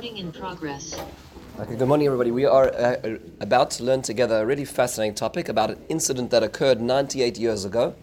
Recording 0.00 0.24
in 0.24 0.32
progress. 0.32 0.98
Okay, 1.58 1.76
good 1.76 1.86
morning, 1.86 2.06
everybody. 2.06 2.30
We 2.30 2.46
are 2.46 2.72
uh, 2.74 3.18
about 3.38 3.70
to 3.72 3.84
learn 3.84 4.00
together 4.00 4.40
a 4.40 4.46
really 4.46 4.64
fascinating 4.64 5.14
topic 5.14 5.50
about 5.50 5.72
an 5.72 5.84
incident 5.90 6.30
that 6.30 6.42
occurred 6.42 6.80
98 6.80 7.36
years 7.36 7.66
ago. 7.66 7.94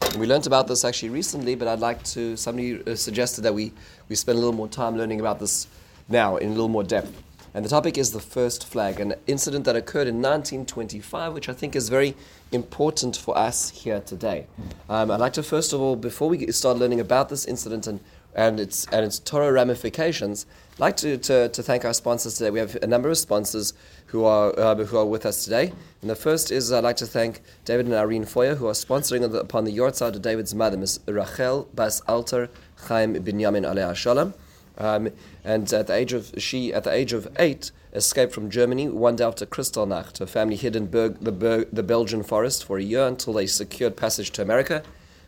And 0.00 0.16
we 0.16 0.26
learned 0.26 0.46
about 0.46 0.66
this 0.66 0.82
actually 0.82 1.10
recently, 1.10 1.54
but 1.54 1.68
I'd 1.68 1.78
like 1.78 2.02
to. 2.04 2.38
Somebody 2.38 2.82
uh, 2.86 2.94
suggested 2.94 3.42
that 3.42 3.52
we, 3.52 3.74
we 4.08 4.16
spend 4.16 4.38
a 4.38 4.40
little 4.40 4.54
more 4.54 4.66
time 4.66 4.96
learning 4.96 5.20
about 5.20 5.40
this 5.40 5.66
now 6.08 6.38
in 6.38 6.48
a 6.48 6.52
little 6.52 6.70
more 6.70 6.84
depth. 6.84 7.22
And 7.52 7.62
the 7.62 7.68
topic 7.68 7.98
is 7.98 8.12
the 8.12 8.20
first 8.20 8.66
flag, 8.66 8.98
an 8.98 9.14
incident 9.26 9.66
that 9.66 9.76
occurred 9.76 10.08
in 10.08 10.22
1925, 10.22 11.34
which 11.34 11.50
I 11.50 11.52
think 11.52 11.76
is 11.76 11.90
very 11.90 12.16
important 12.50 13.14
for 13.14 13.36
us 13.36 13.68
here 13.68 14.00
today. 14.00 14.46
Um, 14.88 15.10
I'd 15.10 15.20
like 15.20 15.34
to, 15.34 15.42
first 15.42 15.74
of 15.74 15.82
all, 15.82 15.96
before 15.96 16.30
we 16.30 16.50
start 16.50 16.78
learning 16.78 17.00
about 17.00 17.28
this 17.28 17.44
incident 17.44 17.86
and, 17.86 18.00
and, 18.34 18.60
its, 18.60 18.86
and 18.86 19.04
its 19.04 19.18
Torah 19.18 19.52
ramifications, 19.52 20.46
I'd 20.74 20.80
like 20.80 20.96
to, 20.98 21.18
to, 21.18 21.48
to 21.48 21.62
thank 21.62 21.84
our 21.84 21.92
sponsors 21.92 22.38
today. 22.38 22.50
We 22.50 22.58
have 22.58 22.76
a 22.82 22.86
number 22.86 23.10
of 23.10 23.18
sponsors 23.18 23.74
who 24.06 24.24
are, 24.24 24.58
uh, 24.58 24.74
who 24.74 24.96
are 24.96 25.06
with 25.06 25.26
us 25.26 25.44
today. 25.44 25.72
And 26.00 26.10
the 26.10 26.16
first 26.16 26.50
is 26.50 26.72
I'd 26.72 26.84
like 26.84 26.96
to 26.96 27.06
thank 27.06 27.42
David 27.64 27.86
and 27.86 27.94
Irene 27.94 28.24
Foyer, 28.24 28.54
who 28.54 28.66
are 28.66 28.72
sponsoring 28.72 29.30
the, 29.30 29.40
upon 29.40 29.64
the 29.64 29.76
yahrzeit 29.76 30.14
of 30.14 30.22
David's 30.22 30.54
mother, 30.54 30.76
Miss 30.76 30.98
Rachel 31.06 31.68
Bas 31.74 32.00
Alter 32.08 32.48
Chaim 32.88 33.14
Binyamin 33.14 33.64
Aleh 33.64 33.94
Shalom. 33.94 34.34
Um, 34.78 35.10
and 35.44 35.70
at 35.72 35.86
the 35.86 35.94
age 35.94 36.14
of 36.14 36.32
she 36.38 36.72
at 36.72 36.84
the 36.84 36.92
age 36.92 37.12
of 37.12 37.28
eight 37.38 37.70
escaped 37.92 38.32
from 38.32 38.48
Germany 38.48 38.88
one 38.88 39.16
day 39.16 39.24
after 39.24 39.44
Kristallnacht. 39.44 40.18
Her 40.18 40.26
family 40.26 40.56
hid 40.56 40.74
in 40.74 40.86
Berg, 40.86 41.20
the, 41.20 41.32
Berg, 41.32 41.68
the 41.70 41.82
Belgian 41.82 42.22
forest 42.22 42.64
for 42.64 42.78
a 42.78 42.82
year 42.82 43.06
until 43.06 43.34
they 43.34 43.46
secured 43.46 43.96
passage 43.96 44.30
to 44.32 44.42
America. 44.42 44.82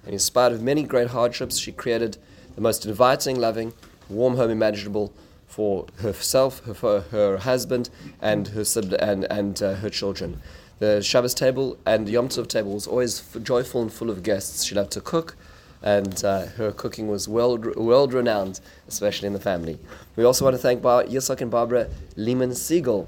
And 0.05 0.14
in 0.14 0.18
spite 0.18 0.52
of 0.52 0.62
many 0.62 0.82
great 0.82 1.08
hardships, 1.08 1.58
she 1.58 1.72
created 1.72 2.16
the 2.54 2.60
most 2.60 2.86
inviting, 2.86 3.38
loving, 3.38 3.72
warm 4.08 4.36
home 4.36 4.50
imaginable 4.50 5.12
for 5.46 5.86
herself, 5.98 6.64
her, 6.64 6.74
for 6.74 7.00
her 7.00 7.38
husband, 7.38 7.90
and 8.20 8.48
her 8.48 8.64
and 8.98 9.24
and 9.24 9.62
uh, 9.62 9.74
her 9.74 9.90
children. 9.90 10.41
The 10.80 11.02
Shabbos 11.02 11.34
table 11.34 11.78
and 11.86 12.08
Yom 12.08 12.28
Tov 12.28 12.48
table 12.48 12.75
was 12.75 12.86
always 12.86 13.20
joyful 13.42 13.82
and 13.82 13.92
full 13.92 14.10
of 14.10 14.22
guests. 14.22 14.64
She 14.64 14.75
loved 14.75 14.91
to 14.92 15.00
cook 15.00 15.36
and 15.84 16.25
uh, 16.25 16.47
her 16.47 16.72
cooking 16.72 17.08
was 17.08 17.28
world 17.28 17.77
world 17.77 18.14
renowned, 18.14 18.58
especially 18.88 19.27
in 19.27 19.34
the 19.34 19.41
family. 19.41 19.78
We 20.16 20.25
also 20.25 20.44
want 20.44 20.55
to 20.55 20.62
thank 20.62 20.80
Bar- 20.80 21.05
Yitzhak 21.05 21.42
and 21.42 21.50
Barbara 21.50 21.88
Lehman 22.16 22.55
Siegel, 22.55 23.06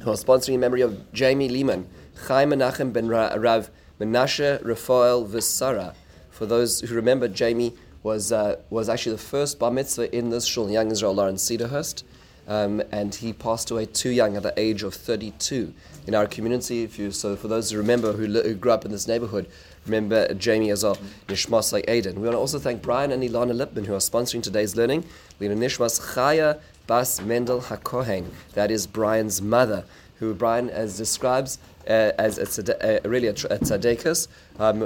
who 0.00 0.10
are 0.10 0.14
sponsoring 0.14 0.54
in 0.54 0.60
memory 0.60 0.82
of 0.82 1.12
Jamie 1.12 1.48
Lehman, 1.48 1.88
Chaim 2.28 2.50
Menachem 2.50 2.92
ben 2.92 3.08
Ra- 3.08 3.34
Rav 3.36 3.70
Menashe 4.00 4.64
Raphael 4.64 5.26
Visara. 5.26 5.94
For 6.30 6.46
those 6.46 6.80
who 6.80 6.94
remember, 6.94 7.26
Jamie 7.26 7.74
was 8.06 8.30
uh, 8.30 8.54
was 8.70 8.88
actually 8.88 9.16
the 9.16 9.26
first 9.34 9.58
bar 9.58 9.72
mitzvah 9.72 10.16
in 10.16 10.30
this 10.30 10.46
shul, 10.46 10.70
Young 10.70 10.92
Israel 10.92 11.14
Lawrence 11.14 11.42
Cedarhurst. 11.42 12.04
Um, 12.48 12.80
and 12.92 13.12
he 13.12 13.32
passed 13.32 13.72
away 13.72 13.86
too 13.86 14.10
young 14.10 14.36
at 14.36 14.44
the 14.44 14.54
age 14.56 14.84
of 14.84 14.94
32. 14.94 15.74
In 16.06 16.14
our 16.14 16.28
community, 16.28 16.84
if 16.84 16.96
you 16.96 17.10
so 17.10 17.34
for 17.34 17.48
those 17.48 17.72
who 17.72 17.78
remember 17.78 18.12
who, 18.12 18.26
who 18.26 18.54
grew 18.54 18.70
up 18.70 18.84
in 18.84 18.92
this 18.92 19.08
neighborhood, 19.08 19.48
remember 19.84 20.32
Jamie 20.34 20.70
as 20.70 20.84
well, 20.84 20.96
Nishmas 21.26 21.72
like 21.72 21.84
Aiden. 21.86 22.14
We 22.14 22.22
want 22.22 22.34
to 22.34 22.38
also 22.38 22.60
thank 22.60 22.80
Brian 22.80 23.10
and 23.10 23.24
Ilana 23.24 23.54
Lipman 23.60 23.86
who 23.86 23.94
are 23.94 24.04
sponsoring 24.12 24.44
today's 24.44 24.76
learning. 24.76 25.04
Want 25.40 25.58
Nishmas 25.58 26.14
Chaya 26.14 26.60
Bas 26.86 27.20
Mendel 27.20 27.62
HaKohen, 27.62 28.26
that 28.52 28.70
is 28.70 28.86
Brian's 28.86 29.42
mother, 29.42 29.84
who 30.20 30.32
Brian 30.32 30.70
as 30.70 30.96
describes 30.96 31.58
uh, 31.88 32.12
as 32.16 32.38
a, 32.38 32.62
uh, 33.04 33.08
really 33.08 33.26
a, 33.26 33.34
a 33.50 34.28
um, 34.60 34.82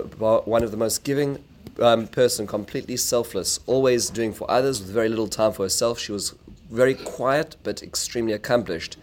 one 0.54 0.62
of 0.62 0.70
the 0.70 0.78
most 0.78 1.04
giving 1.04 1.44
um, 1.78 2.06
person, 2.06 2.46
completely 2.46 2.96
selfless, 2.96 3.60
always 3.66 4.10
doing 4.10 4.32
for 4.32 4.50
others 4.50 4.80
with 4.80 4.90
very 4.90 5.08
little 5.08 5.28
time 5.28 5.52
for 5.52 5.64
herself. 5.64 5.98
She 5.98 6.12
was 6.12 6.34
very 6.70 6.94
quiet 6.94 7.56
but 7.62 7.82
extremely 7.82 8.32
accomplished. 8.32 8.96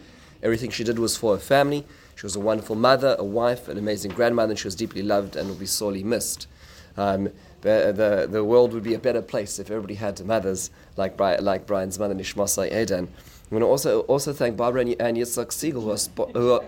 Everything 0.43 0.69
she 0.69 0.83
did 0.83 0.99
was 0.99 1.17
for 1.17 1.35
her 1.35 1.41
family. 1.41 1.85
She 2.15 2.25
was 2.25 2.35
a 2.35 2.39
wonderful 2.39 2.75
mother, 2.75 3.15
a 3.19 3.23
wife, 3.23 3.67
an 3.67 3.77
amazing 3.77 4.11
grandmother, 4.11 4.51
and 4.51 4.59
she 4.59 4.67
was 4.67 4.75
deeply 4.75 5.03
loved 5.03 5.35
and 5.35 5.47
will 5.47 5.55
be 5.55 5.65
sorely 5.65 6.03
missed. 6.03 6.47
Um, 6.95 7.29
the, 7.61 7.93
the, 7.95 8.27
the 8.29 8.43
world 8.43 8.73
would 8.73 8.83
be 8.83 8.93
a 8.93 8.99
better 8.99 9.21
place 9.21 9.59
if 9.59 9.69
everybody 9.69 9.95
had 9.95 10.23
mothers 10.25 10.71
like, 10.95 11.17
Bri- 11.17 11.37
like 11.37 11.67
Brian's 11.67 11.99
mother, 11.99 12.15
Nishmasai 12.15 12.75
Eden. 12.75 13.07
I 13.51 13.55
want 13.55 13.63
to 13.63 13.67
also, 13.67 14.01
also 14.01 14.33
thank 14.33 14.57
Barbara 14.57 14.81
and, 14.81 14.95
and 14.99 15.17
Yitzhak 15.17 15.51
Siegel, 15.51 15.81
who 15.81 15.91
are, 15.91 15.95
spo- 15.95 16.33
who 16.33 16.53
are 16.53 16.63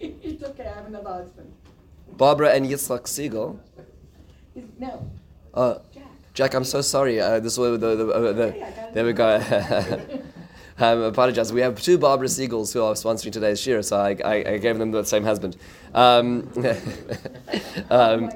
it's 0.00 0.42
okay, 0.42 0.64
I 0.64 0.74
have. 0.74 1.28
Barbara 2.16 2.50
and 2.50 2.66
Yitzhak 2.66 3.06
Siegel. 3.06 3.60
No, 4.78 5.06
Uh, 5.54 5.78
Jack. 5.94 6.04
Jack, 6.34 6.54
I'm 6.54 6.64
so 6.64 6.80
sorry. 6.80 7.20
Uh, 7.20 7.40
this 7.40 7.58
was 7.58 7.80
the, 7.80 7.96
the, 7.96 8.08
uh, 8.08 8.32
the 8.32 8.54
there 8.94 9.04
we 9.04 9.12
go. 9.12 9.28
um, 10.78 11.02
apologize. 11.02 11.52
We 11.52 11.60
have 11.62 11.80
two 11.80 11.98
Barbara 11.98 12.28
Siegels 12.28 12.72
who 12.72 12.82
are 12.82 12.94
sponsoring 12.94 13.32
today's 13.32 13.60
shiur, 13.60 13.84
so 13.84 13.96
I, 13.96 14.16
I, 14.24 14.52
I 14.52 14.58
gave 14.58 14.78
them 14.78 14.92
the 14.92 15.04
same 15.04 15.24
husband. 15.24 15.56
Um, 15.94 16.48
um, 17.90 18.30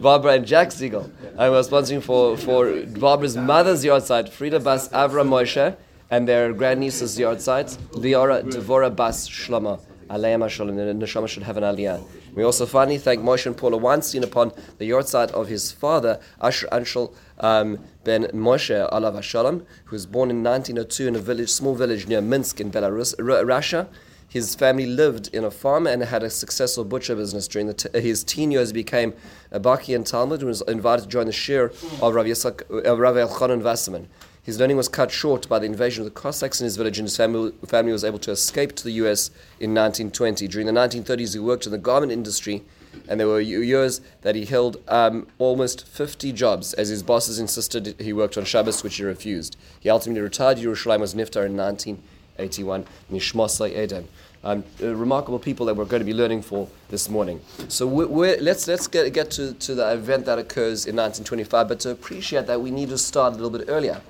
Barbara 0.00 0.34
and 0.34 0.46
Jack 0.46 0.72
Siegel. 0.72 1.10
I 1.36 1.48
was 1.48 1.68
sponsoring 1.68 2.02
for, 2.02 2.36
for 2.36 2.66
Barbara's 2.98 3.36
mother's 3.36 3.84
yahrzeit, 3.84 4.28
Frida 4.28 4.60
Bas 4.60 4.88
Avra 4.90 5.26
Moshe, 5.26 5.76
and 6.10 6.28
their 6.28 6.52
grandniece's 6.52 7.18
yahrzeit, 7.18 7.76
Liora 7.92 8.42
Devora 8.44 8.94
Bas 8.94 9.28
Shlomo. 9.28 9.80
Aleim 10.10 10.48
Shalom, 10.48 10.76
the 10.76 10.82
neshama 10.82 11.26
should 11.26 11.42
have 11.42 11.56
an 11.56 11.64
aliyah. 11.64 12.04
We 12.34 12.44
also 12.44 12.64
finally 12.64 12.96
thank 12.96 13.20
Moshe 13.22 13.44
and 13.44 13.54
Paula 13.54 13.76
Weinstein 13.76 14.24
upon 14.24 14.52
the 14.78 14.88
yahrzeit 14.88 15.30
of 15.32 15.48
his 15.48 15.70
father, 15.70 16.18
Asher 16.40 16.66
Anshel 16.72 17.12
um, 17.38 17.78
ben 18.04 18.24
Moshe 18.28 18.90
Alav 18.90 19.22
Shalom, 19.22 19.66
who 19.84 19.94
was 19.94 20.06
born 20.06 20.30
in 20.30 20.42
1902 20.42 21.08
in 21.08 21.16
a 21.16 21.18
village, 21.18 21.50
small 21.50 21.74
village 21.74 22.06
near 22.06 22.22
Minsk 22.22 22.58
in 22.58 22.70
Belarus, 22.70 23.14
Russia. 23.18 23.86
His 24.26 24.54
family 24.54 24.86
lived 24.86 25.28
in 25.34 25.44
a 25.44 25.50
farm 25.50 25.86
and 25.86 26.02
had 26.02 26.22
a 26.22 26.30
successful 26.30 26.84
butcher 26.84 27.14
business. 27.14 27.46
During 27.46 27.70
t- 27.74 28.00
his 28.00 28.24
teen 28.24 28.50
years, 28.50 28.70
he 28.70 28.72
became 28.72 29.12
a 29.50 29.60
Baki 29.60 29.94
in 29.94 30.04
Talmud 30.04 30.40
and 30.40 30.48
was 30.48 30.62
invited 30.62 31.02
to 31.02 31.08
join 31.08 31.26
the 31.26 31.32
shiur 31.32 31.68
of 32.00 32.14
Rav, 32.14 32.24
Yitzhak, 32.24 32.86
uh, 32.86 32.96
Rav 32.96 33.16
Elchanan 33.16 33.62
Wasserman. 33.62 34.08
His 34.44 34.58
learning 34.58 34.76
was 34.76 34.88
cut 34.88 35.12
short 35.12 35.48
by 35.48 35.60
the 35.60 35.66
invasion 35.66 36.00
of 36.00 36.12
the 36.12 36.20
Cossacks 36.20 36.60
in 36.60 36.64
his 36.64 36.76
village, 36.76 36.98
and 36.98 37.06
his 37.06 37.16
family, 37.16 37.52
family 37.64 37.92
was 37.92 38.02
able 38.02 38.18
to 38.18 38.32
escape 38.32 38.74
to 38.74 38.82
the 38.82 38.90
US 38.94 39.28
in 39.60 39.72
1920. 39.72 40.48
During 40.48 40.66
the 40.66 40.72
1930s, 40.72 41.34
he 41.34 41.38
worked 41.38 41.64
in 41.64 41.70
the 41.70 41.78
garment 41.78 42.10
industry, 42.10 42.64
and 43.08 43.20
there 43.20 43.28
were 43.28 43.40
years 43.40 44.00
that 44.22 44.34
he 44.34 44.44
held 44.44 44.78
um, 44.88 45.28
almost 45.38 45.86
50 45.86 46.32
jobs, 46.32 46.74
as 46.74 46.88
his 46.88 47.04
bosses 47.04 47.38
insisted 47.38 47.94
he 48.00 48.12
worked 48.12 48.36
on 48.36 48.44
Shabbos, 48.44 48.82
which 48.82 48.96
he 48.96 49.04
refused. 49.04 49.56
He 49.78 49.88
ultimately 49.88 50.22
retired. 50.22 50.58
Yerushalayim 50.58 50.98
was 50.98 51.14
niftar 51.14 51.46
in 51.46 51.56
1981. 51.56 52.84
Nishmasai 53.12 53.78
Eden. 53.78 54.08
Um, 54.42 54.64
uh, 54.82 54.92
remarkable 54.96 55.38
people 55.38 55.66
that 55.66 55.74
we're 55.74 55.84
going 55.84 56.00
to 56.00 56.04
be 56.04 56.14
learning 56.14 56.42
for 56.42 56.66
this 56.88 57.08
morning. 57.08 57.40
So 57.68 57.86
we 57.86 58.06
we're, 58.06 58.40
let's 58.40 58.66
let's 58.66 58.88
get, 58.88 59.12
get 59.12 59.30
to, 59.32 59.54
to 59.54 59.76
the 59.76 59.92
event 59.92 60.26
that 60.26 60.40
occurs 60.40 60.86
in 60.86 60.96
1925. 60.96 61.68
But 61.68 61.78
to 61.80 61.90
appreciate 61.90 62.48
that, 62.48 62.60
we 62.60 62.72
need 62.72 62.88
to 62.88 62.98
start 62.98 63.34
a 63.34 63.36
little 63.36 63.56
bit 63.56 63.68
earlier. 63.68 64.00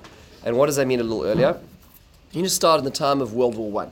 And 0.45 0.57
what 0.57 0.65
does 0.65 0.75
that 0.75 0.87
mean 0.87 0.99
a 0.99 1.03
little 1.03 1.25
earlier? 1.25 1.59
You 2.31 2.41
need 2.41 2.47
to 2.47 2.53
start 2.53 2.79
in 2.79 2.85
the 2.85 2.91
time 2.91 3.21
of 3.21 3.33
World 3.33 3.55
War 3.55 3.71
One. 3.71 3.91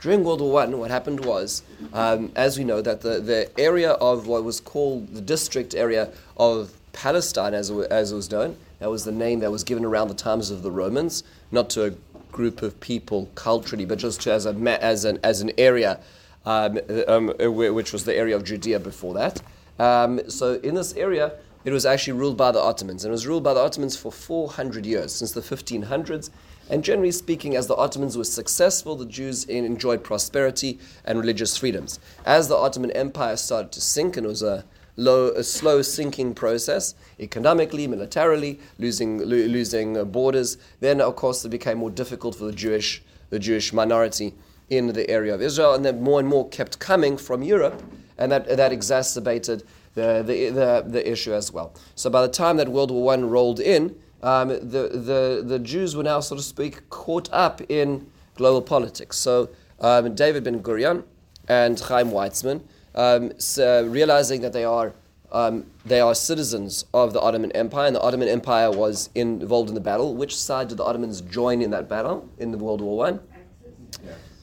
During 0.00 0.24
World 0.24 0.40
War 0.40 0.52
One, 0.52 0.78
what 0.78 0.90
happened 0.90 1.24
was, 1.24 1.62
um, 1.92 2.32
as 2.34 2.56
we 2.56 2.64
know, 2.64 2.80
that 2.80 3.02
the, 3.02 3.20
the 3.20 3.50
area 3.60 3.92
of 3.92 4.26
what 4.26 4.44
was 4.44 4.60
called 4.60 5.08
the 5.14 5.20
district 5.20 5.74
area 5.74 6.10
of 6.36 6.72
Palestine, 6.92 7.52
as 7.52 7.68
it, 7.70 7.90
as 7.90 8.12
it 8.12 8.14
was 8.16 8.30
known, 8.30 8.56
that 8.78 8.90
was 8.90 9.04
the 9.04 9.12
name 9.12 9.40
that 9.40 9.50
was 9.50 9.62
given 9.62 9.84
around 9.84 10.08
the 10.08 10.14
times 10.14 10.50
of 10.50 10.62
the 10.62 10.70
Romans, 10.70 11.22
not 11.50 11.68
to 11.70 11.84
a 11.84 11.90
group 12.32 12.62
of 12.62 12.78
people 12.80 13.28
culturally, 13.34 13.84
but 13.84 13.98
just 13.98 14.22
to, 14.22 14.32
as, 14.32 14.46
a, 14.46 14.52
as, 14.82 15.04
an, 15.04 15.18
as 15.22 15.42
an 15.42 15.50
area, 15.58 16.00
um, 16.46 16.78
um, 17.08 17.34
which 17.38 17.92
was 17.92 18.04
the 18.04 18.14
area 18.14 18.34
of 18.34 18.44
Judea 18.44 18.80
before 18.80 19.12
that. 19.14 19.42
Um, 19.78 20.20
so 20.30 20.54
in 20.54 20.74
this 20.74 20.94
area, 20.94 21.32
it 21.64 21.72
was 21.72 21.84
actually 21.84 22.14
ruled 22.14 22.36
by 22.36 22.52
the 22.52 22.60
Ottomans, 22.60 23.04
and 23.04 23.10
it 23.10 23.12
was 23.12 23.26
ruled 23.26 23.44
by 23.44 23.54
the 23.54 23.60
Ottomans 23.60 23.96
for 23.96 24.10
400 24.10 24.86
years, 24.86 25.12
since 25.12 25.32
the 25.32 25.40
1500s. 25.40 26.30
And 26.70 26.84
generally 26.84 27.10
speaking, 27.10 27.56
as 27.56 27.66
the 27.66 27.74
Ottomans 27.74 28.16
were 28.16 28.24
successful, 28.24 28.96
the 28.96 29.04
Jews 29.04 29.44
enjoyed 29.44 30.04
prosperity 30.04 30.78
and 31.04 31.18
religious 31.18 31.56
freedoms. 31.56 31.98
As 32.24 32.48
the 32.48 32.56
Ottoman 32.56 32.92
Empire 32.92 33.36
started 33.36 33.72
to 33.72 33.80
sink, 33.80 34.16
and 34.16 34.24
it 34.24 34.28
was 34.28 34.42
a, 34.42 34.64
low, 34.96 35.28
a 35.30 35.42
slow 35.42 35.82
sinking 35.82 36.34
process, 36.34 36.94
economically, 37.18 37.86
militarily, 37.86 38.60
losing, 38.78 39.18
lo- 39.18 39.24
losing 39.46 40.02
borders, 40.04 40.58
then 40.80 41.00
of 41.00 41.16
course 41.16 41.44
it 41.44 41.48
became 41.48 41.78
more 41.78 41.90
difficult 41.90 42.36
for 42.36 42.44
the 42.44 42.52
Jewish, 42.52 43.02
the 43.30 43.38
Jewish 43.38 43.72
minority 43.72 44.34
in 44.68 44.86
the 44.88 45.10
area 45.10 45.34
of 45.34 45.42
Israel, 45.42 45.74
and 45.74 45.84
then 45.84 46.00
more 46.00 46.20
and 46.20 46.28
more 46.28 46.48
kept 46.48 46.78
coming 46.78 47.16
from 47.16 47.42
Europe, 47.42 47.82
and 48.16 48.30
that, 48.30 48.46
that 48.56 48.72
exacerbated 48.72 49.64
the, 49.94 50.22
the, 50.26 50.50
the, 50.50 50.84
the 50.86 51.10
issue 51.10 51.32
as 51.32 51.52
well. 51.52 51.74
So 51.94 52.10
by 52.10 52.22
the 52.22 52.32
time 52.32 52.56
that 52.58 52.68
World 52.68 52.90
War 52.90 53.12
I 53.12 53.16
rolled 53.18 53.60
in, 53.60 53.96
um, 54.22 54.48
the, 54.48 54.90
the, 54.92 55.42
the 55.44 55.58
Jews 55.58 55.96
were 55.96 56.02
now, 56.02 56.20
so 56.20 56.36
to 56.36 56.42
speak, 56.42 56.88
caught 56.90 57.28
up 57.32 57.60
in 57.68 58.06
global 58.34 58.62
politics. 58.62 59.16
So 59.16 59.50
um, 59.80 60.14
David 60.14 60.44
Ben 60.44 60.62
Gurion 60.62 61.04
and 61.48 61.78
Chaim 61.80 62.10
Weizmann, 62.10 62.62
um, 62.94 63.32
so 63.38 63.86
realizing 63.86 64.40
that 64.42 64.52
they 64.52 64.64
are 64.64 64.92
um, 65.32 65.66
they 65.86 66.00
are 66.00 66.12
citizens 66.12 66.86
of 66.92 67.12
the 67.12 67.20
Ottoman 67.20 67.52
Empire, 67.52 67.86
and 67.86 67.94
the 67.94 68.00
Ottoman 68.00 68.26
Empire 68.28 68.70
was 68.70 69.10
involved 69.14 69.68
in 69.68 69.76
the 69.76 69.80
battle. 69.80 70.16
Which 70.16 70.36
side 70.36 70.66
did 70.68 70.78
the 70.78 70.84
Ottomans 70.84 71.20
join 71.20 71.62
in 71.62 71.70
that 71.70 71.88
battle 71.88 72.28
in 72.38 72.50
the 72.50 72.58
World 72.58 72.80
War 72.80 72.96
One? 72.96 73.20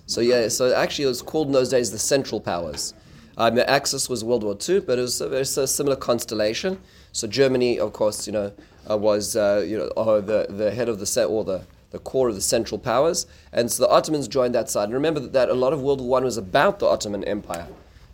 So 0.06 0.22
yeah, 0.22 0.48
so 0.48 0.74
actually 0.74 1.06
it 1.06 1.10
was 1.10 1.22
called 1.22 1.48
in 1.48 1.54
those 1.54 1.70
days 1.70 1.92
the 1.92 2.00
Central 2.00 2.40
Powers. 2.40 2.94
Um, 3.40 3.54
the 3.54 3.70
Axis 3.70 4.10
was 4.10 4.24
World 4.24 4.44
War 4.44 4.58
II, 4.68 4.80
but 4.80 4.98
it 4.98 5.04
was 5.04 5.22
a 5.22 5.68
similar 5.68 5.96
constellation. 5.96 6.80
So 7.12 7.28
Germany, 7.28 7.80
of 7.80 7.94
course, 7.94 8.26
you 8.26 8.34
know, 8.34 8.52
uh, 8.90 8.98
was 8.98 9.36
uh, 9.36 9.64
you 9.66 9.78
know 9.78 9.88
uh, 9.96 10.22
the 10.22 10.48
the 10.50 10.72
head 10.72 10.90
of 10.90 11.00
the 11.00 11.06
set 11.06 11.26
or 11.26 11.44
the 11.44 11.64
the 11.92 12.00
core 12.00 12.30
of 12.30 12.36
the 12.36 12.42
Central 12.42 12.80
Powers, 12.80 13.28
and 13.54 13.72
so 13.72 13.84
the 13.84 13.90
Ottomans 13.90 14.28
joined 14.28 14.56
that 14.56 14.70
side. 14.70 14.86
And 14.86 14.94
remember 14.94 15.20
that, 15.20 15.34
that 15.34 15.50
a 15.50 15.54
lot 15.54 15.72
of 15.72 15.82
World 15.82 16.02
War 16.02 16.10
One 16.10 16.24
was 16.24 16.38
about 16.38 16.80
the 16.80 16.88
Ottoman 16.88 17.24
Empire 17.26 17.68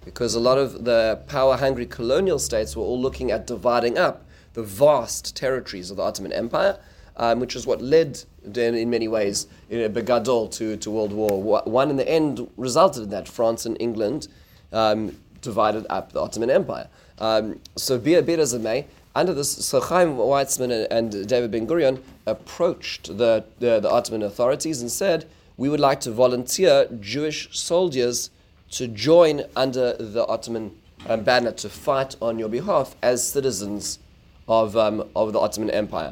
because 0.03 0.35
a 0.35 0.39
lot 0.39 0.57
of 0.57 0.83
the 0.83 1.21
power 1.27 1.55
hungry 1.55 1.85
colonial 1.85 2.37
states 2.37 2.75
were 2.75 2.83
all 2.83 3.01
looking 3.01 3.31
at 3.31 3.47
dividing 3.47 3.97
up 3.97 4.25
the 4.53 4.63
vast 4.63 5.35
territories 5.35 5.89
of 5.89 5.97
the 5.97 6.03
Ottoman 6.03 6.33
Empire, 6.33 6.77
um, 7.15 7.39
which 7.39 7.55
is 7.55 7.65
what 7.65 7.81
led, 7.81 8.21
in, 8.43 8.75
in 8.75 8.89
many 8.89 9.07
ways, 9.07 9.47
in 9.69 9.91
Begadol 9.93 10.51
to, 10.51 10.75
to 10.75 10.91
World 10.91 11.13
War 11.13 11.41
One. 11.63 11.89
In 11.89 11.95
the 11.95 12.07
end, 12.07 12.49
resulted 12.57 13.03
in 13.03 13.09
that 13.11 13.27
France 13.29 13.65
and 13.65 13.77
England 13.79 14.27
um, 14.73 15.17
divided 15.41 15.85
up 15.89 16.11
the 16.11 16.21
Ottoman 16.21 16.49
Empire. 16.49 16.87
Um, 17.19 17.59
so, 17.75 17.97
be, 17.97 18.19
be 18.21 18.33
it 18.33 18.39
as 18.39 18.53
it 18.53 18.61
may, 18.61 18.87
under 19.15 19.33
this, 19.33 19.51
so 19.65 19.79
Chaim 19.79 20.15
Weizmann 20.15 20.87
and, 20.89 21.13
and 21.13 21.27
David 21.27 21.51
Ben 21.51 21.67
Gurion 21.67 22.01
approached 22.25 23.15
the, 23.17 23.45
the, 23.59 23.79
the 23.79 23.89
Ottoman 23.89 24.23
authorities 24.23 24.81
and 24.81 24.91
said, 24.91 25.25
We 25.55 25.69
would 25.69 25.79
like 25.79 25.99
to 26.01 26.11
volunteer 26.11 26.87
Jewish 26.99 27.57
soldiers 27.57 28.31
to 28.71 28.87
join 28.87 29.43
under 29.55 29.93
the 29.93 30.25
Ottoman 30.25 30.75
um, 31.07 31.23
banner 31.23 31.51
to 31.51 31.69
fight 31.69 32.15
on 32.21 32.39
your 32.39 32.49
behalf 32.49 32.95
as 33.03 33.25
citizens 33.25 33.99
of, 34.47 34.75
um, 34.75 35.07
of 35.15 35.33
the 35.33 35.39
Ottoman 35.39 35.69
Empire. 35.69 36.11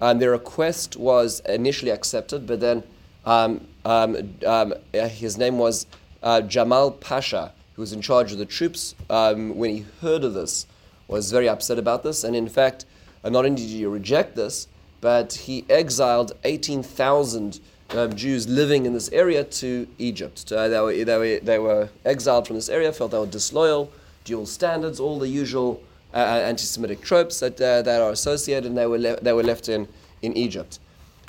Um, 0.00 0.18
their 0.18 0.30
request 0.30 0.96
was 0.96 1.40
initially 1.40 1.90
accepted, 1.90 2.46
but 2.46 2.60
then 2.60 2.84
um, 3.24 3.66
um, 3.84 4.36
um, 4.46 4.74
his 4.92 5.38
name 5.38 5.58
was 5.58 5.86
uh, 6.22 6.40
Jamal 6.42 6.92
Pasha, 6.92 7.52
who 7.78 7.82
was 7.82 7.92
in 7.92 8.02
charge 8.02 8.32
of 8.32 8.38
the 8.38 8.44
troops. 8.44 8.96
when 9.08 9.70
he 9.70 9.84
heard 10.00 10.24
of 10.24 10.34
this, 10.34 10.66
was 11.06 11.30
very 11.30 11.48
upset 11.48 11.78
about 11.78 12.02
this, 12.02 12.24
and 12.24 12.34
in 12.34 12.48
fact, 12.48 12.84
not 13.22 13.44
only 13.46 13.54
did 13.54 13.70
he 13.70 13.86
reject 13.86 14.34
this, 14.34 14.66
but 15.00 15.32
he 15.32 15.64
exiled 15.70 16.32
18,000 16.42 17.60
um, 17.90 18.16
Jews 18.16 18.48
living 18.48 18.84
in 18.84 18.94
this 18.94 19.08
area 19.10 19.44
to 19.44 19.86
Egypt. 19.98 20.50
Uh, 20.50 20.66
they, 20.66 20.80
were, 20.80 21.04
they, 21.04 21.16
were, 21.16 21.38
they 21.38 21.58
were 21.60 21.88
exiled 22.04 22.48
from 22.48 22.56
this 22.56 22.68
area, 22.68 22.92
felt 22.92 23.12
they 23.12 23.18
were 23.18 23.26
disloyal, 23.26 23.92
dual 24.24 24.44
standards, 24.44 24.98
all 24.98 25.20
the 25.20 25.28
usual 25.28 25.80
uh, 26.12 26.16
uh 26.16 26.50
anti 26.50 26.64
Semitic 26.64 27.00
tropes 27.00 27.38
that, 27.38 27.60
uh, 27.60 27.82
that 27.82 28.02
are 28.02 28.10
associated, 28.10 28.66
and 28.66 28.76
they 28.76 28.88
were, 28.88 28.98
le- 28.98 29.20
they 29.20 29.32
were 29.32 29.44
left 29.44 29.68
in, 29.68 29.86
in 30.20 30.36
Egypt. 30.36 30.80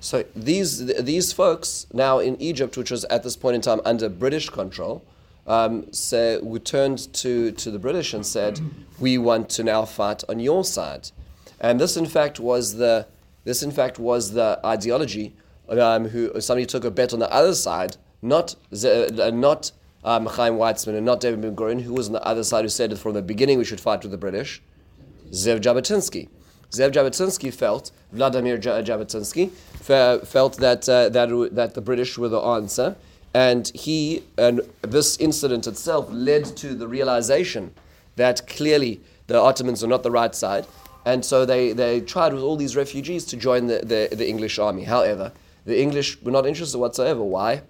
So 0.02 0.26
these, 0.36 0.88
these 1.04 1.32
folks 1.32 1.86
now 1.94 2.18
in 2.18 2.42
Egypt, 2.42 2.76
which 2.76 2.90
was 2.90 3.06
at 3.06 3.22
this 3.22 3.36
point 3.38 3.54
in 3.54 3.62
time 3.62 3.82
under 3.86 4.10
British 4.10 4.50
control, 4.50 5.04
um, 5.50 5.92
so 5.92 6.40
we 6.44 6.60
turned 6.60 7.12
to, 7.16 7.52
to 7.52 7.72
the 7.72 7.80
British 7.80 8.14
and 8.14 8.26
said, 8.26 8.60
"We 9.00 9.18
want 9.18 9.50
to 9.52 9.64
now 9.64 9.84
fight 9.84 10.24
on 10.30 10.40
your 10.40 10.64
side," 10.64 11.10
and 11.60 11.82
this, 11.82 11.98
in 11.98 12.06
fact, 12.06 12.40
was 12.40 12.76
the 12.76 13.08
this, 13.44 13.64
in 13.64 13.72
fact, 13.72 13.98
was 13.98 14.34
the 14.34 14.60
ideology 14.64 15.34
um, 15.68 16.10
who 16.10 16.40
somebody 16.40 16.68
took 16.68 16.86
a 16.86 16.92
bet 16.92 17.14
on 17.14 17.20
the 17.20 17.32
other 17.34 17.56
side, 17.56 17.98
not 18.22 18.56
uh, 18.72 19.32
not 19.34 19.72
um, 20.04 20.28
Chaim 20.28 20.54
Weizmann 20.54 20.96
and 20.96 21.06
not 21.06 21.20
David 21.20 21.42
Ben 21.42 21.56
Gurion, 21.56 21.82
who 21.82 21.94
was 21.94 22.08
on 22.08 22.14
the 22.14 22.24
other 22.24 22.44
side, 22.44 22.64
who 22.64 22.70
said 22.70 22.98
from 23.00 23.14
the 23.14 23.22
beginning 23.22 23.58
we 23.58 23.66
should 23.66 23.80
fight 23.80 24.04
with 24.04 24.12
the 24.12 24.18
British. 24.18 24.62
Zev 25.32 25.62
Jabotinsky. 25.62 26.30
Zev 26.72 26.92
Jabotinsky 26.92 27.52
felt 27.52 27.92
Vladimir 28.12 28.58
Jabotinsky 28.58 29.52
felt 30.26 30.58
that 30.58 30.88
uh, 30.88 31.10
that 31.10 31.50
that 31.54 31.74
the 31.74 31.82
British 31.82 32.18
were 32.18 32.30
the 32.30 32.40
answer, 32.40 32.96
and 33.34 33.72
he 33.76 34.24
and 34.38 34.62
this 34.82 35.18
incident 35.18 35.68
itself 35.68 36.10
led 36.12 36.46
to 36.58 36.74
the 36.74 36.88
realization 36.88 37.74
that 38.16 38.48
clearly 38.48 39.02
the 39.28 39.40
Ottomans 39.40 39.84
are 39.84 39.88
not 39.88 40.04
the 40.04 40.12
right 40.12 40.34
side, 40.34 40.66
and 41.06 41.24
so 41.24 41.46
they, 41.46 41.72
they 41.72 42.02
tried 42.02 42.34
with 42.34 42.44
all 42.44 42.58
these 42.58 42.76
refugees 42.76 43.26
to 43.26 43.38
join 43.38 43.68
the, 43.68 43.80
the, 43.80 44.16
the 44.16 44.28
English 44.28 44.60
army. 44.60 44.84
However, 44.84 45.32
the 45.66 45.80
English 45.80 46.22
were 46.22 46.32
not 46.32 46.46
interested 46.46 46.78
whatsoever. 46.78 47.22
Why? 47.22 47.62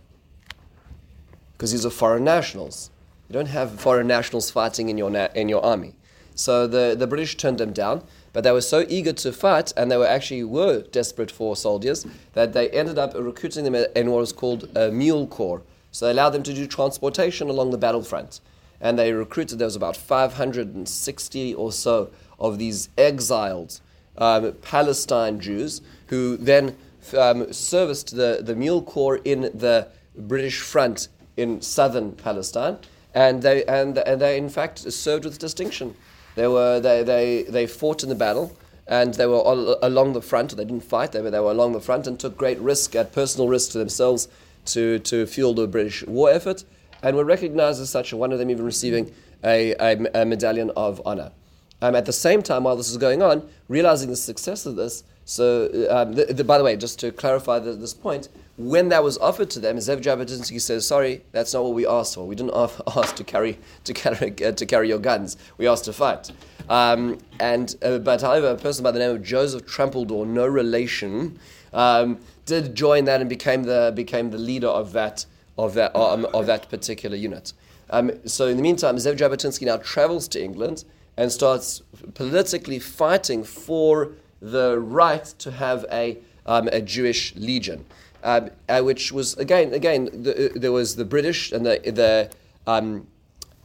Because 1.53 1.71
these 1.71 1.85
are 1.85 1.89
foreign 1.89 2.23
nationals. 2.23 2.89
You 3.27 3.33
don't 3.33 3.47
have 3.47 3.79
foreign 3.79 4.07
nationals 4.07 4.49
fighting 4.49 4.89
in 4.89 4.97
your, 4.97 5.09
na- 5.09 5.27
in 5.35 5.49
your 5.49 5.63
army. 5.63 5.95
So 6.33 6.67
the, 6.67 6.95
the 6.97 7.05
British 7.05 7.35
turned 7.35 7.57
them 7.57 7.73
down, 7.73 8.03
but 8.33 8.43
they 8.43 8.51
were 8.51 8.61
so 8.61 8.85
eager 8.89 9.13
to 9.13 9.31
fight, 9.31 9.73
and 9.75 9.91
they 9.91 9.97
were 9.97 10.07
actually 10.07 10.43
were 10.43 10.81
desperate 10.81 11.31
for 11.31 11.55
soldiers, 11.55 12.05
that 12.33 12.53
they 12.53 12.69
ended 12.69 12.97
up 12.97 13.13
recruiting 13.15 13.63
them 13.63 13.75
in 13.75 14.11
what 14.11 14.19
was 14.19 14.33
called 14.33 14.69
a 14.75 14.91
mule 14.91 15.27
corps. 15.27 15.61
So 15.91 16.05
they 16.05 16.11
allowed 16.11 16.31
them 16.31 16.43
to 16.43 16.53
do 16.53 16.67
transportation 16.67 17.49
along 17.49 17.71
the 17.71 17.77
battlefront. 17.77 18.41
And 18.81 18.97
they 18.97 19.11
recruited, 19.11 19.59
there 19.59 19.65
was 19.65 19.75
about 19.75 19.97
560 19.97 21.53
or 21.55 21.71
so 21.71 22.11
of 22.39 22.57
these 22.57 22.89
exiled 22.97 23.81
um, 24.17 24.53
Palestine 24.61 25.39
Jews 25.39 25.81
who 26.07 26.37
then 26.37 26.75
um, 27.17 27.51
serviced 27.51 28.15
the, 28.15 28.39
the 28.41 28.55
Mule 28.55 28.81
Corps 28.81 29.17
in 29.25 29.41
the 29.53 29.87
British 30.15 30.59
front 30.59 31.07
in 31.37 31.61
southern 31.61 32.11
Palestine, 32.11 32.77
and 33.13 33.41
they, 33.41 33.63
and, 33.65 33.97
and 33.97 34.21
they 34.21 34.37
in 34.37 34.49
fact 34.49 34.79
served 34.79 35.25
with 35.25 35.39
distinction. 35.39 35.95
They, 36.39 36.47
were, 36.47 36.79
they, 36.79 37.03
they, 37.03 37.43
they 37.43 37.67
fought 37.67 38.01
in 38.01 38.07
the 38.07 38.15
battle, 38.15 38.55
and 38.87 39.13
they 39.13 39.25
were 39.25 39.43
along 39.81 40.13
the 40.13 40.21
front. 40.21 40.55
They 40.55 40.63
didn't 40.63 40.85
fight, 40.85 41.11
they 41.11 41.21
were, 41.21 41.29
they 41.29 41.39
were 41.41 41.51
along 41.51 41.73
the 41.73 41.81
front 41.81 42.07
and 42.07 42.17
took 42.17 42.37
great 42.37 42.57
risk, 42.59 42.95
at 42.95 43.11
personal 43.11 43.49
risk 43.49 43.73
to 43.73 43.77
themselves, 43.77 44.29
to, 44.67 44.99
to 44.99 45.25
fuel 45.25 45.53
the 45.53 45.67
British 45.67 46.07
war 46.07 46.31
effort, 46.31 46.63
and 47.03 47.17
were 47.17 47.25
recognized 47.25 47.81
as 47.81 47.89
such, 47.89 48.13
one 48.13 48.31
of 48.31 48.39
them 48.39 48.49
even 48.49 48.63
receiving 48.63 49.11
a, 49.43 49.73
a, 49.81 50.21
a 50.21 50.25
medallion 50.25 50.71
of 50.77 51.01
honor. 51.05 51.33
Um, 51.81 51.93
at 51.93 52.05
the 52.05 52.13
same 52.13 52.41
time, 52.41 52.63
while 52.63 52.77
this 52.77 52.89
is 52.89 52.95
going 52.95 53.21
on, 53.21 53.45
realizing 53.67 54.09
the 54.09 54.15
success 54.15 54.65
of 54.65 54.77
this, 54.77 55.03
so, 55.25 55.69
um, 55.89 56.13
by 56.47 56.57
the 56.57 56.63
way, 56.63 56.77
just 56.77 56.99
to 56.99 57.11
clarify 57.11 57.59
the, 57.59 57.73
this 57.73 57.93
point, 57.93 58.29
when 58.59 58.89
that 58.89 59.03
was 59.03 59.17
offered 59.17 59.49
to 59.51 59.59
them, 59.59 59.77
Zev 59.77 60.01
Jabotinsky 60.01 60.59
says, 60.59 60.85
"Sorry, 60.85 61.23
that's 61.31 61.53
not 61.53 61.63
what 61.63 61.73
we 61.73 61.87
asked 61.87 62.15
for. 62.15 62.27
We 62.27 62.35
didn't 62.35 62.53
ask 62.95 63.15
to 63.15 63.23
carry 63.23 63.57
to 63.85 63.93
carry 63.93 64.33
uh, 64.45 64.51
to 64.51 64.65
carry 64.65 64.89
your 64.89 64.99
guns. 64.99 65.37
We 65.57 65.67
asked 65.67 65.85
to 65.85 65.93
fight." 65.93 66.31
Um, 66.69 67.17
and 67.39 67.75
uh, 67.81 67.99
but 67.99 68.21
however, 68.21 68.47
a 68.47 68.55
person 68.57 68.83
by 68.83 68.91
the 68.91 68.99
name 68.99 69.11
of 69.11 69.23
Joseph 69.23 69.65
Trumpeldor, 69.65 70.27
no 70.27 70.45
relation, 70.45 71.39
um, 71.73 72.19
did 72.45 72.75
join 72.75 73.05
that 73.05 73.21
and 73.21 73.29
became 73.29 73.63
the 73.63 73.93
became 73.95 74.29
the 74.29 74.37
leader 74.37 74.67
of 74.67 74.91
that 74.91 75.25
of 75.57 75.73
that 75.75 75.95
um, 75.95 76.27
of 76.33 76.45
that 76.45 76.69
particular 76.69 77.15
unit. 77.15 77.53
Um, 77.91 78.11
so 78.25 78.47
in 78.47 78.57
the 78.57 78.63
meantime, 78.63 78.97
Zev 78.97 79.17
Jabotinsky 79.17 79.65
now 79.65 79.77
travels 79.77 80.27
to 80.29 80.43
England 80.43 80.83
and 81.17 81.31
starts 81.31 81.81
politically 82.13 82.79
fighting 82.79 83.43
for 83.43 84.11
the 84.41 84.79
right 84.79 85.25
to 85.25 85.51
have 85.51 85.85
a, 85.91 86.17
um, 86.45 86.69
a 86.69 86.81
Jewish 86.81 87.35
legion, 87.35 87.85
um, 88.23 88.49
uh, 88.67 88.81
which 88.81 89.11
was 89.11 89.35
again 89.37 89.73
again 89.73 90.09
the, 90.11 90.49
uh, 90.49 90.53
there 90.55 90.71
was 90.71 90.95
the 90.95 91.05
British 91.05 91.51
and 91.51 91.65
the 91.65 91.79
the 91.85 92.29
um, 92.67 93.07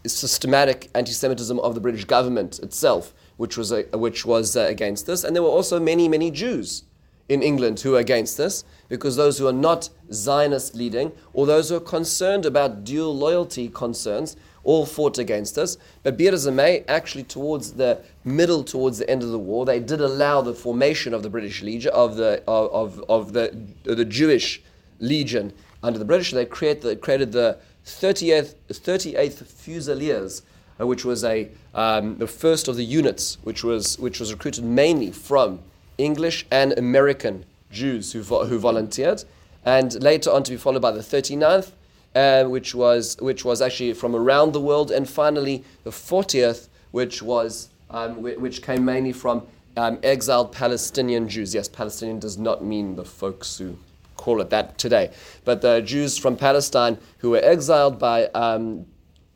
systematic 0.06 0.90
anti-Semitism 0.94 1.58
of 1.61 1.75
the 1.75 1.80
British 1.80 2.04
government 2.04 2.58
itself, 2.58 3.14
which 3.37 3.56
was 3.56 3.73
a, 3.73 3.82
which 3.92 4.25
was 4.26 4.56
uh, 4.56 4.61
against 4.61 5.06
this, 5.06 5.25
and 5.25 5.34
there 5.34 5.42
were 5.42 5.49
also 5.49 5.80
many 5.80 6.08
many 6.08 6.30
Jews 6.30 6.84
in 7.28 7.42
England 7.42 7.80
who 7.80 7.94
are 7.96 8.00
against 8.00 8.37
this, 8.37 8.64
because 8.88 9.16
those 9.16 9.38
who 9.38 9.46
are 9.46 9.52
not 9.52 9.88
Zionist 10.12 10.75
leading 10.75 11.11
or 11.32 11.46
those 11.46 11.70
who 11.70 11.76
are 11.76 11.80
concerned 11.80 12.44
about 12.44 12.84
dual 12.84 13.16
loyalty 13.16 13.68
concerns 13.68 14.37
all 14.64 14.87
fought 14.87 15.18
against 15.18 15.56
us. 15.59 15.76
But 16.02 16.16
be 16.16 16.28
actually 16.28 17.25
towards 17.25 17.75
the 17.75 18.00
middle, 18.25 18.64
towards 18.64 18.99
the 18.99 19.09
end 19.09 19.23
of 19.23 19.30
the 19.30 19.38
war, 19.38 19.64
they 19.64 19.80
did 19.80 20.00
allow 20.00 20.40
the 20.40 20.54
formation 20.54 21.14
of 21.14 21.23
the 21.23 21.30
British 21.30 21.62
Legion, 21.62 21.92
of 21.94 22.16
the 22.16 22.42
of, 22.49 23.02
of 23.09 23.33
the 23.33 23.54
the 23.85 24.04
Jewish 24.04 24.62
Legion 25.00 25.52
under 25.83 25.99
the 25.99 26.04
British. 26.04 26.33
They 26.33 26.47
create 26.47 26.80
the, 26.80 26.97
created 26.97 27.33
the 27.33 27.59
38th 27.87 28.54
38th 28.68 29.47
Fusiliers. 29.47 30.42
Uh, 30.80 30.85
which 30.88 31.04
was 31.04 31.23
a 31.23 31.49
um, 31.73 32.18
the 32.18 32.26
first 32.26 32.66
of 32.66 32.75
the 32.75 32.85
units, 32.85 33.38
which 33.44 33.62
was 33.62 33.97
which 34.00 34.18
was 34.18 34.33
recruited 34.33 34.64
mainly 34.64 35.12
from 35.12 35.61
English 35.99 36.47
and 36.50 36.76
American 36.76 37.44
Jews 37.71 38.12
who, 38.12 38.23
who 38.23 38.59
volunteered, 38.59 39.23
and 39.64 40.02
later 40.02 40.33
on 40.33 40.42
to 40.42 40.50
be 40.50 40.56
followed 40.56 40.83
by 40.83 40.90
the 40.90 41.00
39th, 41.00 41.71
uh, 42.14 42.44
which 42.44 42.75
was 42.75 43.16
which 43.21 43.44
was 43.44 43.61
actually 43.61 43.92
from 43.92 44.14
around 44.14 44.52
the 44.52 44.61
world, 44.61 44.90
and 44.90 45.09
finally 45.09 45.64
the 45.83 45.90
40th, 45.90 46.68
which 46.92 47.23
was 47.23 47.68
um, 47.90 48.23
which 48.23 48.62
came 48.62 48.85
mainly 48.85 49.12
from 49.12 49.47
um, 49.76 49.99
exiled 50.02 50.52
Palestinian 50.52 51.28
Jews. 51.28 51.54
Yes, 51.54 51.68
Palestinian 51.68 52.18
does 52.18 52.38
not 52.38 52.64
mean 52.64 52.97
the 52.97 53.04
folks 53.04 53.59
who 53.59 53.76
call 54.16 54.40
it 54.40 54.50
that 54.50 54.78
today, 54.78 55.11
but 55.44 55.61
the 55.61 55.80
Jews 55.80 56.16
from 56.18 56.37
Palestine 56.37 56.99
who 57.18 57.30
were 57.30 57.44
exiled 57.44 57.99
by 57.99 58.26
um, 58.28 58.87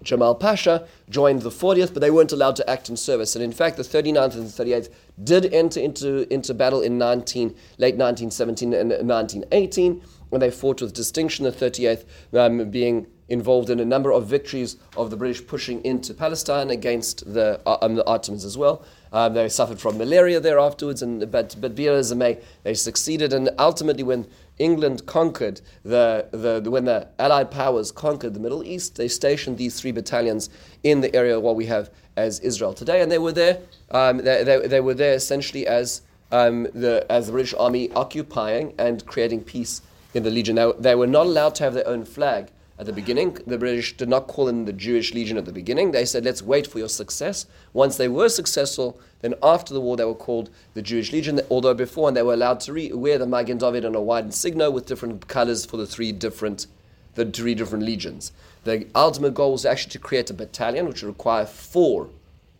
Jamal 0.02 0.34
Pasha 0.34 0.86
joined 1.10 1.42
the 1.42 1.50
40th, 1.50 1.92
but 1.92 2.00
they 2.00 2.10
weren't 2.10 2.32
allowed 2.32 2.56
to 2.56 2.70
act 2.70 2.88
in 2.88 2.96
service. 2.96 3.34
And 3.34 3.44
in 3.44 3.52
fact, 3.52 3.76
the 3.76 3.82
39th 3.82 4.34
and 4.34 4.48
the 4.48 4.64
38th 4.64 4.90
did 5.24 5.52
enter 5.52 5.80
into, 5.80 6.32
into 6.32 6.54
battle 6.54 6.80
in 6.80 6.98
19, 6.98 7.48
late 7.78 7.96
1917 7.96 8.74
and 8.74 8.90
1918, 8.90 10.00
and 10.32 10.42
they 10.42 10.50
fought 10.50 10.80
with 10.80 10.92
distinction, 10.92 11.44
the 11.44 11.52
38th 11.52 12.04
um, 12.34 12.70
being 12.70 13.06
involved 13.28 13.68
in 13.68 13.78
a 13.78 13.84
number 13.84 14.10
of 14.10 14.26
victories 14.26 14.76
of 14.96 15.10
the 15.10 15.16
British 15.16 15.46
pushing 15.46 15.84
into 15.84 16.14
Palestine 16.14 16.70
against 16.70 17.32
the, 17.32 17.60
uh, 17.66 17.78
um, 17.82 17.94
the 17.94 18.06
Ottomans 18.06 18.44
as 18.44 18.56
well. 18.56 18.84
Um, 19.12 19.34
they 19.34 19.48
suffered 19.48 19.80
from 19.80 19.98
malaria 19.98 20.40
there 20.40 20.58
afterwards, 20.58 21.02
and, 21.02 21.30
but, 21.30 21.56
but 21.60 21.74
be 21.74 21.88
as 21.88 22.10
it 22.10 22.16
may, 22.16 22.38
they 22.62 22.74
succeeded. 22.74 23.32
And 23.32 23.50
ultimately, 23.58 24.02
when 24.02 24.26
England 24.58 25.06
conquered 25.06 25.60
the, 25.82 26.26
the, 26.30 26.70
when 26.70 26.84
the 26.84 27.08
Allied 27.18 27.50
powers 27.50 27.92
conquered 27.92 28.34
the 28.34 28.40
Middle 28.40 28.64
East, 28.64 28.96
they 28.96 29.08
stationed 29.08 29.58
these 29.58 29.80
three 29.80 29.92
battalions 29.92 30.50
in 30.82 31.00
the 31.00 31.14
area 31.14 31.38
what 31.38 31.56
we 31.56 31.66
have 31.66 31.90
as 32.16 32.40
Israel 32.40 32.74
today, 32.74 33.00
and 33.00 33.10
they 33.10 33.18
were 33.18 33.32
there. 33.32 33.60
Um, 33.90 34.18
they, 34.18 34.42
they, 34.42 34.66
they, 34.66 34.80
were 34.80 34.94
there 34.94 35.14
essentially 35.14 35.66
as 35.66 36.02
um, 36.32 36.64
the 36.74 37.06
as 37.08 37.26
the 37.26 37.32
British 37.32 37.54
Army 37.54 37.90
occupying 37.92 38.74
and 38.78 39.06
creating 39.06 39.44
peace 39.44 39.80
in 40.18 40.24
the 40.24 40.30
Legion. 40.30 40.56
Now, 40.56 40.72
they 40.72 40.94
were 40.94 41.06
not 41.06 41.26
allowed 41.26 41.54
to 41.56 41.64
have 41.64 41.72
their 41.72 41.88
own 41.88 42.04
flag 42.04 42.50
at 42.78 42.86
the 42.86 42.92
beginning. 42.92 43.38
The 43.46 43.58
British 43.58 43.96
did 43.96 44.08
not 44.08 44.26
call 44.26 44.48
in 44.48 44.66
the 44.66 44.72
Jewish 44.72 45.14
Legion 45.14 45.38
at 45.38 45.46
the 45.46 45.52
beginning. 45.52 45.92
They 45.92 46.04
said, 46.04 46.24
let's 46.24 46.42
wait 46.42 46.66
for 46.66 46.78
your 46.78 46.88
success. 46.88 47.46
Once 47.72 47.96
they 47.96 48.08
were 48.08 48.28
successful, 48.28 49.00
then 49.22 49.34
after 49.42 49.72
the 49.72 49.80
war, 49.80 49.96
they 49.96 50.04
were 50.04 50.14
called 50.14 50.50
the 50.74 50.82
Jewish 50.82 51.12
Legion, 51.12 51.40
although 51.50 51.74
before, 51.74 52.08
and 52.08 52.16
they 52.16 52.22
were 52.22 52.34
allowed 52.34 52.60
to 52.60 52.72
re- 52.72 52.92
wear 52.92 53.18
the 53.18 53.26
Magen 53.26 53.58
David 53.58 53.84
on 53.84 53.94
a 53.94 54.00
white 54.00 54.24
insignia 54.24 54.70
with 54.70 54.86
different 54.86 55.26
colors 55.26 55.64
for 55.64 55.76
the 55.76 55.86
three 55.86 56.12
different, 56.12 56.66
the 57.14 57.24
three 57.24 57.54
different 57.54 57.84
legions. 57.84 58.32
The 58.64 58.86
ultimate 58.94 59.34
goal 59.34 59.52
was 59.52 59.64
actually 59.64 59.92
to 59.92 59.98
create 59.98 60.30
a 60.30 60.34
battalion, 60.34 60.86
which 60.86 61.02
would 61.02 61.08
require 61.08 61.46
four 61.46 62.10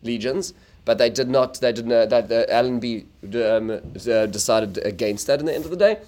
legions, 0.01 0.53
but 0.85 0.97
they 0.97 1.09
did 1.09 1.29
not, 1.29 1.59
they 1.61 1.71
didn't, 1.71 1.91
uh, 1.91 2.05
that 2.07 2.31
uh, 2.31 2.51
Allenby 2.51 3.05
um, 3.35 3.69
uh, 3.69 4.25
decided 4.25 4.79
against 4.79 5.27
that 5.27 5.39
in 5.39 5.45
the 5.45 5.53
end 5.53 5.65
of 5.65 5.71
the 5.71 5.77
day 5.77 5.99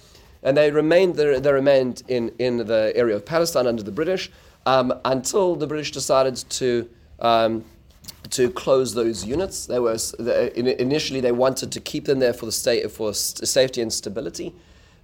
and 0.43 0.57
they 0.57 0.71
remained 0.71 1.15
there, 1.15 1.39
they 1.39 1.51
remained 1.51 2.03
in, 2.07 2.31
in 2.39 2.57
the 2.57 2.91
area 2.95 3.15
of 3.15 3.25
Palestine 3.25 3.67
under 3.67 3.83
the 3.83 3.91
British 3.91 4.31
um, 4.65 4.93
until 5.05 5.55
the 5.55 5.67
British 5.67 5.91
decided 5.91 6.35
to 6.35 6.89
um, 7.19 7.63
to 8.29 8.49
close 8.49 8.93
those 8.93 9.25
units. 9.25 9.65
They 9.65 9.79
were 9.79 9.97
initially 10.55 11.21
they 11.21 11.31
wanted 11.31 11.71
to 11.71 11.79
keep 11.79 12.05
them 12.05 12.19
there 12.19 12.33
for 12.33 12.45
the 12.45 12.51
state 12.51 12.89
for 12.91 13.13
safety 13.13 13.81
and 13.81 13.91
stability. 13.91 14.53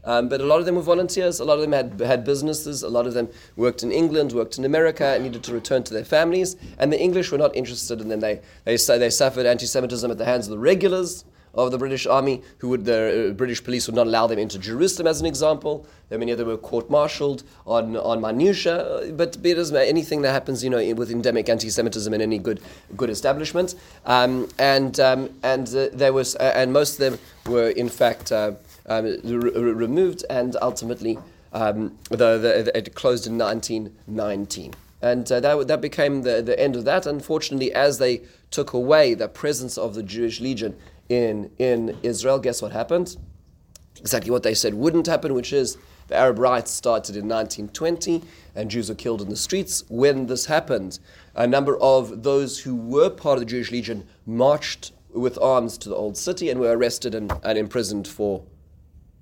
Um, 0.05 0.29
but 0.29 0.39
a 0.39 0.45
lot 0.45 0.59
of 0.59 0.65
them 0.65 0.75
were 0.75 0.81
volunteers. 0.81 1.41
A 1.41 1.43
lot 1.43 1.55
of 1.55 1.61
them 1.61 1.73
had, 1.73 1.99
had 1.99 2.23
businesses. 2.23 2.81
A 2.81 2.87
lot 2.87 3.07
of 3.07 3.13
them 3.13 3.27
worked 3.57 3.83
in 3.83 3.91
England, 3.91 4.31
worked 4.31 4.57
in 4.57 4.63
America, 4.63 5.03
and 5.03 5.25
needed 5.25 5.43
to 5.43 5.53
return 5.53 5.83
to 5.83 5.93
their 5.93 6.05
families. 6.05 6.55
And 6.79 6.93
the 6.93 6.99
English 6.99 7.29
were 7.29 7.37
not 7.37 7.53
interested 7.53 7.99
in 7.99 8.07
them. 8.07 8.21
They, 8.21 8.39
they, 8.63 8.77
they 8.77 9.09
suffered 9.09 9.45
anti 9.45 9.65
Semitism 9.65 10.09
at 10.09 10.17
the 10.17 10.23
hands 10.23 10.47
of 10.47 10.51
the 10.51 10.59
regulars 10.59 11.25
of 11.57 11.71
the 11.71 11.77
British 11.77 12.05
Army, 12.05 12.41
who 12.59 12.69
would 12.69 12.85
the 12.85 13.29
uh, 13.29 13.33
British 13.33 13.63
police 13.63 13.87
would 13.87 13.95
not 13.95 14.07
allow 14.07 14.27
them 14.27 14.39
into 14.39 14.59
Jerusalem, 14.59 15.07
as 15.07 15.19
an 15.19 15.25
example. 15.25 15.87
Many 16.11 16.31
of 16.31 16.37
them 16.37 16.47
were 16.47 16.57
court-martialed 16.57 17.43
on 17.65 17.97
on 17.97 18.21
minutia. 18.21 18.77
Uh, 18.77 19.11
but 19.11 19.37
it 19.43 19.55
doesn't 19.55 19.73
matter 19.73 19.89
anything 19.89 20.21
that 20.21 20.31
happens, 20.31 20.63
you 20.63 20.69
know, 20.69 20.93
with 20.93 21.11
endemic 21.11 21.49
anti-Semitism 21.49 22.13
in 22.13 22.21
any 22.21 22.37
good 22.37 22.61
good 22.95 23.09
establishment. 23.09 23.75
Um, 24.05 24.47
and 24.59 24.99
um, 24.99 25.29
and 25.43 25.67
uh, 25.75 25.89
there 25.91 26.13
was 26.13 26.35
uh, 26.35 26.53
and 26.55 26.71
most 26.71 26.93
of 26.93 26.99
them 26.99 27.19
were 27.47 27.69
in 27.69 27.89
fact 27.89 28.31
uh, 28.31 28.51
um, 28.85 29.05
re- 29.23 29.73
removed, 29.73 30.23
and 30.29 30.55
ultimately 30.61 31.17
um, 31.53 31.97
the, 32.09 32.37
the, 32.37 32.77
it 32.77 32.93
closed 32.93 33.25
in 33.27 33.37
1919. 33.37 34.73
And 35.01 35.31
uh, 35.31 35.39
that, 35.39 35.67
that 35.67 35.81
became 35.81 36.23
the, 36.23 36.41
the 36.41 36.59
end 36.59 36.75
of 36.75 36.85
that. 36.85 37.05
Unfortunately, 37.05 37.71
as 37.73 37.99
they 37.99 38.21
took 38.49 38.73
away 38.73 39.13
the 39.13 39.27
presence 39.27 39.77
of 39.77 39.93
the 39.93 40.01
Jewish 40.03 40.39
Legion 40.39 40.75
in, 41.09 41.51
in 41.57 41.97
Israel, 42.03 42.39
guess 42.39 42.61
what 42.61 42.71
happened? 42.71 43.17
Exactly 43.99 44.31
what 44.31 44.43
they 44.43 44.53
said 44.53 44.73
wouldn't 44.73 45.07
happen, 45.07 45.33
which 45.33 45.51
is 45.53 45.77
the 46.07 46.15
Arab 46.15 46.39
riots 46.39 46.71
started 46.71 47.15
in 47.15 47.27
1920 47.27 48.21
and 48.55 48.69
Jews 48.69 48.89
were 48.89 48.95
killed 48.95 49.21
in 49.21 49.29
the 49.29 49.35
streets. 49.35 49.83
When 49.89 50.27
this 50.27 50.45
happened, 50.45 50.99
a 51.35 51.47
number 51.47 51.77
of 51.77 52.23
those 52.23 52.59
who 52.59 52.75
were 52.75 53.09
part 53.09 53.37
of 53.37 53.39
the 53.41 53.45
Jewish 53.45 53.71
Legion 53.71 54.07
marched 54.25 54.91
with 55.09 55.37
arms 55.39 55.77
to 55.79 55.89
the 55.89 55.95
old 55.95 56.17
city 56.17 56.49
and 56.49 56.59
were 56.59 56.77
arrested 56.77 57.15
and, 57.15 57.31
and 57.43 57.57
imprisoned 57.57 58.07
for, 58.07 58.43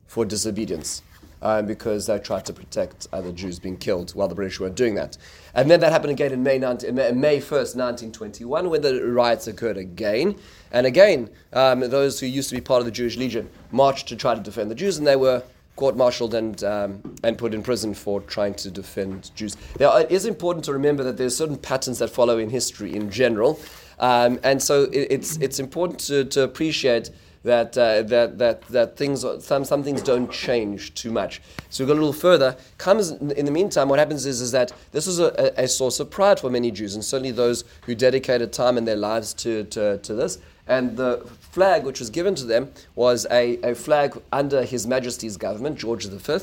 for 0.05 0.25
disobedience 0.25 1.01
um, 1.41 1.65
because 1.65 2.07
they 2.07 2.17
tried 2.19 2.45
to 2.45 2.53
protect 2.53 3.07
other 3.13 3.31
Jews 3.31 3.59
being 3.59 3.77
killed 3.77 4.11
while 4.11 4.27
the 4.27 4.35
British 4.35 4.59
weren't 4.59 4.75
doing 4.75 4.95
that. 4.95 5.17
And 5.53 5.69
then 5.69 5.79
that 5.81 5.91
happened 5.91 6.11
again 6.11 6.31
in 6.31 6.43
May, 6.43 6.57
19, 6.57 6.95
May 6.95 7.39
1st, 7.39 7.75
1921, 7.75 8.69
when 8.69 8.81
the 8.81 9.03
riots 9.05 9.47
occurred 9.47 9.77
again. 9.77 10.35
And 10.71 10.85
again, 10.85 11.29
um, 11.53 11.79
those 11.79 12.19
who 12.19 12.25
used 12.25 12.49
to 12.49 12.55
be 12.55 12.61
part 12.61 12.79
of 12.79 12.85
the 12.85 12.91
Jewish 12.91 13.17
Legion 13.17 13.49
marched 13.71 14.07
to 14.09 14.15
try 14.15 14.35
to 14.35 14.41
defend 14.41 14.69
the 14.69 14.75
Jews, 14.75 14.97
and 14.97 15.07
they 15.07 15.15
were 15.15 15.43
court-martialed 15.75 16.33
and 16.33 16.63
um, 16.63 17.15
and 17.23 17.37
put 17.37 17.53
in 17.53 17.61
prison 17.61 17.93
for 17.93 18.21
trying 18.21 18.53
to 18.55 18.71
defend 18.71 19.31
Jews. 19.35 19.57
Now, 19.79 19.97
it 19.97 20.09
is 20.09 20.25
important 20.25 20.63
to 20.65 20.73
remember 20.73 21.03
that 21.03 21.17
there's 21.17 21.35
certain 21.35 21.57
patterns 21.57 21.99
that 21.99 22.09
follow 22.09 22.37
in 22.37 22.49
history 22.49 22.95
in 22.95 23.09
general, 23.11 23.59
um, 23.99 24.39
and 24.43 24.61
so 24.61 24.83
it, 24.83 25.07
it's 25.11 25.37
it's 25.37 25.59
important 25.59 25.99
to, 26.01 26.25
to 26.25 26.43
appreciate 26.43 27.09
that, 27.45 27.77
uh, 27.77 28.01
that, 28.01 28.39
that, 28.39 28.61
that 28.63 28.97
things, 28.97 29.23
some, 29.39 29.63
some 29.63 29.83
things 29.83 30.01
don't 30.01 30.31
change 30.31 30.93
too 30.95 31.11
much. 31.11 31.41
So 31.69 31.83
we 31.83 31.87
go 31.87 31.93
a 31.93 31.95
little 31.95 32.11
further. 32.11 32.57
Comes 32.79 33.11
in 33.11 33.45
the 33.45 33.51
meantime, 33.51 33.87
what 33.87 33.99
happens 33.99 34.25
is, 34.25 34.41
is 34.41 34.51
that 34.51 34.71
this 34.91 35.05
was 35.05 35.19
a, 35.19 35.53
a 35.55 35.67
source 35.67 35.99
of 35.99 36.09
pride 36.09 36.39
for 36.39 36.49
many 36.49 36.71
Jews, 36.71 36.95
and 36.95 37.05
certainly 37.05 37.31
those 37.31 37.63
who 37.85 37.93
dedicated 37.93 38.51
time 38.51 38.79
in 38.79 38.85
their 38.85 38.95
lives 38.95 39.33
to, 39.35 39.63
to, 39.65 39.99
to 39.99 40.13
this. 40.15 40.39
And 40.67 40.97
the 40.97 41.17
flag 41.51 41.83
which 41.83 41.99
was 41.99 42.09
given 42.09 42.33
to 42.33 42.45
them 42.45 42.71
was 42.95 43.27
a, 43.29 43.57
a 43.61 43.75
flag 43.75 44.19
under 44.31 44.63
His 44.63 44.87
Majesty's 44.87 45.37
government, 45.37 45.77
George 45.77 46.07
V, 46.07 46.37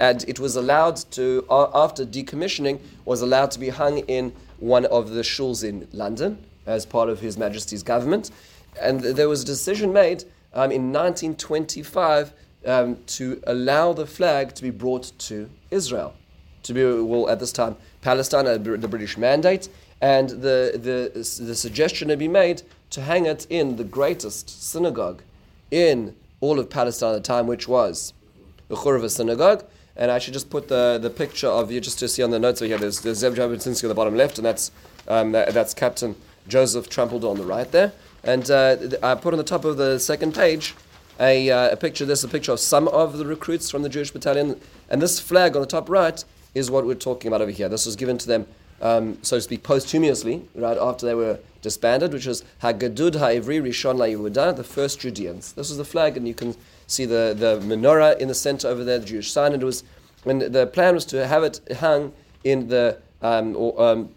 and 0.00 0.24
it 0.26 0.40
was 0.40 0.56
allowed 0.56 0.96
to, 1.12 1.46
after 1.48 2.04
decommissioning, 2.04 2.80
was 3.04 3.22
allowed 3.22 3.52
to 3.52 3.60
be 3.60 3.68
hung 3.68 3.98
in 3.98 4.32
one 4.58 4.86
of 4.86 5.10
the 5.10 5.22
shuls 5.22 5.62
in 5.62 5.86
London 5.92 6.44
as 6.66 6.84
part 6.84 7.08
of 7.08 7.20
His 7.20 7.38
Majesty's 7.38 7.84
government. 7.84 8.32
And 8.80 9.00
there 9.00 9.28
was 9.28 9.42
a 9.42 9.46
decision 9.46 9.92
made 9.92 10.24
um, 10.54 10.70
in 10.72 10.92
1925 10.92 12.32
um, 12.66 12.96
to 13.06 13.40
allow 13.46 13.92
the 13.92 14.06
flag 14.06 14.54
to 14.54 14.62
be 14.62 14.70
brought 14.70 15.12
to 15.18 15.48
Israel. 15.70 16.14
To 16.64 16.74
be, 16.74 16.84
well, 16.84 17.28
at 17.28 17.40
this 17.40 17.52
time, 17.52 17.76
Palestine 18.02 18.44
the 18.44 18.88
British 18.88 19.16
mandate, 19.16 19.68
and 20.00 20.28
the, 20.30 20.72
the, 20.74 21.44
the 21.44 21.54
suggestion 21.54 22.08
had 22.08 22.18
been 22.18 22.32
made 22.32 22.62
to 22.90 23.02
hang 23.02 23.26
it 23.26 23.46
in 23.50 23.76
the 23.76 23.84
greatest 23.84 24.62
synagogue 24.62 25.22
in 25.70 26.14
all 26.40 26.58
of 26.58 26.70
Palestine 26.70 27.14
at 27.14 27.22
the 27.22 27.26
time, 27.26 27.46
which 27.46 27.68
was 27.68 28.12
the 28.68 28.76
Churva 28.76 29.10
synagogue. 29.10 29.64
And 29.96 30.10
I 30.12 30.18
should 30.18 30.32
just 30.32 30.48
put 30.48 30.68
the, 30.68 30.98
the 31.02 31.10
picture 31.10 31.48
of 31.48 31.72
you 31.72 31.80
just 31.80 31.98
to 31.98 32.08
see 32.08 32.22
on 32.22 32.30
the 32.30 32.38
notes 32.38 32.62
over 32.62 32.68
here. 32.68 32.78
There's, 32.78 33.00
there's 33.00 33.22
Zev 33.22 33.34
Jabotinsky 33.34 33.84
on 33.84 33.88
the 33.88 33.94
bottom 33.94 34.16
left, 34.16 34.38
and 34.38 34.46
that's, 34.46 34.70
um, 35.08 35.32
that, 35.32 35.52
that's 35.52 35.74
Captain 35.74 36.14
Joseph 36.46 36.88
Trumpeldor 36.88 37.30
on 37.30 37.36
the 37.36 37.44
right 37.44 37.70
there. 37.72 37.92
And 38.24 38.50
uh, 38.50 38.76
I 39.02 39.14
put 39.14 39.32
on 39.32 39.38
the 39.38 39.44
top 39.44 39.64
of 39.64 39.76
the 39.76 39.98
second 39.98 40.34
page 40.34 40.74
a, 41.20 41.50
uh, 41.50 41.70
a 41.70 41.76
picture. 41.76 42.04
This 42.04 42.20
is 42.20 42.24
a 42.24 42.28
picture 42.28 42.52
of 42.52 42.60
some 42.60 42.88
of 42.88 43.18
the 43.18 43.26
recruits 43.26 43.70
from 43.70 43.82
the 43.82 43.88
Jewish 43.88 44.10
battalion. 44.10 44.60
And 44.88 45.00
this 45.00 45.20
flag 45.20 45.56
on 45.56 45.62
the 45.62 45.68
top 45.68 45.88
right 45.88 46.22
is 46.54 46.70
what 46.70 46.86
we're 46.86 46.94
talking 46.94 47.28
about 47.28 47.40
over 47.40 47.50
here. 47.50 47.68
This 47.68 47.86
was 47.86 47.96
given 47.96 48.18
to 48.18 48.26
them, 48.26 48.46
um, 48.80 49.18
so 49.22 49.36
to 49.36 49.42
speak, 49.42 49.62
posthumously, 49.62 50.42
right 50.54 50.78
after 50.78 51.06
they 51.06 51.14
were 51.14 51.38
disbanded, 51.62 52.12
which 52.12 52.26
was 52.26 52.44
Hagadud 52.62 53.14
Ha'ivri 53.16 53.60
Rishon 53.60 53.96
LaYehuda, 53.96 54.56
the 54.56 54.64
first 54.64 55.00
Judeans. 55.00 55.52
This 55.52 55.68
was 55.68 55.78
the 55.78 55.84
flag, 55.84 56.16
and 56.16 56.26
you 56.26 56.34
can 56.34 56.56
see 56.86 57.04
the, 57.04 57.34
the 57.36 57.60
menorah 57.64 58.18
in 58.18 58.28
the 58.28 58.34
center 58.34 58.68
over 58.68 58.84
there, 58.84 58.98
the 58.98 59.06
Jewish 59.06 59.30
sign. 59.30 59.52
And 59.52 59.62
it 59.62 59.66
was, 59.66 59.84
when 60.24 60.38
the 60.38 60.66
plan 60.66 60.94
was 60.94 61.04
to 61.06 61.26
have 61.26 61.42
it 61.42 61.60
hung 61.78 62.12
in 62.44 62.68
the, 62.68 62.98
um, 63.22 63.56
or, 63.56 63.80
um, 63.80 64.10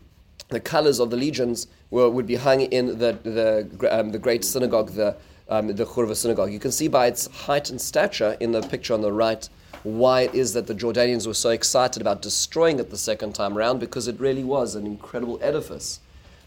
the 0.52 0.60
colors 0.60 1.00
of 1.00 1.10
the 1.10 1.18
legions 1.18 1.68
were, 1.90 2.10
would 2.10 2.28
be 2.28 2.36
hung 2.36 2.62
in 2.62 3.00
the, 3.00 3.18
the, 3.24 3.98
um, 3.98 4.12
the 4.12 4.20
great 4.20 4.44
synagogue, 4.44 4.92
the, 4.92 5.16
um, 5.50 5.68
the 5.68 5.86
Churva 5.86 6.16
synagogue. 6.16 6.52
You 6.52 6.60
can 6.60 6.72
see 6.72 6.88
by 6.88 7.08
its 7.08 7.28
height 7.28 7.70
and 7.70 7.82
stature 7.82 8.38
in 8.40 8.52
the 8.52 8.62
picture 8.62 8.94
on 8.94 9.02
the 9.02 9.12
right 9.12 9.48
why 9.84 10.22
it 10.22 10.36
is 10.36 10.54
that 10.54 10.68
the 10.68 10.76
Jordanians 10.76 11.26
were 11.26 11.34
so 11.34 11.50
excited 11.50 12.02
about 12.02 12.22
destroying 12.22 12.80
it 12.80 12.92
the 12.92 12.98
second 12.98 13.34
time 13.34 13.58
around 13.58 13.80
because 13.80 14.08
it 14.08 14.20
really 14.20 14.44
was 14.44 14.76
an 14.76 14.86
incredible 14.86 15.40
edifice. 15.42 16.00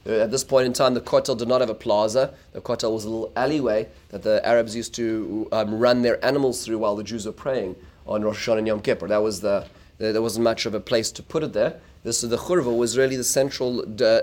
Uh, 0.07 0.13
at 0.13 0.31
this 0.31 0.45
point 0.45 0.67
in 0.67 0.73
time, 0.73 0.95
the 0.95 1.01
Kotel 1.01 1.37
did 1.37 1.49
not 1.49 1.61
have 1.61 1.71
a 1.71 1.75
plaza. 1.75 2.35
The 2.53 2.61
Kotel 2.61 2.93
was 2.93 3.05
a 3.05 3.11
little 3.11 3.33
alleyway 3.35 3.89
that 4.11 4.23
the 4.23 4.47
Arabs 4.47 4.77
used 4.77 4.95
to 4.95 5.49
um, 5.51 5.79
run 5.79 6.03
their 6.03 6.25
animals 6.25 6.65
through 6.65 6.79
while 6.79 6.95
the 6.95 7.03
Jews 7.03 7.27
were 7.27 7.33
praying 7.33 7.75
on 8.07 8.23
Rosh 8.23 8.47
Hashanah 8.49 8.59
and 8.59 8.67
Yom 8.67 8.81
Kippur. 8.81 9.09
That 9.09 9.23
was 9.23 9.41
the, 9.41 9.67
there 9.99 10.21
wasn't 10.21 10.45
much 10.45 10.67
of 10.67 10.75
a 10.75 10.81
place 10.81 11.11
to 11.13 11.23
put 11.23 11.43
it 11.43 11.55
there. 11.55 11.81
This 12.05 12.21
the 12.21 12.37
churva 12.37 12.75
was 12.77 12.97
really 12.97 13.17
the 13.17 13.25
central 13.25 13.81
uh, 13.81 14.21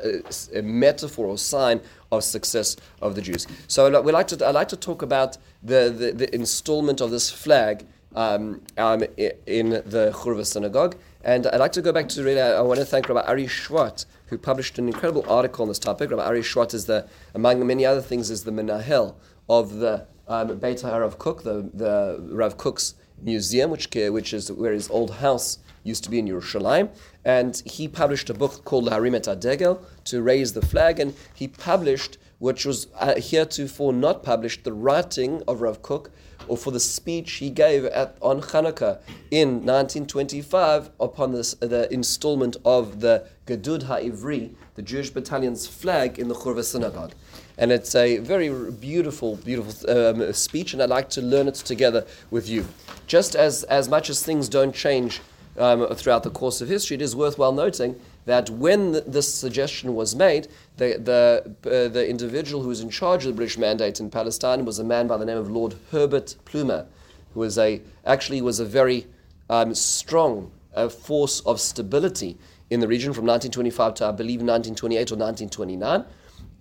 metaphor 0.61 1.25
or 1.25 1.37
sign 1.37 1.81
of 2.11 2.23
success 2.23 2.77
of 3.01 3.15
the 3.15 3.21
Jews. 3.21 3.47
So 3.67 4.01
we 4.01 4.11
like 4.11 4.27
to 4.27 4.45
I 4.45 4.51
like 4.51 4.69
to 4.69 4.77
talk 4.77 5.01
about 5.01 5.37
the, 5.61 5.93
the, 5.95 6.11
the 6.11 6.33
installment 6.33 7.01
of 7.01 7.11
this 7.11 7.29
flag 7.29 7.85
um, 8.15 8.61
um, 8.77 9.03
in 9.45 9.69
the 9.69 10.11
churva 10.13 10.45
synagogue, 10.45 10.95
And 11.23 11.47
I'd 11.47 11.59
like 11.59 11.71
to 11.73 11.81
go 11.81 11.91
back 11.91 12.09
to 12.09 12.23
really, 12.23 12.41
I 12.41 12.61
want 12.61 12.79
to 12.79 12.85
thank 12.85 13.07
Rabbi 13.07 13.21
Ari 13.21 13.47
Schwartz, 13.47 14.05
who 14.27 14.37
published 14.37 14.79
an 14.79 14.87
incredible 14.87 15.23
article 15.29 15.63
on 15.63 15.67
this 15.67 15.79
topic. 15.79 16.09
Rabbi 16.09 16.23
Ari 16.23 16.41
Schwartz 16.41 16.73
is 16.73 16.85
the, 16.85 17.07
among 17.35 17.65
many 17.65 17.85
other 17.85 18.01
things, 18.01 18.29
is 18.29 18.43
the 18.43 18.51
menahel 18.51 19.15
of 19.47 19.75
the 19.75 20.05
um, 20.27 20.57
Beit 20.57 20.83
Rav 20.83 21.17
Kook, 21.19 21.43
the, 21.43 21.69
the 21.73 22.19
Rav 22.31 22.57
Kook's 22.57 22.95
museum, 23.21 23.71
which, 23.71 23.87
which 23.93 24.33
is 24.33 24.51
where 24.51 24.73
his 24.73 24.89
old 24.89 25.15
house 25.15 25.59
used 25.83 26.03
to 26.03 26.09
be 26.09 26.19
in 26.19 26.27
Yerushalayim. 26.27 26.89
And 27.25 27.61
he 27.65 27.87
published 27.87 28.29
a 28.29 28.33
book 28.33 28.63
called 28.65 28.89
Harimet 28.89 29.27
Adegel 29.27 29.83
to 30.05 30.21
raise 30.21 30.53
the 30.53 30.61
flag. 30.61 30.99
And 30.99 31.13
he 31.33 31.47
published, 31.47 32.17
which 32.39 32.65
was 32.65 32.87
uh, 32.99 33.15
heretofore 33.15 33.93
not 33.93 34.23
published, 34.23 34.63
the 34.63 34.73
writing 34.73 35.43
of 35.47 35.61
Rav 35.61 35.81
Kook 35.81 36.11
or 36.47 36.57
for 36.57 36.71
the 36.71 36.79
speech 36.79 37.33
he 37.33 37.49
gave 37.49 37.85
at, 37.85 38.17
on 38.21 38.41
Hanukkah 38.41 38.99
in 39.29 39.65
1925 39.65 40.89
upon 40.99 41.31
this, 41.31 41.53
the 41.55 41.91
installment 41.93 42.57
of 42.65 42.99
the 42.99 43.27
Gedud 43.45 43.83
HaIvri, 43.83 44.53
the 44.75 44.81
Jewish 44.81 45.11
battalion's 45.11 45.67
flag 45.67 46.19
in 46.19 46.27
the 46.27 46.35
Churva 46.35 46.63
synagogue. 46.63 47.13
And 47.61 47.71
it's 47.71 47.93
a 47.93 48.17
very 48.17 48.49
beautiful, 48.71 49.35
beautiful 49.35 49.87
um, 49.87 50.33
speech, 50.33 50.73
and 50.73 50.81
I'd 50.81 50.89
like 50.89 51.11
to 51.11 51.21
learn 51.21 51.47
it 51.47 51.53
together 51.53 52.07
with 52.31 52.49
you. 52.49 52.65
Just 53.05 53.35
as, 53.35 53.61
as 53.65 53.87
much 53.87 54.09
as 54.09 54.23
things 54.23 54.49
don't 54.49 54.73
change 54.73 55.21
um, 55.59 55.87
throughout 55.93 56.23
the 56.23 56.31
course 56.31 56.61
of 56.61 56.69
history, 56.69 56.95
it 56.95 57.03
is 57.03 57.15
worthwhile 57.15 57.51
noting 57.51 58.01
that 58.25 58.49
when 58.49 58.93
th- 58.93 59.03
this 59.05 59.31
suggestion 59.31 59.93
was 59.93 60.15
made, 60.15 60.47
the, 60.77 60.97
the, 61.03 61.55
uh, 61.69 61.87
the 61.87 62.09
individual 62.09 62.63
who 62.63 62.69
was 62.69 62.81
in 62.81 62.89
charge 62.89 63.25
of 63.25 63.33
the 63.33 63.35
British 63.35 63.59
mandate 63.59 63.99
in 63.99 64.09
Palestine 64.09 64.65
was 64.65 64.79
a 64.79 64.83
man 64.83 65.05
by 65.05 65.17
the 65.17 65.25
name 65.25 65.37
of 65.37 65.51
Lord 65.51 65.75
Herbert 65.91 66.35
Plumer, 66.45 66.87
who 67.35 67.41
was 67.41 67.59
a, 67.59 67.79
actually 68.07 68.41
was 68.41 68.59
a 68.59 68.65
very 68.65 69.05
um, 69.51 69.75
strong 69.75 70.49
uh, 70.73 70.89
force 70.89 71.41
of 71.41 71.61
stability 71.61 72.39
in 72.71 72.79
the 72.79 72.87
region 72.87 73.13
from 73.13 73.25
1925 73.25 73.93
to, 73.95 74.05
I 74.05 74.11
believe, 74.13 74.39
1928 74.39 74.97
or 75.11 75.15
1929. 75.15 76.05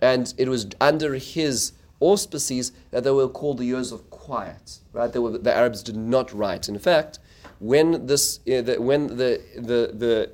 And 0.01 0.33
it 0.37 0.49
was 0.49 0.67
under 0.79 1.15
his 1.15 1.73
auspices 1.99 2.71
that 2.89 3.03
they 3.03 3.11
were 3.11 3.27
called 3.29 3.59
the 3.59 3.65
years 3.65 3.91
of 3.91 4.09
quiet. 4.09 4.79
Right? 4.91 5.15
Were, 5.15 5.37
the 5.37 5.55
Arabs 5.55 5.83
did 5.83 5.95
not 5.95 6.33
write. 6.33 6.67
In 6.67 6.79
fact, 6.79 7.19
when 7.59 8.07
this, 8.07 8.39
uh, 8.39 8.61
the, 8.61 8.81
when 8.81 9.07
the, 9.07 9.41
the, 9.55 9.91
the 9.93 10.31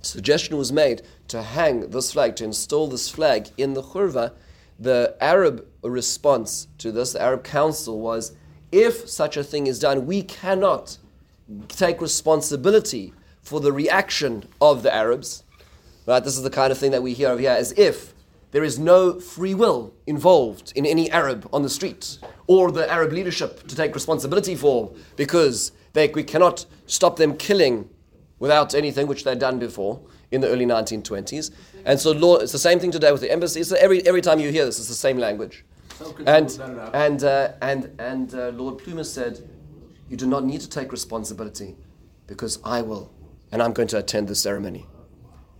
suggestion 0.00 0.56
was 0.56 0.72
made 0.72 1.02
to 1.28 1.42
hang 1.42 1.90
this 1.90 2.12
flag, 2.12 2.36
to 2.36 2.44
install 2.44 2.88
this 2.88 3.08
flag 3.08 3.48
in 3.58 3.74
the 3.74 3.82
Churva, 3.82 4.32
the 4.78 5.14
Arab 5.20 5.66
response 5.82 6.66
to 6.78 6.90
this, 6.90 7.12
the 7.12 7.22
Arab 7.22 7.44
Council, 7.44 8.00
was 8.00 8.32
if 8.72 9.08
such 9.08 9.36
a 9.36 9.44
thing 9.44 9.66
is 9.66 9.78
done, 9.78 10.06
we 10.06 10.22
cannot 10.22 10.96
take 11.68 12.00
responsibility 12.00 13.12
for 13.42 13.60
the 13.60 13.72
reaction 13.72 14.48
of 14.60 14.82
the 14.82 14.94
Arabs. 14.94 15.44
Right? 16.06 16.24
This 16.24 16.36
is 16.36 16.42
the 16.42 16.50
kind 16.50 16.72
of 16.72 16.78
thing 16.78 16.90
that 16.92 17.02
we 17.02 17.12
hear 17.12 17.30
of 17.30 17.38
here, 17.38 17.50
as 17.50 17.72
if 17.72 18.11
there 18.52 18.62
is 18.62 18.78
no 18.78 19.18
free 19.18 19.54
will 19.54 19.94
involved 20.06 20.72
in 20.76 20.86
any 20.86 21.10
Arab 21.10 21.48
on 21.52 21.62
the 21.62 21.70
street 21.70 22.18
or 22.46 22.70
the 22.70 22.90
Arab 22.90 23.12
leadership 23.12 23.66
to 23.66 23.74
take 23.74 23.94
responsibility 23.94 24.54
for 24.54 24.94
because 25.16 25.72
they, 25.94 26.08
we 26.08 26.22
cannot 26.22 26.66
stop 26.86 27.16
them 27.16 27.36
killing 27.36 27.88
without 28.38 28.74
anything 28.74 29.06
which 29.06 29.24
they'd 29.24 29.38
done 29.38 29.58
before 29.58 30.00
in 30.30 30.42
the 30.42 30.48
early 30.48 30.66
1920s. 30.66 31.50
And 31.86 31.98
so 31.98 32.12
law, 32.12 32.36
it's 32.36 32.52
the 32.52 32.58
same 32.58 32.78
thing 32.78 32.90
today 32.90 33.10
with 33.10 33.22
the 33.22 33.32
embassy. 33.32 33.62
So 33.62 33.76
every, 33.76 34.06
every 34.06 34.20
time 34.20 34.38
you 34.38 34.50
hear 34.50 34.66
this, 34.66 34.78
it's 34.78 34.88
the 34.88 34.94
same 34.94 35.16
language. 35.18 35.64
And, 36.26 36.50
and, 36.92 37.24
uh, 37.24 37.52
and, 37.62 37.90
and 37.98 38.34
uh, 38.34 38.48
Lord 38.50 38.78
Plumer 38.78 39.04
said, 39.04 39.48
You 40.08 40.16
do 40.16 40.26
not 40.26 40.44
need 40.44 40.60
to 40.60 40.68
take 40.68 40.92
responsibility 40.92 41.76
because 42.26 42.58
I 42.64 42.82
will, 42.82 43.12
and 43.50 43.62
I'm 43.62 43.72
going 43.72 43.88
to 43.88 43.98
attend 43.98 44.28
the 44.28 44.34
ceremony. 44.34 44.86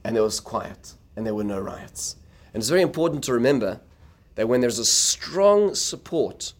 And 0.04 0.16
there 0.16 0.22
was 0.22 0.40
quiet, 0.40 0.94
and 1.16 1.24
there 1.24 1.34
were 1.34 1.44
no 1.44 1.60
riots. 1.60 2.16
And 2.54 2.60
it's 2.60 2.68
very 2.68 2.82
important 2.82 3.24
to 3.24 3.32
remember 3.32 3.80
that 4.34 4.48
when 4.48 4.60
there's 4.60 4.78
a 4.78 4.84
strong 4.84 5.74
support 5.74 6.52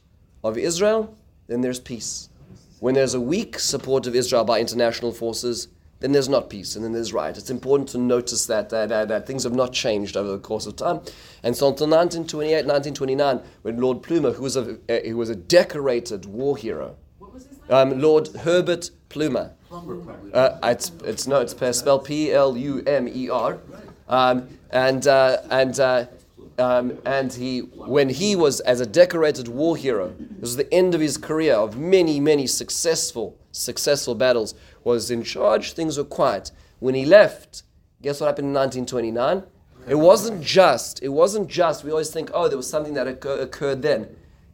of 0.44 0.58
Israel, 0.58 1.16
then 1.46 1.60
there's 1.60 1.80
peace. 1.80 2.28
When 2.80 2.94
there's 2.94 3.14
a 3.14 3.20
weak 3.20 3.58
support 3.58 4.06
of 4.06 4.14
Israel 4.14 4.44
by 4.44 4.60
international 4.60 5.12
forces, 5.12 5.68
then 6.00 6.10
there's 6.10 6.28
not 6.28 6.50
peace 6.50 6.74
and 6.74 6.84
then 6.84 6.92
there's 6.92 7.12
riot. 7.12 7.38
It's 7.38 7.50
important 7.50 7.88
to 7.90 7.98
notice 7.98 8.46
that, 8.46 8.70
that, 8.70 8.88
that, 8.88 9.08
that, 9.08 9.26
things 9.26 9.44
have 9.44 9.54
not 9.54 9.72
changed 9.72 10.16
over 10.16 10.32
the 10.32 10.38
course 10.38 10.66
of 10.66 10.74
time. 10.74 11.00
And 11.44 11.56
so 11.56 11.68
until 11.68 11.86
1928, 11.86 12.66
1929, 12.66 13.40
when 13.62 13.80
Lord 13.80 14.02
Plumer, 14.02 14.32
who 14.32 14.42
was 14.42 14.56
a, 14.56 14.78
uh, 14.88 14.98
who 15.04 15.16
was 15.16 15.30
a 15.30 15.36
decorated 15.36 16.26
war 16.26 16.56
hero, 16.56 16.96
um, 17.70 18.00
Lord 18.00 18.28
Herbert 18.28 18.90
Plumer. 19.08 19.52
Uh, 20.34 20.58
it's, 20.64 20.90
it's, 21.04 21.26
no, 21.28 21.40
it's 21.40 21.78
spelled 21.78 22.04
P 22.04 22.32
L 22.32 22.56
U 22.56 22.82
M 22.84 23.08
E 23.08 23.30
R. 23.30 23.58
Um, 24.08 24.48
and 24.72 25.06
uh, 25.06 25.38
and 25.50 25.78
uh, 25.78 26.06
um, 26.58 26.98
and 27.04 27.32
he, 27.32 27.60
when 27.60 28.08
he 28.08 28.36
was 28.36 28.60
as 28.60 28.80
a 28.80 28.86
decorated 28.86 29.48
war 29.48 29.76
hero, 29.76 30.14
this 30.18 30.40
was 30.40 30.56
the 30.56 30.72
end 30.72 30.94
of 30.94 31.00
his 31.00 31.16
career 31.16 31.54
of 31.54 31.78
many, 31.78 32.20
many 32.20 32.46
successful, 32.46 33.38
successful 33.52 34.14
battles 34.14 34.54
was 34.84 35.10
in 35.10 35.22
charge, 35.22 35.72
things 35.72 35.96
were 35.96 36.04
quiet. 36.04 36.50
When 36.78 36.94
he 36.94 37.04
left, 37.04 37.62
guess 38.02 38.20
what 38.20 38.26
happened 38.26 38.48
in 38.48 38.54
1929? 38.54 39.44
It 39.88 39.94
wasn't 39.96 40.42
just, 40.42 41.02
it 41.02 41.08
wasn't 41.08 41.48
just, 41.48 41.84
we 41.84 41.90
always 41.90 42.10
think, 42.10 42.30
oh, 42.34 42.48
there 42.48 42.56
was 42.56 42.68
something 42.68 42.94
that 42.94 43.08
occur, 43.08 43.40
occurred 43.40 43.82
then. 43.82 44.08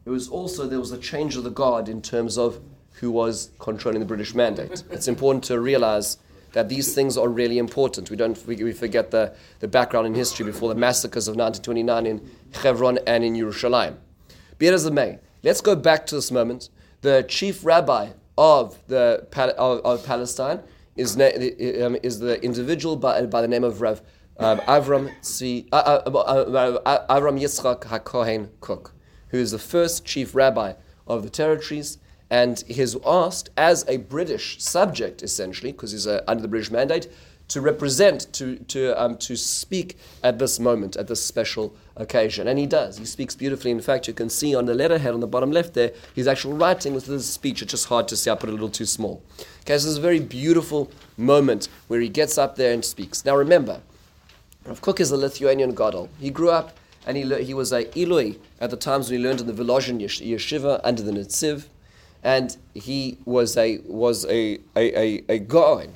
It 0.05 0.09
was 0.09 0.27
also, 0.27 0.65
there 0.65 0.79
was 0.79 0.91
a 0.91 0.97
change 0.97 1.35
of 1.35 1.43
the 1.43 1.51
guard 1.51 1.87
in 1.87 2.01
terms 2.01 2.37
of 2.37 2.59
who 2.93 3.11
was 3.11 3.51
controlling 3.59 3.99
the 3.99 4.05
British 4.05 4.33
mandate. 4.33 4.83
it's 4.89 5.07
important 5.07 5.43
to 5.45 5.59
realize 5.59 6.17
that 6.53 6.69
these 6.69 6.93
things 6.93 7.17
are 7.17 7.27
really 7.27 7.57
important. 7.57 8.09
We 8.09 8.17
don't 8.17 8.45
we, 8.47 8.71
forget 8.73 9.11
the, 9.11 9.33
the 9.59 9.67
background 9.67 10.07
in 10.07 10.15
history 10.15 10.45
before 10.45 10.69
the 10.69 10.79
massacres 10.79 11.27
of 11.27 11.35
1929 11.35 12.05
in 12.05 12.29
Hebron 12.63 12.99
and 13.05 13.23
in 13.23 13.35
Yerushalayim. 13.35 13.95
Be 14.57 14.67
it 14.67 14.73
as 14.73 14.85
it 14.85 14.93
may, 14.93 15.19
let's 15.43 15.61
go 15.61 15.75
back 15.75 16.05
to 16.07 16.15
this 16.15 16.31
moment. 16.31 16.69
The 17.01 17.23
chief 17.27 17.63
rabbi 17.63 18.09
of 18.37 18.77
the 18.87 19.25
of, 19.57 19.79
of 19.85 20.05
Palestine 20.05 20.61
is, 20.95 21.15
um, 21.15 21.97
is 22.03 22.19
the 22.19 22.41
individual 22.43 22.95
by, 22.95 23.25
by 23.25 23.41
the 23.41 23.47
name 23.47 23.63
of 23.63 23.81
Rev 23.81 24.01
um, 24.39 24.59
Avram 24.61 25.13
Tzvi, 25.21 25.67
uh, 25.71 25.75
uh, 25.75 26.09
uh, 26.09 26.79
uh, 26.85 27.19
Avram 27.19 27.39
Yitzchak 27.39 27.81
HaKohen 27.81 28.49
Kook, 28.61 28.93
who 29.29 29.37
is 29.37 29.51
the 29.51 29.59
first 29.59 30.05
chief 30.05 30.33
rabbi 30.33 30.73
of 31.07 31.23
the 31.23 31.29
territories, 31.29 31.97
and 32.29 32.63
he 32.67 32.81
is 32.81 32.97
asked 33.05 33.49
as 33.57 33.85
a 33.87 33.97
British 33.97 34.61
subject, 34.61 35.23
essentially, 35.23 35.71
because 35.71 35.91
he's 35.91 36.07
uh, 36.07 36.23
under 36.27 36.41
the 36.41 36.47
British 36.47 36.71
mandate, 36.71 37.07
to 37.49 37.61
represent, 37.61 38.31
to, 38.31 38.57
to, 38.57 39.01
um, 39.01 39.17
to 39.17 39.35
speak 39.35 39.97
at 40.23 40.37
this 40.37 40.59
moment, 40.59 40.95
at 40.95 41.07
this 41.07 41.25
special 41.25 41.75
occasion. 41.95 42.47
And 42.47 42.59
he 42.59 42.67
does. 42.67 42.97
He 42.97 43.05
speaks 43.05 43.35
beautifully. 43.35 43.71
In 43.71 43.81
fact, 43.81 44.07
you 44.07 44.13
can 44.13 44.29
see 44.29 44.53
on 44.53 44.65
the 44.65 44.75
letterhead 44.75 45.15
on 45.15 45.19
the 45.19 45.27
bottom 45.27 45.51
left 45.51 45.73
there, 45.73 45.91
he's 46.13 46.27
actually 46.27 46.53
writing 46.53 46.93
with 46.93 47.07
his 47.07 47.27
speech. 47.27 47.63
It's 47.63 47.71
just 47.71 47.87
hard 47.87 48.07
to 48.09 48.15
see. 48.15 48.29
I 48.29 48.35
put 48.35 48.49
it 48.49 48.51
a 48.51 48.53
little 48.53 48.69
too 48.69 48.85
small. 48.85 49.23
Okay, 49.61 49.73
so 49.73 49.73
this 49.73 49.85
is 49.85 49.97
a 49.97 50.01
very 50.01 50.19
beautiful 50.19 50.91
moment 51.17 51.69
where 51.87 51.99
he 51.99 52.07
gets 52.07 52.37
up 52.37 52.55
there 52.55 52.71
and 52.71 52.85
speaks. 52.85 53.25
Now 53.25 53.35
remember, 53.35 53.81
Rav 54.65 54.81
Kook 54.81 54.99
is 54.99 55.09
a 55.09 55.17
Lithuanian 55.17 55.73
gadol. 55.73 56.09
He 56.19 56.29
grew 56.29 56.51
up 56.51 56.77
and 57.07 57.17
he, 57.17 57.25
le- 57.25 57.41
he 57.41 57.55
was 57.55 57.71
a 57.71 57.85
Ilui 57.85 58.37
at 58.61 58.69
the 58.69 58.77
times 58.77 59.09
when 59.09 59.19
he 59.19 59.25
learned 59.25 59.41
in 59.41 59.47
the 59.47 59.53
Volozhin 59.53 59.99
yeshiva 59.99 60.79
under 60.83 61.01
the 61.01 61.11
Netziv. 61.11 61.65
And 62.23 62.57
he 62.73 63.17
was 63.25 63.55
a, 63.57 63.79
was 63.85 64.25
a, 64.25 64.59
a, 64.75 64.99
a, 64.99 65.23
a 65.29 65.39
Gaon, 65.39 65.95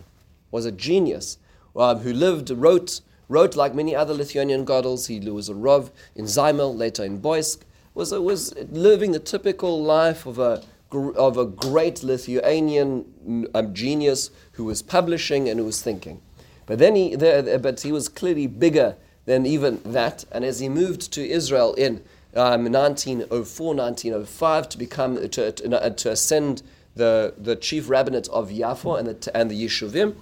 was 0.51 0.65
a 0.65 0.71
genius 0.71 1.37
um, 1.75 1.99
who 1.99 2.13
lived, 2.13 2.49
wrote, 2.49 3.01
wrote 3.27 3.55
like 3.55 3.75
many 3.75 3.95
other 3.95 4.13
Lithuanian 4.13 4.65
gadol's. 4.65 5.07
He 5.07 5.19
was 5.19 5.49
a 5.49 5.53
rov 5.53 5.89
in 6.15 6.25
Zaimel, 6.25 6.75
later 6.77 7.03
in 7.03 7.21
Boisk, 7.21 7.61
was, 7.93 8.11
was 8.11 8.55
living 8.71 9.11
the 9.11 9.19
typical 9.19 9.83
life 9.83 10.25
of 10.25 10.39
a, 10.39 10.63
of 10.91 11.37
a 11.37 11.45
great 11.45 12.03
Lithuanian 12.03 13.49
um, 13.53 13.73
genius 13.73 14.29
who 14.53 14.65
was 14.65 14.81
publishing 14.81 15.49
and 15.49 15.59
who 15.59 15.65
was 15.65 15.81
thinking. 15.81 16.21
But 16.65 16.79
then 16.79 16.95
he, 16.95 17.15
there, 17.15 17.59
but 17.59 17.81
he 17.81 17.91
was 17.91 18.07
clearly 18.07 18.47
bigger 18.47 18.95
than 19.25 19.45
even 19.45 19.81
that. 19.83 20.25
And 20.31 20.45
as 20.45 20.59
he 20.59 20.69
moved 20.69 21.11
to 21.13 21.27
Israel 21.27 21.73
in 21.73 22.03
um, 22.35 22.71
1904, 22.71 23.75
1905 23.75 24.69
to 24.69 24.77
become 24.77 25.29
to, 25.29 25.51
to, 25.51 25.89
to 25.91 26.11
ascend 26.11 26.63
the, 26.95 27.33
the 27.37 27.55
chief 27.55 27.89
rabbinate 27.89 28.27
of 28.29 28.49
Yafo 28.49 28.97
and 28.97 29.07
the, 29.07 29.37
and 29.37 29.49
the 29.49 29.65
Yeshuvim, 29.65 30.15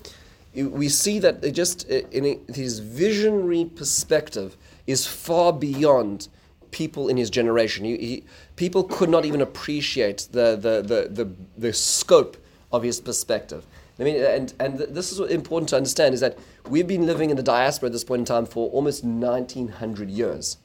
we 0.53 0.89
see 0.89 1.19
that 1.19 1.41
just 1.53 1.87
in 1.89 2.39
his 2.53 2.79
visionary 2.79 3.65
perspective 3.65 4.57
is 4.87 5.07
far 5.07 5.53
beyond 5.53 6.27
people 6.71 7.07
in 7.09 7.17
his 7.17 7.29
generation. 7.29 7.85
He, 7.85 7.97
he, 7.97 8.23
people 8.55 8.83
could 8.83 9.09
not 9.09 9.25
even 9.25 9.41
appreciate 9.41 10.27
the, 10.31 10.55
the, 10.55 10.81
the, 10.81 11.07
the, 11.09 11.31
the 11.57 11.73
scope 11.73 12.37
of 12.71 12.83
his 12.83 12.99
perspective. 12.99 13.65
I 14.01 14.03
mean, 14.03 14.15
and, 14.23 14.51
and 14.59 14.79
this 14.79 15.11
is 15.11 15.19
important 15.19 15.69
to 15.69 15.77
understand 15.77 16.15
is 16.15 16.21
that 16.21 16.39
we've 16.67 16.87
been 16.87 17.05
living 17.05 17.29
in 17.29 17.37
the 17.37 17.43
diaspora 17.43 17.85
at 17.85 17.93
this 17.93 18.03
point 18.03 18.21
in 18.21 18.25
time 18.25 18.47
for 18.47 18.67
almost 18.71 19.03
1900 19.03 20.09
years. 20.09 20.57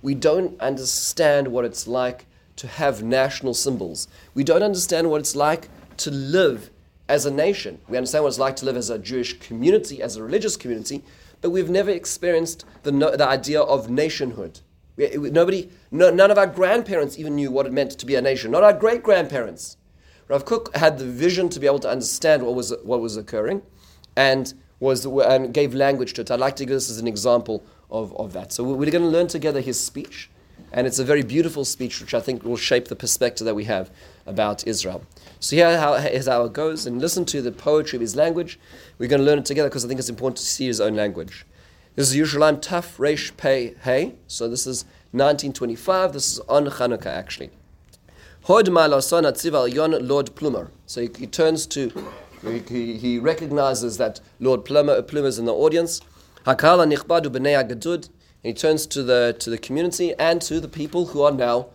We 0.00 0.14
don't 0.14 0.58
understand 0.58 1.48
what 1.48 1.66
it's 1.66 1.86
like 1.86 2.24
to 2.56 2.66
have 2.66 3.02
national 3.02 3.52
symbols. 3.52 4.08
We 4.32 4.42
don't 4.42 4.62
understand 4.62 5.10
what 5.10 5.20
it's 5.20 5.36
like 5.36 5.68
to 5.98 6.10
live 6.10 6.70
as 7.10 7.26
a 7.26 7.30
nation. 7.30 7.78
We 7.88 7.98
understand 7.98 8.24
what 8.24 8.30
it's 8.30 8.38
like 8.38 8.56
to 8.56 8.64
live 8.64 8.76
as 8.76 8.88
a 8.88 8.98
Jewish 8.98 9.38
community, 9.38 10.02
as 10.02 10.16
a 10.16 10.22
religious 10.22 10.56
community, 10.56 11.04
but 11.42 11.50
we've 11.50 11.70
never 11.70 11.90
experienced 11.90 12.64
the, 12.84 12.92
no, 12.92 13.14
the 13.14 13.28
idea 13.28 13.60
of 13.60 13.90
nationhood. 13.90 14.60
We, 14.96 15.08
nobody, 15.14 15.70
no, 15.90 16.08
none 16.08 16.30
of 16.30 16.38
our 16.38 16.46
grandparents 16.46 17.18
even 17.18 17.36
knew 17.36 17.50
what 17.50 17.66
it 17.66 17.72
meant 17.72 17.92
to 17.92 18.06
be 18.06 18.14
a 18.14 18.22
nation, 18.22 18.50
not 18.50 18.64
our 18.64 18.72
great 18.72 19.02
grandparents. 19.02 19.76
Rav 20.28 20.44
Kook 20.44 20.76
had 20.76 20.98
the 20.98 21.06
vision 21.06 21.48
to 21.48 21.58
be 21.58 21.66
able 21.66 21.78
to 21.80 21.88
understand 21.88 22.42
what 22.42 22.54
was, 22.54 22.74
what 22.82 23.00
was 23.00 23.16
occurring 23.16 23.62
and, 24.14 24.52
was, 24.78 25.06
and 25.06 25.54
gave 25.54 25.74
language 25.74 26.12
to 26.14 26.20
it. 26.20 26.30
I'd 26.30 26.38
like 26.38 26.56
to 26.56 26.66
give 26.66 26.74
this 26.74 26.90
as 26.90 26.98
an 26.98 27.06
example 27.06 27.64
of, 27.90 28.14
of 28.16 28.34
that. 28.34 28.52
So 28.52 28.62
we're 28.62 28.90
going 28.90 29.04
to 29.04 29.08
learn 29.08 29.28
together 29.28 29.62
his 29.62 29.80
speech, 29.80 30.28
and 30.70 30.86
it's 30.86 30.98
a 30.98 31.04
very 31.04 31.22
beautiful 31.22 31.64
speech 31.64 32.00
which 32.00 32.12
I 32.12 32.20
think 32.20 32.44
will 32.44 32.58
shape 32.58 32.88
the 32.88 32.96
perspective 32.96 33.46
that 33.46 33.54
we 33.54 33.64
have 33.64 33.90
about 34.26 34.66
Israel. 34.66 35.02
So 35.40 35.56
here 35.56 35.78
how, 35.78 35.94
is 35.94 36.26
how 36.26 36.44
it 36.44 36.52
goes, 36.52 36.84
and 36.84 37.00
listen 37.00 37.24
to 37.26 37.40
the 37.40 37.52
poetry 37.52 37.96
of 37.96 38.02
his 38.02 38.14
language. 38.14 38.60
We're 38.98 39.08
going 39.08 39.20
to 39.20 39.26
learn 39.26 39.38
it 39.38 39.46
together 39.46 39.70
because 39.70 39.86
I 39.86 39.88
think 39.88 39.98
it's 39.98 40.10
important 40.10 40.36
to 40.38 40.44
see 40.44 40.66
his 40.66 40.80
own 40.80 40.94
language. 40.94 41.46
This 41.94 42.12
is 42.12 42.16
Yerushalayim 42.16 42.60
Taf 42.60 42.98
Reish 42.98 43.34
Pei 43.38 43.74
Hey. 43.82 44.16
So 44.26 44.46
this 44.46 44.66
is 44.66 44.84
1925. 45.12 46.12
This 46.12 46.32
is 46.32 46.38
on 46.40 46.66
Hanukkah 46.66 47.06
actually. 47.06 47.50
Hod 48.48 48.66
Yon 48.66 50.08
Lord 50.08 50.34
Plumer. 50.34 50.70
So 50.86 51.02
he, 51.02 51.10
he 51.18 51.26
turns 51.26 51.66
to, 51.66 51.92
he, 52.40 52.96
he, 52.96 53.18
recognizes 53.18 53.98
that 53.98 54.20
Lord 54.40 54.64
Plumer, 54.64 55.02
Plumer 55.02 55.28
is 55.28 55.38
in 55.38 55.44
the 55.44 55.52
audience. 55.52 56.00
Hakala 56.46 56.90
Nichbadu 56.90 57.26
B'nei 57.26 57.62
Agadud. 57.62 58.08
He 58.42 58.54
turns 58.54 58.86
to 58.86 59.02
the, 59.02 59.36
to 59.40 59.50
the 59.50 59.58
community 59.58 60.14
and 60.14 60.40
to 60.40 60.60
the 60.60 60.68
people 60.68 61.08
who 61.08 61.20
are 61.20 61.30
now 61.30 61.66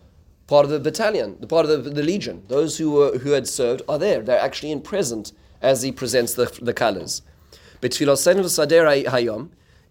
part 0.48 0.66
of 0.66 0.72
the 0.72 0.80
battalion, 0.80 1.38
the 1.40 1.46
part 1.46 1.68
of 1.70 1.84
the, 1.84 1.92
the 1.92 2.02
legion. 2.02 2.42
Those 2.48 2.80
who, 2.80 2.90
were, 2.90 3.20
who 3.20 3.34
had 3.34 3.48
served 3.48 3.84
are 3.88 4.00
there. 4.00 4.24
They're 4.24 4.40
actually 4.40 4.72
in 4.72 4.82
present 4.82 5.32
as 5.62 5.84
he 5.84 5.92
presents 5.92 6.34
the, 6.34 6.46
the 6.60 6.74
colors. 6.74 7.22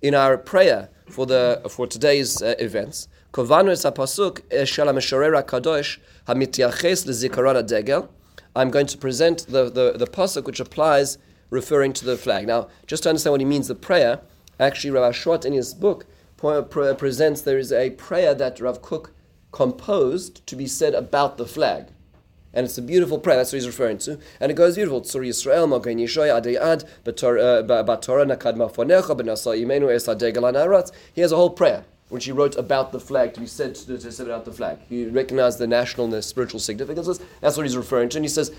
In 0.03 0.15
our 0.17 0.37
prayer 0.37 0.89
for, 1.09 1.27
the, 1.27 1.63
for 1.71 1.87
today's 1.87 2.43
uh, 2.43 2.57
events, 2.59 3.07
I'm 3.35 3.49
going 3.49 3.75
to 8.87 8.99
present 8.99 9.47
the, 9.47 9.71
the, 9.71 9.95
the 9.97 10.07
pasuk 10.07 10.45
which 10.45 10.61
applies 10.61 11.17
referring 11.49 11.95
to 11.95 12.05
the 12.05 12.19
flag. 12.19 12.47
Now, 12.47 12.69
just 12.87 13.05
to 13.05 13.09
understand 13.09 13.33
what 13.33 13.41
he 13.41 13.47
means, 13.47 13.69
the 13.69 13.75
prayer, 13.75 14.21
actually 14.61 14.91
Rav 14.91 15.17
Schwartz 15.17 15.47
in 15.47 15.55
his 15.55 15.73
book 15.73 16.05
presents 16.37 17.41
there 17.41 17.57
is 17.57 17.73
a 17.73 17.89
prayer 17.91 18.35
that 18.35 18.61
Rav 18.61 18.83
Kook 18.83 19.13
composed 19.51 20.47
to 20.47 20.55
be 20.55 20.67
said 20.67 20.95
about 20.95 21.39
the 21.39 21.47
flag. 21.47 21.87
And 22.53 22.67
it's 22.67 22.77
a 22.77 22.83
beautiful 22.83 23.19
prayer, 23.19 23.39
that's 23.39 23.53
what 23.53 23.59
he's 23.59 23.67
referring 23.67 23.97
to. 23.99 24.19
And 24.41 24.53
it 24.53 24.57
goes 24.57 24.75
beautiful. 24.75 25.01
Tzur 25.01 25.27
Yisrael, 25.27 25.67
Mogen 25.67 25.99
Yishoy, 25.99 26.29
Adei 26.29 26.57
Ad, 26.57 26.85
uh, 26.85 27.83
Batorah 27.83 28.27
Nakad 28.31 28.57
Mafonecha, 28.57 29.19
Benasa 29.19 29.59
Yimenu, 29.59 29.91
Es 29.91 30.07
Adegel 30.07 30.93
He 31.15 31.23
has 31.23 31.33
a 31.33 31.37
whole 31.37 31.49
prayer 31.49 31.87
which 32.13 32.27
he 32.27 32.33
wrote 32.33 32.57
about 32.57 32.93
the 32.93 33.01
flag 33.01 33.33
to 33.33 33.41
be 33.41 33.47
said 33.47 33.75
to, 33.75 33.97
to 33.97 34.13
say 34.13 34.23
about 34.23 34.45
the 34.45 34.53
flag. 34.53 34.79
He 34.91 35.07
recognized 35.07 35.59
the 35.59 35.67
national 35.67 36.05
and 36.05 36.13
the 36.13 36.21
spiritual 36.21 36.61
significances. 36.61 37.19
That's 37.41 37.57
what 37.57 37.65
he's 37.65 37.77
referring 37.77 38.11
to. 38.11 38.19
And 38.19 38.25
he 38.25 38.29
says, 38.29 38.53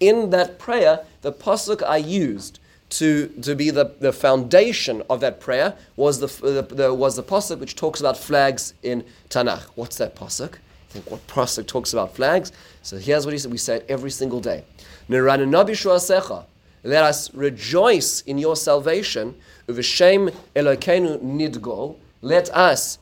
in 0.00 0.30
that 0.30 0.58
prayer, 0.58 1.04
the 1.22 1.32
pasuk 1.32 1.80
I 1.86 1.98
used 1.98 2.58
to, 2.90 3.28
to 3.42 3.54
be 3.54 3.70
the, 3.70 3.94
the 4.00 4.12
foundation 4.12 5.04
of 5.08 5.20
that 5.20 5.38
prayer 5.38 5.76
was 5.94 6.18
the, 6.18 6.26
the, 6.26 6.62
the 6.74 6.92
was 6.92 7.14
the 7.14 7.22
pasuk 7.22 7.60
which 7.60 7.76
talks 7.76 8.00
about 8.00 8.16
flags 8.16 8.74
in 8.82 9.04
Tanakh. 9.30 9.62
What's 9.76 9.96
that 9.98 10.16
pasuk? 10.16 10.54
I 10.54 10.90
think 10.90 11.08
what 11.08 11.24
pasuk 11.28 11.68
talks 11.68 11.92
about 11.92 12.16
flags? 12.16 12.50
So 12.82 12.98
here's 12.98 13.24
what 13.24 13.32
he 13.32 13.38
said. 13.38 13.52
We 13.52 13.58
say 13.58 13.76
it 13.76 13.86
every 13.88 14.10
single 14.10 14.40
day. 14.40 14.64
Let 15.08 17.04
us 17.04 17.34
rejoice 17.34 18.20
in 18.22 18.38
your 18.38 18.56
salvation. 18.56 19.36
Uv'shem 19.68 20.34
Elokeinu 20.56 21.20
nidgol 21.22 21.96
let 22.20 22.50
us, 22.50 22.98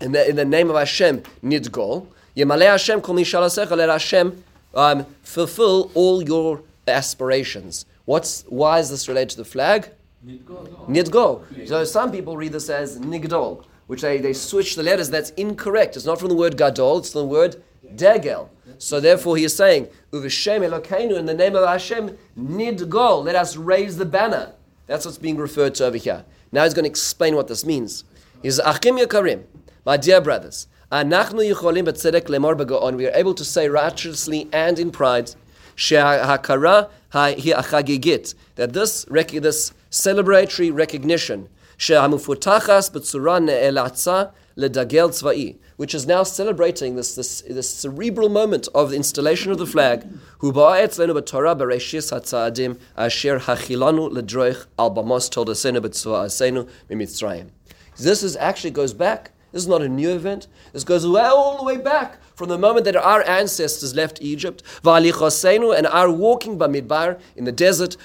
in 0.00 0.12
the, 0.12 0.28
in 0.28 0.36
the 0.36 0.44
name 0.44 0.70
of 0.70 0.76
Hashem, 0.76 1.22
nidgol. 1.42 2.06
Yemalei 2.36 2.66
Hashem 2.66 3.00
kol 3.00 3.14
mishalasecha. 3.14 3.76
Let 3.76 3.88
Hashem 3.88 4.42
um, 4.74 5.06
fulfill 5.22 5.90
all 5.94 6.22
your 6.22 6.62
aspirations. 6.88 7.86
What's 8.04 8.42
why 8.48 8.80
is 8.80 8.90
this 8.90 9.08
related 9.08 9.30
to 9.30 9.36
the 9.38 9.44
flag? 9.44 9.90
Nidgol. 10.26 10.88
Nidgol. 10.88 11.68
So 11.68 11.84
some 11.84 12.10
people 12.10 12.36
read 12.36 12.52
this 12.52 12.68
as 12.68 12.98
nigdol, 12.98 13.64
which 13.86 14.02
they, 14.02 14.18
they 14.18 14.32
switch 14.32 14.74
the 14.76 14.82
letters. 14.82 15.10
That's 15.10 15.30
incorrect. 15.30 15.96
It's 15.96 16.06
not 16.06 16.18
from 16.18 16.28
the 16.28 16.34
word 16.34 16.56
gadol. 16.56 16.98
It's 16.98 17.12
from 17.12 17.22
the 17.22 17.28
word 17.28 17.62
degel. 17.94 18.50
So 18.78 18.98
therefore, 18.98 19.36
he 19.36 19.44
is 19.44 19.54
saying, 19.54 19.88
"Uveshem 20.10 20.68
Elokeinu," 20.68 21.16
in 21.16 21.26
the 21.26 21.34
name 21.34 21.54
of 21.54 21.66
Hashem, 21.66 22.18
nidgol. 22.36 23.24
Let 23.24 23.36
us 23.36 23.56
raise 23.56 23.96
the 23.96 24.04
banner. 24.04 24.52
That's 24.86 25.04
what's 25.04 25.18
being 25.18 25.36
referred 25.36 25.74
to 25.76 25.86
over 25.86 25.96
here. 25.96 26.24
Now 26.50 26.64
he's 26.64 26.74
going 26.74 26.84
to 26.84 26.90
explain 26.90 27.36
what 27.36 27.48
this 27.48 27.64
means. 27.64 28.04
Says, 28.44 28.60
Achim 28.62 28.98
Yakarim, 28.98 29.44
my 29.86 29.96
dear 29.96 30.20
brothers, 30.20 30.68
Anachnu 30.92 31.50
Yicholim 31.50 31.86
B'tzedek 31.86 32.26
Lemor 32.26 32.54
B'Gaon, 32.54 32.96
we 32.96 33.06
are 33.06 33.14
able 33.14 33.32
to 33.32 33.42
say 33.42 33.70
righteously 33.70 34.50
and 34.52 34.78
in 34.78 34.90
pride, 34.90 35.34
She'hakara 35.76 36.90
Ha'achagigit, 37.12 38.34
that 38.56 38.74
this, 38.74 39.04
this 39.06 39.72
celebratory 39.90 40.70
recognition, 40.74 41.48
She'hamufutachas 41.78 42.92
B'tzura 42.92 43.42
Ne'elatza 43.42 44.32
Ledagel 44.58 45.08
Tzva'i, 45.08 45.56
which 45.76 45.94
is 45.94 46.06
now 46.06 46.22
celebrating 46.22 46.96
this, 46.96 47.14
this, 47.14 47.40
this 47.48 47.70
cerebral 47.70 48.28
moment 48.28 48.68
of 48.74 48.90
the 48.90 48.96
installation 48.96 49.52
of 49.52 49.58
the 49.58 49.66
flag, 49.66 50.06
Huba'etzlenu 50.40 51.18
b'Torah 51.18 51.58
b'Reishis 51.58 52.12
HaTzadim 52.12 52.78
Asher 52.94 53.38
Hachilanu 53.38 54.12
Ledroich 54.12 54.66
Al 54.78 54.94
Bamos 54.94 55.30
B'Tzva 55.30 56.26
Asenu 56.26 56.68
Mimitzrayim. 56.90 57.48
This 57.96 58.22
is 58.22 58.36
actually 58.36 58.70
goes 58.70 58.94
back. 58.94 59.32
This 59.52 59.62
is 59.62 59.68
not 59.68 59.82
a 59.82 59.88
new 59.88 60.10
event. 60.10 60.48
This 60.72 60.82
goes 60.84 61.06
well 61.06 61.36
all 61.36 61.56
the 61.58 61.64
way 61.64 61.76
back 61.76 62.18
from 62.34 62.48
the 62.48 62.58
moment 62.58 62.84
that 62.84 62.96
our 62.96 63.22
ancestors 63.22 63.94
left 63.94 64.20
Egypt, 64.20 64.62
and 64.84 65.86
are 65.86 66.10
walking 66.10 66.58
by 66.58 66.66
Midbar 66.66 67.20
in 67.36 67.44
the 67.44 67.52
desert, 67.52 67.96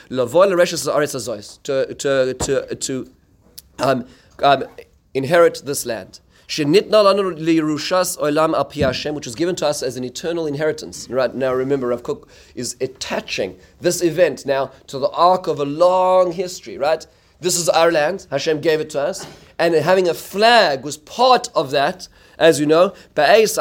to, 1.63 1.95
to, 1.95 2.33
to, 2.35 2.75
to 2.75 3.11
um, 3.79 4.05
um, 4.43 4.65
inherit 5.13 5.63
this 5.65 5.85
land. 5.85 6.19
Which 6.47 6.59
was 9.25 9.35
given 9.35 9.55
to 9.55 9.67
us 9.67 9.83
as 9.83 9.97
an 9.97 10.03
eternal 10.03 10.47
inheritance. 10.47 11.07
Right 11.09 11.33
now, 11.35 11.53
remember, 11.53 11.87
Rav 11.87 12.01
Kook 12.01 12.27
is 12.55 12.75
attaching 12.81 13.59
this 13.81 14.01
event 14.01 14.45
now 14.47 14.71
to 14.87 14.97
the 14.97 15.09
arc 15.09 15.45
of 15.47 15.59
a 15.59 15.65
long 15.65 16.31
history. 16.31 16.77
Right, 16.77 17.05
this 17.39 17.55
is 17.57 17.69
our 17.69 17.91
land. 17.91 18.25
Hashem 18.31 18.61
gave 18.61 18.79
it 18.79 18.89
to 18.91 19.01
us 19.01 19.27
and 19.59 19.75
having 19.75 20.07
a 20.07 20.13
flag 20.13 20.83
was 20.83 20.97
part 20.97 21.49
of 21.53 21.69
that. 21.71 22.07
As 22.39 22.59
you 22.59 22.65
know, 22.65 22.93
as 23.17 23.59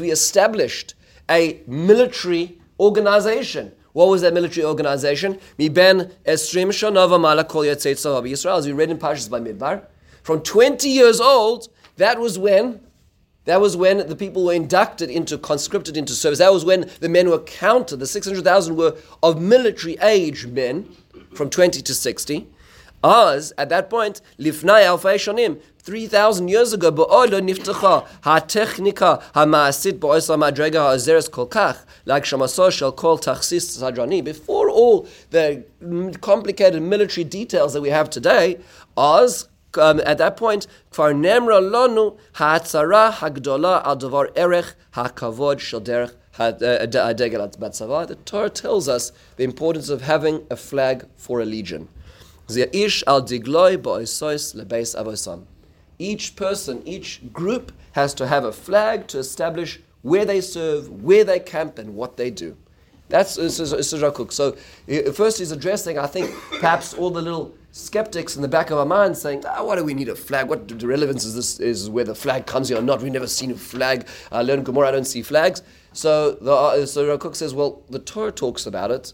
we 0.00 0.10
established 0.10 0.94
a 1.30 1.60
military 1.66 2.58
organization. 2.80 3.72
What 3.92 4.08
was 4.08 4.22
that 4.22 4.32
military 4.32 4.64
organization? 4.64 5.34
As 5.34 5.58
we 5.58 5.68
read 5.68 5.90
in 8.90 8.98
Parshas 8.98 9.28
Bamidbar, 9.28 9.84
from 10.22 10.40
20 10.40 10.88
years 10.88 11.20
old, 11.20 11.68
that 11.96 12.18
was 12.18 12.38
when 12.38 12.80
that 13.48 13.60
was 13.62 13.78
when 13.78 14.06
the 14.06 14.14
people 14.14 14.44
were 14.44 14.52
inducted 14.52 15.08
into, 15.08 15.38
conscripted 15.38 15.96
into 15.96 16.12
service. 16.12 16.38
That 16.38 16.52
was 16.52 16.66
when 16.66 16.90
the 17.00 17.08
men 17.08 17.30
were 17.30 17.38
counted. 17.38 17.96
The 17.96 18.06
600,000 18.06 18.76
were 18.76 18.94
of 19.22 19.40
military 19.40 19.96
age 20.02 20.44
men 20.44 20.94
from 21.38 21.48
20 21.48 21.80
to 21.80 21.94
60. 21.94 22.48
Us, 23.02 23.52
at 23.56 23.68
that 23.68 23.88
point, 23.88 24.20
lifnai 24.40 24.82
alfei 24.82 25.14
shonim, 25.14 25.60
3,000 25.78 26.48
years 26.48 26.72
ago, 26.72 26.90
ba'odo 26.90 27.40
niftacha 27.40 28.06
ha-technika 28.22 29.22
ha-ma'asit 29.34 30.00
ba'osa 30.00 30.36
madrega 30.36 30.80
ha-azeres 30.80 31.30
kol 31.30 31.46
kach, 31.46 31.78
like 32.06 32.24
shamaso 32.24 32.72
shel 32.72 32.90
kol 32.90 33.16
tachsis 33.16 33.78
sadrani, 33.78 34.22
before 34.22 34.68
all 34.68 35.06
the 35.30 35.64
complicated 36.20 36.82
military 36.82 37.22
details 37.22 37.72
that 37.72 37.80
we 37.80 37.90
have 37.90 38.10
today, 38.10 38.58
Oz, 38.96 39.48
um, 39.78 40.00
at 40.04 40.18
that 40.18 40.36
point, 40.36 40.66
kfar 40.90 41.14
nemra 41.14 41.62
lonu 41.62 42.18
ha'atzara 42.32 43.12
ha'gdola 43.12 43.86
al 43.86 43.96
davar 43.96 44.36
erech 44.36 44.74
ha-kavod 44.90 45.60
shel 45.60 45.80
derech 45.80 46.14
the 46.38 48.18
Torah 48.24 48.50
tells 48.50 48.88
us 48.88 49.12
the 49.36 49.44
importance 49.44 49.88
of 49.88 50.02
having 50.02 50.46
a 50.50 50.56
flag 50.56 51.06
for 51.16 51.40
a 51.40 51.44
legion. 51.44 51.88
Each 56.00 56.36
person, 56.36 56.82
each 56.86 57.32
group 57.32 57.72
has 57.92 58.14
to 58.14 58.26
have 58.26 58.44
a 58.44 58.52
flag 58.52 59.06
to 59.08 59.18
establish 59.18 59.80
where 60.02 60.24
they 60.24 60.40
serve, 60.40 60.88
where 61.02 61.24
they 61.24 61.40
camp, 61.40 61.78
and 61.78 61.94
what 61.94 62.16
they 62.16 62.30
do. 62.30 62.56
That's 63.08 63.36
Kook. 63.36 64.32
So 64.32 64.52
first 65.12 65.38
he's 65.38 65.50
addressing, 65.50 65.98
I 65.98 66.06
think, 66.06 66.30
perhaps 66.60 66.94
all 66.94 67.10
the 67.10 67.22
little 67.22 67.54
skeptics 67.72 68.36
in 68.36 68.42
the 68.42 68.48
back 68.48 68.70
of 68.70 68.78
our 68.78 68.86
minds 68.86 69.20
saying, 69.20 69.44
ah, 69.46 69.64
why 69.64 69.76
do 69.76 69.84
we 69.84 69.94
need 69.94 70.08
a 70.08 70.14
flag? 70.14 70.48
What 70.48 70.70
relevance 70.82 71.24
is 71.24 71.34
this 71.34 71.58
is 71.60 71.90
where 71.90 72.04
the 72.04 72.14
flag 72.14 72.46
comes 72.46 72.68
here 72.68 72.78
or 72.78 72.82
not? 72.82 73.02
We've 73.02 73.12
never 73.12 73.26
seen 73.26 73.50
a 73.50 73.56
flag. 73.56 74.06
I 74.30 74.42
learned 74.42 74.64
Gemara, 74.66 74.88
I 74.88 74.90
don't 74.92 75.04
see 75.04 75.22
flags. 75.22 75.62
So 75.92 76.32
the 76.32 76.52
uh, 76.52 76.86
so 76.86 77.06
Rav 77.06 77.20
Kook 77.20 77.34
says, 77.34 77.54
well, 77.54 77.82
the 77.88 77.98
Torah 77.98 78.32
talks 78.32 78.66
about 78.66 78.90
it 78.90 79.12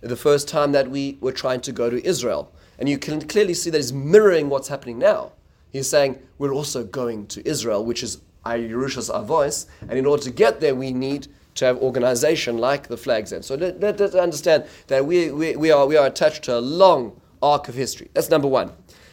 the 0.00 0.16
first 0.16 0.48
time 0.48 0.72
that 0.72 0.90
we 0.90 1.16
were 1.20 1.32
trying 1.32 1.60
to 1.62 1.72
go 1.72 1.88
to 1.88 2.04
Israel, 2.06 2.52
and 2.78 2.88
you 2.88 2.98
can 2.98 3.26
clearly 3.26 3.54
see 3.54 3.70
that 3.70 3.78
he's 3.78 3.92
mirroring 3.92 4.50
what's 4.50 4.68
happening 4.68 4.98
now. 4.98 5.32
He's 5.70 5.88
saying 5.88 6.18
we're 6.38 6.52
also 6.52 6.84
going 6.84 7.26
to 7.28 7.46
Israel, 7.48 7.84
which 7.84 8.02
is 8.02 8.20
Yerushas 8.44 9.10
Avos, 9.10 9.66
and 9.88 9.98
in 9.98 10.06
order 10.06 10.22
to 10.24 10.30
get 10.30 10.60
there, 10.60 10.74
we 10.74 10.92
need 10.92 11.28
to 11.54 11.64
have 11.64 11.78
organization 11.78 12.58
like 12.58 12.88
the 12.88 12.96
flags 12.96 13.32
end. 13.32 13.44
So 13.44 13.54
let, 13.54 13.80
let, 13.80 14.00
us 14.00 14.14
understand 14.14 14.64
that 14.88 15.06
we, 15.06 15.30
we, 15.30 15.56
we, 15.56 15.70
are, 15.70 15.86
we 15.86 15.96
are 15.96 16.06
attached 16.06 16.42
to 16.44 16.58
a 16.58 16.60
long 16.60 17.20
arc 17.42 17.68
of 17.68 17.74
history. 17.74 18.10
That's 18.12 18.30
number 18.30 18.48
one. 18.48 18.72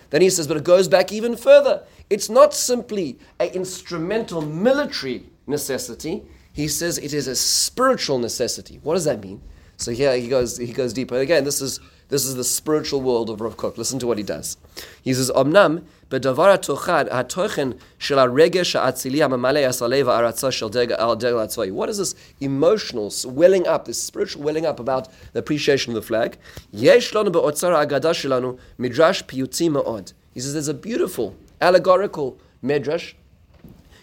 Then 0.09 0.21
he 0.21 0.29
says, 0.29 0.47
but 0.47 0.57
it 0.57 0.63
goes 0.63 0.87
back 0.87 1.11
even 1.11 1.35
further. 1.35 1.83
It's 2.09 2.29
not 2.29 2.53
simply 2.53 3.19
an 3.39 3.49
instrumental 3.49 4.41
military 4.41 5.25
necessity. 5.47 6.23
He 6.53 6.67
says 6.67 6.97
it 6.97 7.13
is 7.13 7.27
a 7.27 7.35
spiritual 7.35 8.19
necessity. 8.19 8.79
What 8.83 8.95
does 8.95 9.05
that 9.05 9.23
mean? 9.23 9.41
So 9.77 9.91
here 9.91 10.15
he 10.15 10.27
goes 10.27 10.57
he 10.57 10.73
goes 10.73 10.93
deeper. 10.93 11.15
And 11.15 11.23
again, 11.23 11.43
this 11.43 11.61
is 11.61 11.79
this 12.09 12.25
is 12.25 12.35
the 12.35 12.43
spiritual 12.43 13.01
world 13.01 13.29
of 13.29 13.41
Rav 13.41 13.57
Kook. 13.57 13.77
Listen 13.77 13.97
to 13.99 14.05
what 14.05 14.17
he 14.17 14.23
does. 14.23 14.57
He 15.01 15.13
says, 15.13 15.31
"Omnam 15.31 15.85
bedavar 16.09 16.55
hatochad 16.55 17.09
hatochen 17.09 17.79
shel 17.97 18.17
haregesh 18.17 18.73
ha'atzili 18.79 19.19
ha'mamalei 19.21 19.65
asalev 19.65 20.05
ha'aratza 20.05 20.51
shel 20.51 20.67
al 20.99 21.15
degel. 21.15 21.71
What 21.73 21.89
is 21.89 21.97
this 21.97 22.13
emotional 22.39 23.11
welling 23.25 23.65
up, 23.65 23.85
this 23.85 24.03
spiritual 24.03 24.43
welling 24.43 24.65
up 24.65 24.79
about 24.79 25.07
the 25.33 25.39
appreciation 25.39 25.91
of 25.91 25.95
the 25.95 26.05
flag? 26.05 26.37
Yesh 26.71 27.13
lanu 27.13 27.31
be'otzar 27.31 27.71
ha'agada 27.71 28.11
shelanu 28.11 28.59
midrash 28.77 29.23
piyutim 29.23 29.81
ma'od. 29.81 30.13
He 30.33 30.41
says, 30.41 30.53
"There's 30.53 30.67
a 30.67 30.75
beautiful 30.75 31.35
allegorical 31.59 32.37
midrash 32.61 33.15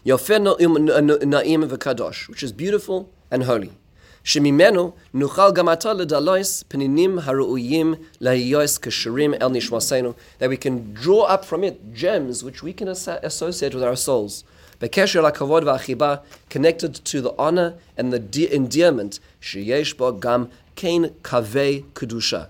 יפה 0.06 0.34
נעים 1.26 1.64
וקדוש, 1.68 2.30
which 2.30 2.44
is 2.44 2.62
beautiful 2.62 3.34
and 3.34 3.44
holy. 3.44 3.70
שממנו 4.24 4.92
נוכל 5.14 5.52
גם 5.52 5.70
עתה 5.70 5.94
לדלויס 5.94 6.64
פנינים 6.68 7.20
הראויים 7.24 7.94
להיוס 8.22 8.78
קשרים 8.78 9.34
אל 9.34 9.48
נשמסנו, 9.48 10.14
that 10.40 10.44
we 10.44 10.58
can 10.64 11.04
draw 11.04 11.28
up 11.28 11.46
from 11.50 11.64
it 11.64 12.00
gems 12.02 12.44
which 12.44 12.64
we 12.64 12.82
can 12.82 12.88
associate 13.24 13.74
with 13.74 13.84
our 13.84 14.08
souls. 14.08 14.44
בקשר 14.82 15.22
לכבוד 15.22 15.64
והחיבה, 15.64 16.16
connected 16.52 16.96
to 17.06 17.22
the 17.22 17.40
honor 17.40 18.00
and 18.00 18.04
the 18.36 18.54
endearment 18.54 19.20
שיש 19.42 19.94
בו 19.94 20.20
גם 20.20 20.46
כן 20.76 21.02
קווי 21.22 21.82
קדושה. 21.94 22.44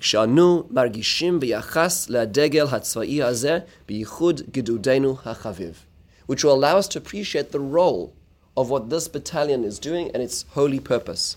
כשאנו 0.00 0.62
מרגישים 0.70 1.40
ביחס 1.40 2.10
לדגל 2.10 2.66
הצבאי 2.70 3.22
הזה, 3.22 3.58
בייחוד 3.88 4.40
גדודנו 4.52 5.16
החביב. 5.24 5.85
Which 6.27 6.43
will 6.43 6.53
allow 6.53 6.77
us 6.77 6.87
to 6.89 6.99
appreciate 6.99 7.51
the 7.51 7.59
role 7.59 8.13
of 8.55 8.69
what 8.69 8.89
this 8.89 9.07
battalion 9.07 9.63
is 9.63 9.79
doing 9.79 10.09
and 10.11 10.21
its 10.21 10.45
holy 10.49 10.79
purpose. 10.79 11.35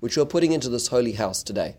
Which 0.00 0.16
we're 0.16 0.24
putting 0.24 0.52
into 0.52 0.68
this 0.68 0.86
holy 0.88 1.12
house 1.12 1.42
today. 1.42 1.76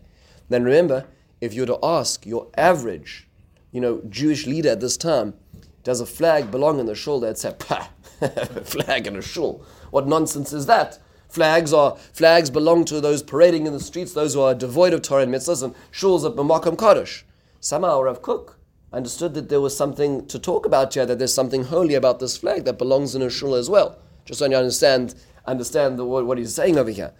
Then 0.48 0.64
remember, 0.64 1.06
if 1.40 1.54
you 1.54 1.62
were 1.62 1.66
to 1.66 1.78
ask 1.82 2.24
your 2.26 2.48
average, 2.56 3.28
you 3.72 3.80
know, 3.80 4.02
Jewish 4.08 4.46
leader 4.46 4.70
at 4.70 4.80
this 4.80 4.96
time, 4.96 5.34
does 5.82 6.00
a 6.00 6.06
flag 6.06 6.50
belong 6.50 6.78
in 6.78 6.86
the 6.86 6.94
shul? 6.94 7.20
They'd 7.20 7.36
say, 7.36 7.54
Pah, 7.58 7.88
flag 8.64 9.06
in 9.06 9.16
a 9.16 9.22
shul. 9.22 9.64
What 9.90 10.06
nonsense 10.06 10.52
is 10.52 10.66
that? 10.66 10.98
Flags 11.28 11.72
are 11.72 11.96
flags 12.12 12.50
belong 12.50 12.84
to 12.84 13.00
those 13.00 13.22
parading 13.22 13.66
in 13.66 13.72
the 13.72 13.80
streets, 13.80 14.12
those 14.12 14.34
who 14.34 14.42
are 14.42 14.54
devoid 14.54 14.92
of 14.92 15.02
Torah 15.02 15.22
and 15.22 15.34
mitzvahs, 15.34 15.62
and 15.62 15.74
shuls 15.90 16.28
at 16.28 16.36
Mamakam 16.36 16.78
Kaddish. 16.78 17.24
Somehow 17.64 18.02
Rav 18.02 18.22
Kook 18.22 18.56
understood 18.92 19.34
that 19.34 19.48
there 19.48 19.60
was 19.60 19.76
something 19.76 20.26
to 20.26 20.36
talk 20.36 20.66
about 20.66 20.94
here, 20.94 21.06
that 21.06 21.20
there's 21.20 21.32
something 21.32 21.62
holy 21.62 21.94
about 21.94 22.18
this 22.18 22.36
flag 22.36 22.64
that 22.64 22.76
belongs 22.76 23.14
in 23.14 23.22
a 23.22 23.30
shul 23.30 23.54
as 23.54 23.70
well. 23.70 23.98
Just 24.24 24.40
so 24.40 24.46
you 24.46 24.56
understand, 24.56 25.14
understand 25.46 25.96
the, 25.96 26.04
what, 26.04 26.26
what 26.26 26.38
he's 26.38 26.56
saying 26.56 26.76
over 26.76 26.90
here. 26.90 27.12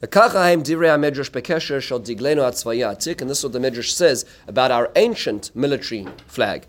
And 0.00 0.08
this 0.08 0.34
is 3.38 3.44
what 3.44 3.52
the 3.52 3.58
Midrash 3.58 3.92
says 3.92 4.24
about 4.46 4.70
our 4.70 4.92
ancient 4.94 5.50
military 5.56 6.06
flag. 6.28 6.68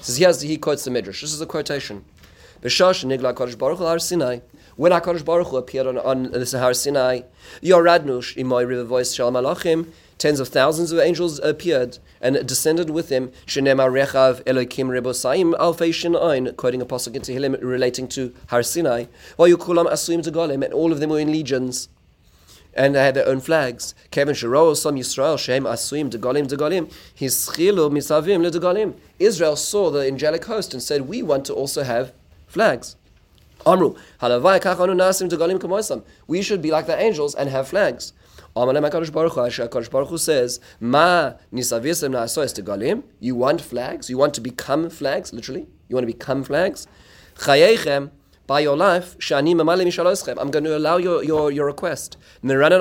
Says 0.00 0.16
here's 0.16 0.40
he 0.40 0.56
quotes 0.56 0.82
the 0.82 0.90
Midrash. 0.90 1.20
This 1.20 1.32
is 1.32 1.40
a 1.40 1.46
quotation. 1.46 2.04
When 4.80 4.92
HaKadosh 4.92 5.26
Baruch 5.26 5.48
Hu 5.48 5.58
appeared 5.58 5.86
on, 5.86 5.98
on 5.98 6.30
the 6.30 6.46
Sahara 6.46 6.74
Sinai, 6.74 7.20
Yoradnush, 7.62 8.34
Imoy 8.38 8.66
River 8.66 8.84
Voice 8.84 9.12
Shalom 9.12 9.34
Malachim, 9.34 9.88
tens 10.16 10.40
of 10.40 10.48
thousands 10.48 10.90
of 10.90 10.98
angels 10.98 11.38
appeared 11.40 11.98
and 12.22 12.46
descended 12.48 12.88
with 12.88 13.10
him. 13.10 13.30
Shenema 13.44 13.90
Rechav 13.90 14.42
Elokim 14.44 14.88
Rebosaim 14.88 15.52
Alfei 15.58 15.90
Shinain, 15.90 16.56
quoting 16.56 16.80
a 16.80 16.86
pasuk 16.86 17.14
in 17.14 17.20
Tehillim 17.20 17.60
relating 17.60 18.08
to 18.08 18.34
Har 18.46 18.62
Sinai. 18.62 19.04
While 19.36 19.50
Yukulam 19.50 19.84
Asuim 19.84 20.22
Degolim, 20.24 20.64
and 20.64 20.72
all 20.72 20.92
of 20.92 21.00
them 21.00 21.10
were 21.10 21.20
in 21.20 21.30
legions. 21.30 21.90
And 22.72 22.94
they 22.94 23.04
had 23.04 23.14
their 23.14 23.28
own 23.28 23.42
flags. 23.42 23.94
Kevin 24.10 24.34
Shiro, 24.34 24.72
some 24.72 24.96
Yisrael, 24.96 25.38
Shem 25.38 25.64
Asuim 25.64 26.08
Degolim 26.08 26.48
Degolim, 26.48 26.90
Hischilu 27.18 27.90
Misavim 27.90 28.50
Ledegolim. 28.50 28.94
Israel 29.18 29.56
saw 29.56 29.90
the 29.90 30.06
angelic 30.06 30.46
host 30.46 30.72
and 30.72 30.82
said, 30.82 31.02
We 31.02 31.22
want 31.22 31.44
to 31.44 31.52
also 31.52 31.82
have 31.82 32.14
flags. 32.46 32.96
Amru, 33.66 33.94
nasim 34.20 36.02
We 36.26 36.42
should 36.42 36.62
be 36.62 36.70
like 36.70 36.86
the 36.86 36.98
angels 37.00 37.34
and 37.34 37.50
have 37.50 37.68
flags. 37.68 38.12
Baruch 38.54 39.12
Hu. 39.12 39.88
Baruch 39.88 40.08
Hu 40.08 40.18
says, 40.18 40.60
Ma 40.80 41.34
nisavisim 41.52 43.02
You 43.20 43.34
want 43.34 43.60
flags? 43.60 44.10
You 44.10 44.18
want 44.18 44.34
to 44.34 44.40
become 44.40 44.90
flags? 44.90 45.32
Literally, 45.32 45.66
you 45.88 45.96
want 45.96 46.02
to 46.02 46.12
become 46.12 46.42
flags? 46.42 46.86
Chayechem 47.36 48.10
by 48.46 48.58
your 48.60 48.76
life, 48.76 49.16
I'm 49.30 49.44
going 49.54 50.64
to 50.64 50.76
allow 50.76 50.96
your, 50.96 51.22
your, 51.22 51.52
your 51.52 51.66
request. 51.66 52.16
Right? 52.42 52.74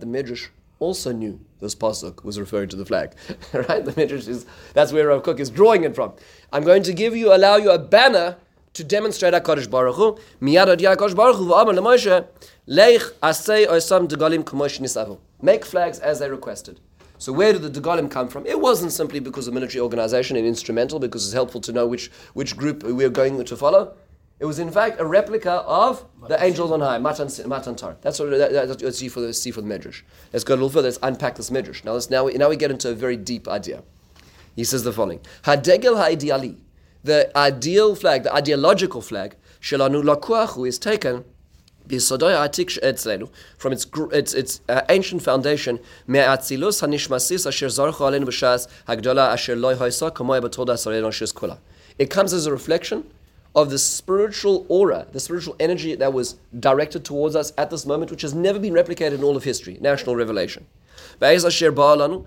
The 0.00 0.06
Midrash 0.06 0.48
also 0.78 1.12
knew 1.12 1.40
this 1.60 1.74
pasuk 1.74 2.24
was 2.24 2.38
referring 2.38 2.68
to 2.68 2.76
the 2.76 2.84
flag. 2.84 3.14
right? 3.52 3.84
The 3.84 3.94
Midrash 3.96 4.26
is 4.26 4.46
that's 4.74 4.92
where 4.92 5.08
Rav 5.08 5.22
Kook 5.22 5.40
is 5.40 5.50
drawing 5.50 5.84
it 5.84 5.94
from. 5.94 6.12
I'm 6.52 6.64
going 6.64 6.82
to 6.84 6.92
give 6.92 7.16
you, 7.16 7.34
allow 7.34 7.56
you 7.56 7.70
a 7.70 7.78
banner 7.78 8.36
to 8.74 8.84
demonstrate 8.84 9.32
HaKadosh 9.32 9.70
Baruch 9.70 9.96
Hu. 9.96 10.18
Baruch 10.40 11.36
Hu 11.36 11.46
v'amar 11.46 11.74
l'Moshe, 11.74 12.26
leich 12.68 13.12
oisam 13.22 14.06
degalim 14.06 14.44
nisavu. 14.44 15.18
Make 15.40 15.64
flags 15.64 15.98
as 15.98 16.18
they 16.18 16.28
requested. 16.30 16.80
So 17.18 17.32
where 17.32 17.52
did 17.54 17.62
the 17.62 17.80
Degalim 17.80 18.10
come 18.10 18.28
from? 18.28 18.44
It 18.44 18.60
wasn't 18.60 18.92
simply 18.92 19.20
because 19.20 19.48
of 19.48 19.54
military 19.54 19.80
organization 19.80 20.36
and 20.36 20.46
instrumental, 20.46 20.98
because 20.98 21.24
it's 21.24 21.32
helpful 21.32 21.62
to 21.62 21.72
know 21.72 21.86
which, 21.86 22.10
which 22.34 22.56
group 22.56 22.82
we 22.82 23.04
are 23.04 23.10
going 23.10 23.42
to 23.42 23.56
follow. 23.56 23.94
It 24.38 24.44
was 24.44 24.58
in 24.58 24.70
fact 24.70 25.00
a 25.00 25.06
replica 25.06 25.50
of 25.50 26.04
the 26.28 26.42
angels 26.42 26.70
on 26.70 26.80
high, 26.80 26.98
Matan, 26.98 27.30
Matan 27.48 27.74
Torah. 27.74 27.96
That's 28.02 28.18
what 28.18 28.30
that, 28.30 28.52
that's 28.52 28.82
what 28.82 28.94
see 28.94 29.08
for 29.08 29.20
the 29.20 29.32
see 29.32 29.50
for 29.50 29.62
the 29.62 29.66
Midrash. 29.66 30.02
Let's 30.32 30.44
go 30.44 30.54
a 30.54 30.56
little 30.56 30.68
further. 30.68 30.88
Let's 30.88 30.98
unpack 31.02 31.36
this 31.36 31.50
Midrash. 31.50 31.84
Now, 31.84 31.92
let's, 31.92 32.10
now, 32.10 32.24
we, 32.24 32.34
now 32.34 32.50
we 32.50 32.56
get 32.56 32.70
into 32.70 32.90
a 32.90 32.94
very 32.94 33.16
deep 33.16 33.48
idea. 33.48 33.82
He 34.54 34.64
says 34.64 34.84
the 34.84 34.92
following: 34.92 35.20
Hadegel 35.44 35.96
haideali, 35.96 36.58
the 37.02 37.36
ideal 37.36 37.94
flag, 37.94 38.24
the 38.24 38.34
ideological 38.34 39.00
flag, 39.00 39.36
shelanu 39.60 40.02
lakuachu 40.02 40.68
is 40.68 40.78
taken 40.78 41.24
from 41.88 43.72
its 43.72 43.86
its, 44.12 44.34
its 44.34 44.60
uh, 44.68 44.82
ancient 44.88 45.22
foundation, 45.22 45.78
me'atzilus 46.06 46.82
hanishmasis 46.82 47.46
asher 47.46 47.68
zarchu 47.68 48.00
aleinu 48.00 48.24
b'shas 48.24 48.66
hagdola 48.88 49.32
asher 49.32 49.56
loy 49.56 49.74
haisa 49.76 50.10
kamoy 50.10 50.42
b'toda 50.42 51.58
It 51.98 52.10
comes 52.10 52.32
as 52.32 52.46
a 52.46 52.52
reflection 52.52 53.04
of 53.56 53.70
the 53.70 53.78
spiritual 53.78 54.66
aura, 54.68 55.06
the 55.12 55.18
spiritual 55.18 55.56
energy 55.58 55.94
that 55.94 56.12
was 56.12 56.36
directed 56.60 57.06
towards 57.06 57.34
us 57.34 57.54
at 57.56 57.70
this 57.70 57.86
moment, 57.86 58.10
which 58.10 58.20
has 58.20 58.34
never 58.34 58.58
been 58.58 58.74
replicated 58.74 59.14
in 59.14 59.24
all 59.24 59.34
of 59.34 59.44
history, 59.44 59.78
national 59.80 60.14
revelation. 60.14 60.66
At 61.18 61.40
the 61.40 62.20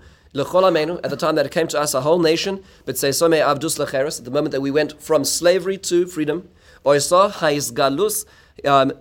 time 1.18 1.36
that 1.36 1.46
it 1.46 1.52
came 1.52 1.68
to 1.68 1.80
us, 1.80 1.94
a 1.94 2.00
whole 2.00 2.18
nation, 2.18 2.64
but 2.84 2.98
say 2.98 3.12
some 3.12 3.30
abdus 3.30 4.18
at 4.18 4.24
the 4.24 4.30
moment 4.32 4.50
that 4.50 4.60
we 4.60 4.72
went 4.72 5.00
from 5.00 5.24
slavery 5.24 5.78
to 5.78 6.06
freedom, 6.06 6.48
um, 8.64 8.92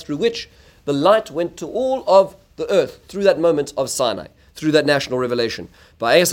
through 0.00 0.16
which 0.16 0.48
the 0.84 0.92
light 0.92 1.30
went 1.30 1.56
to 1.56 1.66
all 1.66 2.04
of 2.08 2.36
the 2.56 2.70
earth 2.70 3.00
through 3.08 3.22
that 3.22 3.38
moment 3.38 3.72
of 3.76 3.88
Sinai 3.88 4.26
through 4.54 4.72
that 4.72 4.86
national 4.86 5.18
revelation. 5.18 5.68
As 6.00 6.20
we, 6.20 6.28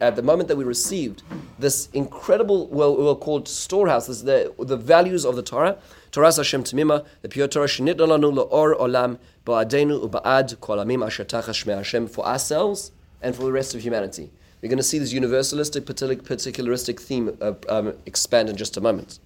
at 0.00 0.16
the 0.16 0.22
moment 0.22 0.48
that 0.48 0.56
we 0.56 0.64
received 0.64 1.22
this 1.58 1.88
incredible, 1.92 2.68
well, 2.68 2.96
we'll 2.96 3.16
call 3.16 3.38
it 3.38 3.48
storehouse, 3.48 4.06
this, 4.06 4.22
the, 4.22 4.54
the 4.58 4.76
values 4.76 5.24
of 5.24 5.36
the 5.36 5.42
Torah, 5.42 5.78
Torah 6.12 6.34
Hashem 6.34 6.64
Tamima, 6.64 7.04
the 7.22 7.28
pure 7.28 7.48
Torah, 7.48 7.66
Shinit 7.66 7.96
Lanu 7.96 8.32
La'or 8.32 8.78
Olam, 8.78 9.18
Ba'adenu 9.44 10.08
Uba'ad 10.08 10.56
Kolamim 10.56 11.04
Asher 11.04 11.24
Tachas 11.24 11.66
Hashem, 11.66 12.06
for 12.06 12.24
ourselves 12.24 12.92
and 13.20 13.34
for 13.34 13.42
the 13.42 13.52
rest 13.52 13.74
of 13.74 13.82
humanity. 13.82 14.30
We're 14.62 14.68
going 14.68 14.78
to 14.78 14.82
see 14.82 14.98
this 14.98 15.12
universalistic, 15.12 15.82
particularistic 15.82 17.00
theme 17.00 17.36
uh, 17.40 17.52
um, 17.68 17.94
expand 18.06 18.48
in 18.48 18.56
just 18.56 18.76
a 18.76 18.80
moment. 18.80 19.18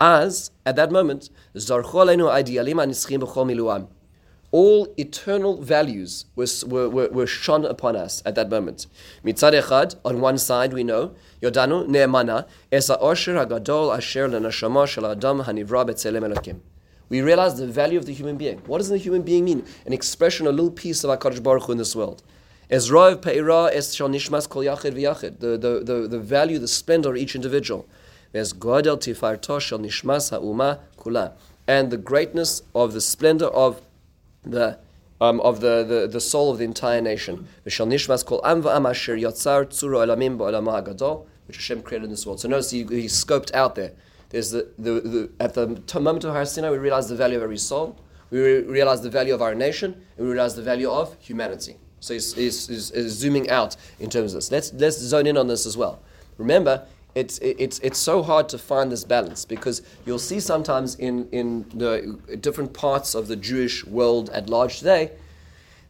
As, 0.00 0.50
at 0.64 0.76
that 0.76 0.90
moment, 0.90 1.28
all 4.52 4.92
eternal 4.96 5.60
values 5.62 6.24
were, 6.34 6.46
were, 6.88 7.08
were, 7.08 7.26
shone 7.26 7.64
upon 7.64 7.94
us 7.94 8.22
at 8.26 8.34
that 8.34 8.50
moment. 8.50 8.86
Mitzad 9.24 9.60
echad, 9.60 9.94
on 10.04 10.20
one 10.20 10.38
side 10.38 10.72
we 10.72 10.82
know, 10.82 11.14
Yodanu 11.40 11.86
ne'emana, 11.86 12.46
esa 12.72 12.96
osher 12.96 13.46
hagadol 13.46 13.96
asher 13.96 14.28
lenashama 14.28 14.88
shel 14.88 15.06
adam 15.06 15.42
hanivra 15.42 15.88
betzelem 15.88 16.28
elokim. 16.28 16.60
We 17.08 17.22
realize 17.22 17.58
the 17.58 17.66
value 17.66 17.98
of 17.98 18.06
the 18.06 18.12
human 18.12 18.36
being. 18.36 18.58
What 18.66 18.78
does 18.78 18.88
the 18.88 18.96
human 18.96 19.22
being 19.22 19.44
mean? 19.44 19.64
An 19.84 19.92
expression, 19.92 20.46
a 20.46 20.50
little 20.50 20.70
piece 20.70 21.02
of 21.02 21.10
HaKadosh 21.18 21.42
Baruch 21.42 21.64
Hu 21.64 21.72
in 21.72 21.78
this 21.78 21.96
world. 21.96 22.22
Ezrav 22.70 23.20
pe'ira 23.20 23.68
es 23.72 23.94
shal 23.94 24.08
nishmas 24.08 24.48
kol 24.48 24.62
yachid 24.62 24.94
v'yachid. 24.94 25.40
The, 25.40 25.58
the, 25.58 25.82
the, 25.84 26.08
the 26.08 26.18
value, 26.20 26.60
the 26.60 26.68
splendor 26.68 27.10
of 27.10 27.16
each 27.16 27.34
individual. 27.34 27.88
There's 28.30 28.52
godel 28.52 28.96
tifarto 28.96 29.60
shal 29.60 29.80
nishmas 29.80 30.30
ha'uma 30.30 30.78
kula. 30.98 31.32
And 31.66 31.90
the 31.90 31.96
greatness 31.96 32.62
of 32.76 32.92
the 32.92 33.00
splendor 33.00 33.46
of 33.46 33.80
the 34.44 34.78
um, 35.20 35.40
of 35.40 35.60
the, 35.60 35.84
the, 35.84 36.06
the 36.06 36.20
soul 36.20 36.50
of 36.50 36.58
the 36.58 36.64
entire 36.64 37.00
nation. 37.00 37.46
V'shal 37.66 37.86
nishmas 37.86 38.24
kol 38.24 38.40
am 38.44 38.62
v'am 38.62 38.88
asher 38.88 39.16
yotzar 39.16 39.66
tzuro 39.66 40.06
elamim 40.06 40.38
ba'olama 40.38 40.82
ha'gadol, 40.82 41.26
which 41.46 41.56
Hashem 41.56 41.82
created 41.82 42.04
in 42.04 42.10
this 42.10 42.26
world. 42.26 42.40
So 42.40 42.48
notice 42.48 42.70
he, 42.70 42.84
he 42.84 43.04
scoped 43.04 43.54
out 43.54 43.74
there. 43.74 43.92
There's 44.30 44.50
the, 44.52 44.68
the, 44.78 45.00
the, 45.00 45.30
at 45.40 45.54
the 45.54 45.66
moment 46.00 46.24
of 46.24 46.32
Har 46.32 46.44
Sinai, 46.44 46.70
we 46.70 46.78
realize 46.78 47.08
the 47.08 47.16
value 47.16 47.36
of 47.36 47.42
every 47.42 47.58
soul. 47.58 47.98
We 48.30 48.40
re- 48.40 48.62
realize 48.62 49.02
the 49.02 49.10
value 49.10 49.34
of 49.34 49.42
our 49.42 49.54
nation, 49.54 49.92
and 50.16 50.26
we 50.26 50.32
realize 50.32 50.54
the 50.54 50.62
value 50.62 50.88
of 50.88 51.16
humanity. 51.20 51.76
So 51.98 52.14
he's, 52.14 52.32
he's, 52.34 52.68
he's, 52.68 52.90
he's, 52.94 53.12
zooming 53.12 53.50
out 53.50 53.76
in 53.98 54.08
terms 54.08 54.32
of 54.32 54.38
this. 54.38 54.52
Let's, 54.52 54.72
let's 54.72 54.98
zone 54.98 55.26
in 55.26 55.36
on 55.36 55.48
this 55.48 55.66
as 55.66 55.76
well. 55.76 56.00
Remember, 56.38 56.86
it's, 57.14 57.38
it's, 57.38 57.78
it's 57.80 57.98
so 57.98 58.22
hard 58.22 58.48
to 58.50 58.58
find 58.58 58.90
this 58.90 59.04
balance 59.04 59.44
because 59.44 59.82
you'll 60.06 60.18
see 60.18 60.40
sometimes 60.40 60.94
in, 60.96 61.28
in 61.30 61.68
the 61.74 62.18
different 62.40 62.72
parts 62.72 63.14
of 63.14 63.28
the 63.28 63.36
Jewish 63.36 63.84
world 63.84 64.30
at 64.30 64.48
large 64.48 64.78
today, 64.78 65.12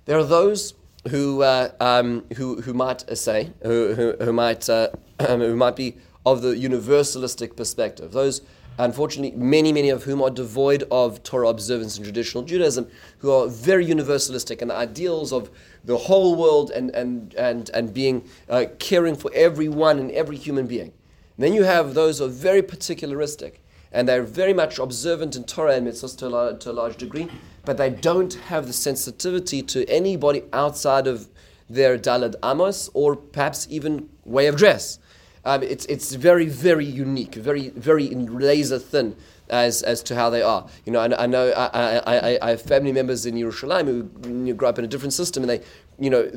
there 0.06 0.18
are 0.18 0.24
those 0.24 0.74
who, 1.08 1.42
uh, 1.42 1.70
um, 1.80 2.24
who, 2.36 2.60
who 2.62 2.74
might 2.74 3.16
say, 3.16 3.52
who, 3.62 3.94
who, 3.94 4.24
who 4.24 4.32
might, 4.32 4.68
uh, 4.68 4.88
who 5.26 5.56
might 5.56 5.76
be 5.76 5.96
of 6.24 6.42
the 6.42 6.54
universalistic 6.54 7.56
perspective. 7.56 8.12
Those, 8.12 8.42
unfortunately, 8.78 9.38
many, 9.38 9.72
many 9.72 9.90
of 9.90 10.04
whom 10.04 10.22
are 10.22 10.30
devoid 10.30 10.84
of 10.90 11.22
Torah 11.22 11.48
observance 11.48 11.96
and 11.96 12.04
traditional 12.04 12.44
Judaism, 12.44 12.88
who 13.18 13.30
are 13.30 13.48
very 13.48 13.86
universalistic 13.86 14.60
and 14.62 14.70
the 14.70 14.74
ideals 14.74 15.32
of 15.32 15.50
the 15.84 15.96
whole 15.96 16.34
world 16.34 16.70
and, 16.70 16.90
and, 16.90 17.34
and, 17.34 17.70
and 17.70 17.94
being 17.94 18.28
uh, 18.48 18.66
caring 18.78 19.16
for 19.16 19.30
everyone 19.34 19.98
and 19.98 20.10
every 20.12 20.36
human 20.36 20.66
being. 20.66 20.92
Then 21.40 21.54
you 21.54 21.62
have 21.62 21.94
those 21.94 22.18
who 22.18 22.26
are 22.26 22.28
very 22.28 22.60
particularistic 22.60 23.60
and 23.92 24.06
they're 24.06 24.22
very 24.22 24.52
much 24.52 24.78
observant 24.78 25.36
in 25.36 25.44
Torah 25.44 25.74
and 25.74 25.86
mitzvahs 25.86 26.14
to 26.18 26.26
a, 26.36 26.58
to 26.58 26.70
a 26.70 26.74
large 26.74 26.98
degree, 26.98 27.28
but 27.64 27.78
they 27.78 27.88
don't 27.88 28.34
have 28.34 28.66
the 28.66 28.74
sensitivity 28.74 29.62
to 29.62 29.88
anybody 29.88 30.42
outside 30.52 31.06
of 31.06 31.30
their 31.70 31.96
Daled 31.96 32.34
Amos 32.44 32.90
or 32.92 33.16
perhaps 33.16 33.66
even 33.70 34.10
way 34.26 34.48
of 34.48 34.56
dress. 34.56 34.98
Um, 35.46 35.62
it's, 35.62 35.86
it's 35.86 36.14
very, 36.14 36.44
very 36.44 36.84
unique, 36.84 37.36
very, 37.36 37.70
very 37.70 38.10
laser 38.10 38.78
thin 38.78 39.16
as, 39.48 39.82
as 39.82 40.02
to 40.02 40.14
how 40.14 40.28
they 40.28 40.42
are. 40.42 40.68
You 40.84 40.92
know, 40.92 41.00
I, 41.00 41.22
I 41.22 41.26
know 41.26 41.48
I, 41.52 42.00
I, 42.06 42.38
I, 42.42 42.50
have 42.50 42.60
family 42.60 42.92
members 42.92 43.24
in 43.24 43.34
Yerushalayim 43.34 43.86
who 44.26 44.52
grew 44.52 44.68
up 44.68 44.78
in 44.78 44.84
a 44.84 44.88
different 44.88 45.14
system, 45.14 45.42
and 45.42 45.48
they, 45.48 45.62
you 45.98 46.10
know, 46.10 46.30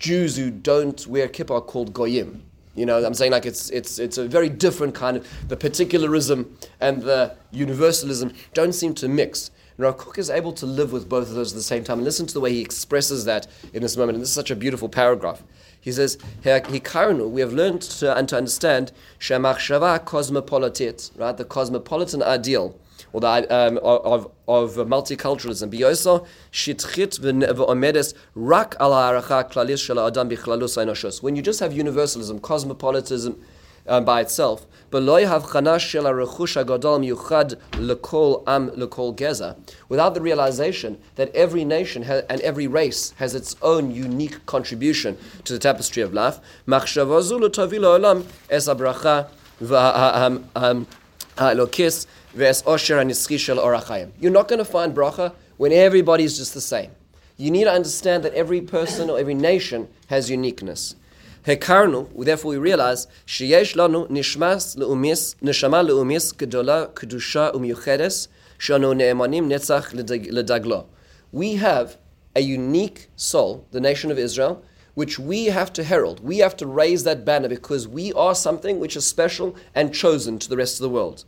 Jews 0.00 0.36
who 0.36 0.50
don't 0.50 1.06
wear 1.06 1.28
kippah 1.28 1.58
are 1.58 1.60
called 1.60 1.92
goyim. 1.94 2.49
You 2.80 2.86
know, 2.86 3.04
I'm 3.04 3.12
saying 3.12 3.30
like 3.30 3.44
it's, 3.44 3.68
it's, 3.68 3.98
it's 3.98 4.16
a 4.16 4.26
very 4.26 4.48
different 4.48 4.94
kind 4.94 5.18
of, 5.18 5.28
the 5.48 5.56
particularism 5.56 6.56
and 6.80 7.02
the 7.02 7.36
universalism 7.50 8.32
don't 8.54 8.72
seem 8.72 8.94
to 8.94 9.06
mix. 9.06 9.50
And 9.76 9.94
Kook 9.98 10.16
is 10.16 10.30
able 10.30 10.54
to 10.54 10.64
live 10.64 10.90
with 10.90 11.06
both 11.06 11.28
of 11.28 11.34
those 11.34 11.52
at 11.52 11.56
the 11.56 11.62
same 11.62 11.84
time. 11.84 11.98
And 11.98 12.06
listen 12.06 12.26
to 12.26 12.32
the 12.32 12.40
way 12.40 12.54
he 12.54 12.62
expresses 12.62 13.26
that 13.26 13.46
in 13.74 13.82
this 13.82 13.98
moment. 13.98 14.16
And 14.16 14.22
this 14.22 14.30
is 14.30 14.34
such 14.34 14.50
a 14.50 14.56
beautiful 14.56 14.88
paragraph. 14.88 15.42
He 15.78 15.92
says, 15.92 16.16
Hikarnu, 16.42 17.28
we 17.28 17.42
have 17.42 17.52
learned 17.52 17.82
to, 17.82 18.16
and 18.16 18.26
to 18.30 18.38
understand 18.38 18.92
Shemachshava 19.18 20.02
cosmopolitet, 20.06 21.10
right? 21.16 21.36
The 21.36 21.44
cosmopolitan 21.44 22.22
ideal, 22.22 22.78
or 23.12 23.24
um, 23.26 23.78
of, 23.82 24.30
of 24.48 24.74
multiculturalism. 24.88 25.70
Biyoso 25.70 26.26
shitchit 26.52 27.20
rak 28.34 28.78
klalis 28.78 29.84
shel 29.84 30.00
adam 30.06 30.28
When 31.22 31.36
you 31.36 31.42
just 31.42 31.60
have 31.60 31.72
universalism, 31.72 32.40
cosmopolitanism, 32.40 33.40
um, 33.86 34.04
by 34.04 34.20
itself. 34.20 34.66
Without 34.92 35.34
the 40.14 40.20
realization 40.20 40.98
that 41.16 41.34
every 41.34 41.64
nation 41.64 42.02
has, 42.02 42.24
and 42.28 42.40
every 42.40 42.66
race 42.66 43.14
has 43.16 43.34
its 43.34 43.56
own 43.62 43.90
unique 43.90 44.44
contribution 44.46 45.16
to 45.44 45.52
the 45.52 45.58
tapestry 45.58 46.02
of 46.02 46.12
life. 46.12 46.40
You're 52.34 52.54
not 52.54 54.48
going 54.48 54.58
to 54.58 54.64
find 54.64 54.94
bracha 54.94 55.34
when 55.56 55.72
everybody 55.72 56.24
is 56.24 56.38
just 56.38 56.54
the 56.54 56.60
same. 56.60 56.92
You 57.36 57.50
need 57.50 57.64
to 57.64 57.72
understand 57.72 58.22
that 58.24 58.34
every 58.34 58.60
person 58.60 59.10
or 59.10 59.18
every 59.18 59.34
nation 59.34 59.88
has 60.06 60.30
uniqueness. 60.30 60.94
Hekarnu, 61.44 62.24
therefore 62.24 62.50
we 62.50 62.58
realize, 62.58 63.06
sheyesh 63.26 63.74
lanu 63.74 64.08
nishmas 64.10 64.76
leumis, 64.76 65.34
neshama 65.36 65.82
leumis 65.84 66.34
gedola 66.34 66.92
kedusha 66.92 67.52
umyuchedes, 67.54 68.28
shanu 68.58 68.94
ne'emanim 68.94 69.46
netzach 69.46 69.92
ledaglo. 69.92 70.86
We 71.32 71.56
have 71.56 71.96
a 72.36 72.40
unique 72.40 73.08
soul, 73.16 73.66
the 73.70 73.80
nation 73.80 74.10
of 74.10 74.18
Israel, 74.18 74.62
which 74.94 75.18
we 75.18 75.46
have 75.46 75.72
to 75.72 75.82
herald. 75.82 76.20
We 76.20 76.38
have 76.38 76.56
to 76.58 76.66
raise 76.66 77.04
that 77.04 77.24
banner 77.24 77.48
because 77.48 77.88
we 77.88 78.12
are 78.12 78.34
something 78.34 78.78
which 78.78 78.94
is 78.94 79.06
special 79.06 79.56
and 79.74 79.94
chosen 79.94 80.38
to 80.40 80.48
the 80.48 80.56
rest 80.56 80.76
of 80.76 80.82
the 80.82 80.90
world. 80.90 81.24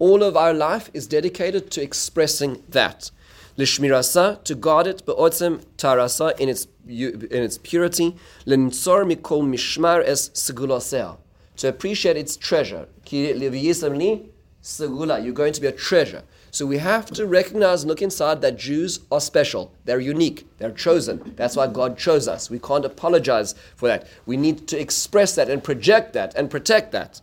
All 0.00 0.22
of 0.22 0.36
our 0.36 0.54
life 0.54 0.90
is 0.94 1.06
dedicated 1.06 1.70
to 1.72 1.82
expressing 1.82 2.62
that. 2.68 3.10
Lishmirasa 3.58 4.44
to 4.44 4.54
guard 4.54 4.86
it 4.86 5.04
be'otzem 5.04 5.64
tarasa 5.76 6.38
in 6.38 6.48
its 6.48 6.68
in 6.86 7.42
its 7.42 7.58
purity. 7.58 8.14
Lentzor 8.46 9.04
mikol 9.04 9.42
mishmar 9.42 10.00
es 10.06 10.28
segulosea 10.28 11.16
to 11.56 11.68
appreciate 11.68 12.16
its 12.16 12.36
treasure. 12.36 12.86
Ki 13.04 13.34
segula. 14.62 15.24
You're 15.24 15.32
going 15.32 15.52
to 15.54 15.60
be 15.60 15.66
a 15.66 15.72
treasure 15.72 16.22
so 16.58 16.66
we 16.66 16.78
have 16.78 17.06
to 17.12 17.24
recognize 17.24 17.84
and 17.84 17.88
look 17.88 18.02
inside 18.02 18.42
that 18.42 18.58
Jews 18.58 18.98
are 19.12 19.20
special. 19.20 19.72
They're 19.84 20.00
unique. 20.00 20.44
They're 20.58 20.72
chosen. 20.72 21.34
That's 21.36 21.54
why 21.54 21.68
God 21.68 21.96
chose 21.96 22.26
us. 22.26 22.50
We 22.50 22.58
can't 22.58 22.84
apologize 22.84 23.54
for 23.76 23.86
that. 23.86 24.08
We 24.26 24.36
need 24.36 24.66
to 24.66 24.76
express 24.76 25.36
that 25.36 25.48
and 25.48 25.62
project 25.62 26.14
that 26.14 26.34
and 26.34 26.50
protect 26.50 26.90
that. 26.90 27.20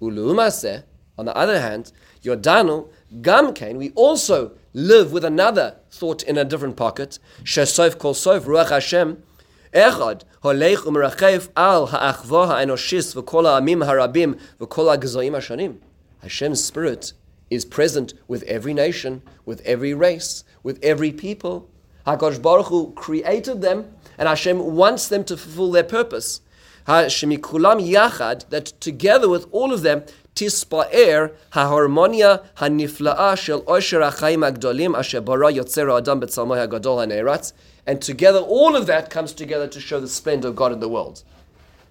Uluumase, 0.00 0.84
on 1.18 1.26
the 1.26 1.36
other 1.36 1.60
hand, 1.60 1.92
Yodanu, 2.22 2.88
Gamkein, 3.20 3.76
we 3.76 3.90
also 3.90 4.52
live 4.72 5.12
with 5.12 5.26
another 5.26 5.76
thought 5.90 6.22
in 6.22 6.38
a 6.38 6.44
different 6.46 6.78
pocket. 6.78 7.18
Shesoif 7.42 7.98
kol 7.98 8.14
ruach 8.14 8.70
Hashem. 8.70 9.22
Echad 9.74 10.22
holech 10.42 10.76
umerachef 10.76 11.50
al 11.54 11.88
ha'achva 11.88 12.46
ha'enoshis 12.46 13.14
v'kol 13.14 13.44
ha'amim 13.44 13.84
harabim 13.84 14.40
v'kol 14.58 14.90
ha'gezoim 14.90 15.32
hashanim. 15.32 15.80
Hashem's 16.22 16.64
spirit 16.64 17.12
is 17.54 17.64
present 17.64 18.14
with 18.28 18.42
every 18.44 18.74
nation, 18.74 19.22
with 19.44 19.60
every 19.62 19.94
race, 19.94 20.44
with 20.62 20.78
every 20.82 21.12
people. 21.12 21.68
HaKadosh 22.06 22.42
Baruch 22.42 22.66
Hu 22.66 22.92
created 22.92 23.62
them, 23.62 23.94
and 24.18 24.28
Hashem 24.28 24.76
wants 24.76 25.08
them 25.08 25.24
to 25.24 25.36
fulfill 25.36 25.70
their 25.70 25.84
purpose. 25.84 26.40
Hashemikulam 26.86 27.86
yachad, 27.88 28.48
that 28.50 28.66
together 28.80 29.28
with 29.28 29.46
all 29.50 29.72
of 29.72 29.82
them, 29.82 30.04
tispa'er 30.34 31.34
ha'harmonia 31.52 32.44
ha'nifla'a 32.56 33.38
shel 33.38 33.62
osher 33.62 34.02
ha'chaim 34.02 34.42
ha'gdolim 34.42 34.96
asher 34.98 35.20
bara 35.20 35.52
yotzer 35.52 35.88
ha'adam 35.88 36.20
betzalmai 36.20 36.58
ha'gadol 36.58 37.00
ha'ne'eratz. 37.00 37.52
And 37.86 38.02
together, 38.02 38.38
all 38.38 38.76
of 38.76 38.86
that 38.86 39.10
comes 39.10 39.32
together 39.32 39.68
to 39.68 39.80
show 39.80 40.00
the 40.00 40.08
splendor 40.08 40.48
of 40.48 40.56
God 40.56 40.72
in 40.72 40.80
the 40.80 40.88
world. 40.88 41.22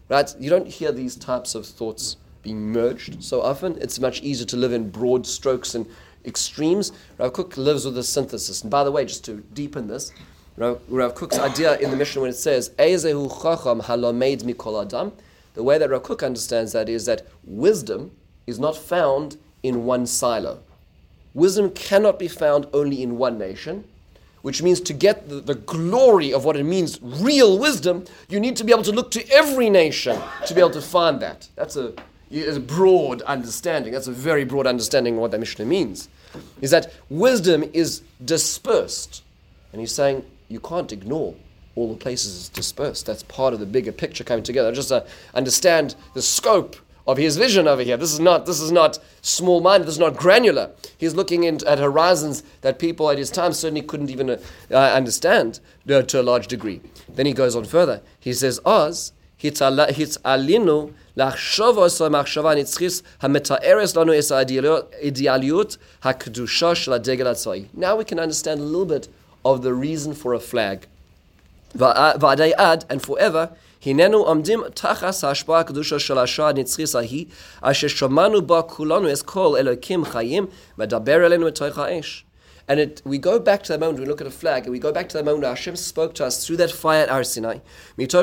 Right? 0.09 0.33
You 0.39 0.49
don't 0.49 0.67
hear 0.67 0.91
these 0.91 1.15
types 1.15 1.55
of 1.55 1.65
thoughts 1.65 2.17
being 2.43 2.71
merged 2.71 3.23
so 3.23 3.41
often. 3.41 3.77
It's 3.81 3.99
much 3.99 4.21
easier 4.21 4.45
to 4.47 4.57
live 4.57 4.73
in 4.73 4.89
broad 4.89 5.25
strokes 5.25 5.73
and 5.73 5.87
extremes. 6.25 6.91
Rav 7.17 7.33
Kook 7.33 7.57
lives 7.57 7.85
with 7.85 7.97
a 7.97 8.03
synthesis. 8.03 8.61
And 8.61 8.69
by 8.69 8.83
the 8.83 8.91
way, 8.91 9.05
just 9.05 9.25
to 9.25 9.43
deepen 9.53 9.87
this, 9.87 10.11
Rav, 10.57 10.79
Rav 10.87 11.15
Kook's 11.15 11.39
idea 11.39 11.77
in 11.79 11.89
the 11.89 11.97
Mishnah 11.97 12.21
when 12.21 12.29
it 12.29 12.35
says, 12.35 12.69
Ezehu 12.77 13.29
chacham 13.41 13.81
halomeid 13.81 14.43
mikol 14.43 14.85
adam, 14.85 15.13
the 15.55 15.63
way 15.63 15.77
that 15.77 15.89
Rav 15.89 16.03
Kook 16.03 16.21
understands 16.21 16.73
that 16.73 16.89
is 16.89 17.05
that 17.05 17.25
wisdom 17.45 18.11
is 18.45 18.59
not 18.59 18.77
found 18.77 19.37
in 19.63 19.85
one 19.85 20.05
silo. 20.05 20.59
Wisdom 21.33 21.71
cannot 21.71 22.19
be 22.19 22.27
found 22.27 22.67
only 22.73 23.01
in 23.01 23.17
one 23.17 23.37
nation. 23.37 23.85
which 24.43 24.61
means 24.61 24.81
to 24.81 24.93
get 24.93 25.29
the, 25.29 25.35
the, 25.35 25.55
glory 25.55 26.33
of 26.33 26.43
what 26.43 26.57
it 26.57 26.65
means, 26.65 26.99
real 27.01 27.57
wisdom, 27.57 28.03
you 28.27 28.41
need 28.41 28.57
to 28.57 28.65
be 28.65 28.73
able 28.73 28.83
to 28.83 28.91
look 28.91 29.09
to 29.09 29.25
every 29.31 29.69
nation 29.69 30.19
to 30.45 30.53
be 30.53 30.59
able 30.59 30.69
to 30.69 30.81
find 30.81 31.21
that. 31.21 31.47
That's 31.55 31.77
a, 31.77 31.93
a 32.33 32.59
broad 32.59 33.21
understanding. 33.23 33.93
That's 33.93 34.07
a 34.07 34.11
very 34.11 34.43
broad 34.43 34.67
understanding 34.67 35.15
of 35.15 35.21
what 35.21 35.31
that 35.31 35.39
Mishnah 35.39 35.65
means. 35.65 36.09
Is 36.61 36.71
that 36.71 36.91
wisdom 37.09 37.63
is 37.73 38.01
dispersed. 38.23 39.23
And 39.71 39.79
he's 39.79 39.91
saying 39.91 40.25
you 40.49 40.59
can't 40.59 40.91
ignore 40.91 41.35
all 41.75 41.91
the 41.91 41.99
places 41.99 42.37
it's 42.37 42.49
dispersed. 42.49 43.05
That's 43.05 43.23
part 43.23 43.53
of 43.53 43.59
the 43.59 43.65
bigger 43.65 43.91
picture 43.91 44.23
coming 44.23 44.43
together. 44.43 44.71
Just 44.71 44.89
to 44.89 45.05
understand 45.33 45.95
the 46.13 46.21
scope 46.21 46.75
of 47.05 47.17
his 47.17 47.37
vision 47.37 47.67
over 47.67 47.81
here. 47.81 47.97
This 47.97 48.13
is 48.13 48.19
not 48.19 48.45
this 48.45 48.61
is 48.61 48.71
not 48.71 48.99
small 49.21 49.59
minded. 49.61 49.87
This 49.87 49.95
is 49.95 49.99
not 49.99 50.15
granular. 50.15 50.71
He's 50.97 51.13
looking 51.13 51.43
in, 51.43 51.65
at 51.67 51.79
horizons 51.79 52.43
that 52.61 52.79
people 52.79 53.09
at 53.09 53.17
his 53.17 53.29
time 53.29 53.53
certainly 53.53 53.81
couldn't 53.81 54.09
even 54.09 54.29
uh, 54.29 54.37
understand 54.71 55.59
uh, 55.89 56.01
to 56.03 56.21
a 56.21 56.23
large 56.23 56.47
degree. 56.47 56.81
Then 57.09 57.25
he 57.25 57.33
goes 57.33 57.55
on 57.55 57.65
further. 57.65 58.01
He 58.19 58.33
says, 58.33 58.59
"Oz 58.65 59.11
alinu 59.41 60.93
לחשוב 61.16 61.78
עשו 61.78 62.10
מחשבה 62.10 62.54
נצחית 62.54 63.02
המתארת 63.20 63.96
לנו 63.96 64.12
את 64.18 64.30
האידיאליות 64.92 65.76
הקדושה 66.02 66.74
של 66.74 66.92
הדגל 66.92 67.26
הצבאי. 67.26 67.64
Now 67.76 67.96
we 68.00 68.10
can 68.10 68.18
understand 68.18 68.58
a 68.58 68.64
little 68.74 68.86
bit 68.86 69.08
of 69.44 69.62
the 69.62 69.72
reason 69.72 70.24
for 70.24 70.34
a 70.34 70.52
flag. 70.52 70.86
ועדי 72.20 72.52
עד 72.56 72.84
and 72.90 73.06
forever 73.06 73.46
הננו 73.86 74.18
עומדים 74.18 74.62
תחת 74.74 75.24
ההשפעה 75.24 75.60
הקדושה 75.60 75.98
של 75.98 76.18
השעה 76.18 76.48
הנצחית 76.48 76.94
ההיא, 76.94 77.24
אשר 77.60 77.88
שמענו 77.88 78.42
בה 78.42 78.62
כולנו 78.62 79.12
את 79.12 79.22
כל 79.22 79.56
אלוקים 79.58 80.04
חיים, 80.04 80.46
מדבר 80.78 81.26
אלינו 81.26 81.46
מתוך 81.46 81.78
האש. 81.78 82.24
And 82.67 82.79
it, 82.79 83.01
we 83.03 83.17
go 83.17 83.39
back 83.39 83.63
to 83.63 83.73
that 83.73 83.81
moment, 83.81 83.99
we 83.99 84.05
look 84.05 84.21
at 84.21 84.27
a 84.27 84.31
flag, 84.31 84.63
and 84.63 84.71
we 84.71 84.79
go 84.79 84.93
back 84.93 85.09
to 85.09 85.17
that 85.17 85.25
moment 85.25 85.43
where 85.43 85.49
Hashem 85.49 85.75
spoke 85.75 86.15
to 86.15 86.25
us 86.25 86.47
through 86.47 86.55
that 86.57 86.71
fire 86.71 87.03
at 87.03 87.09
Har 87.09 87.23
Sinai. 87.25 87.59
That 87.97 88.13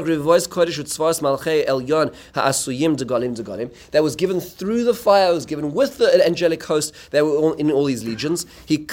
was 4.03 4.17
given 4.17 4.41
through 4.41 4.85
the 4.85 4.95
fire, 4.95 5.35
was 5.35 5.45
given 5.45 5.75
with 5.75 5.99
the 5.99 6.27
angelic 6.27 6.65
host 6.65 6.95
that 7.11 7.27
were 7.27 7.55
in 7.57 7.71
all 7.71 7.85
these 7.85 8.03
legions. 8.03 8.47
He 8.65 8.87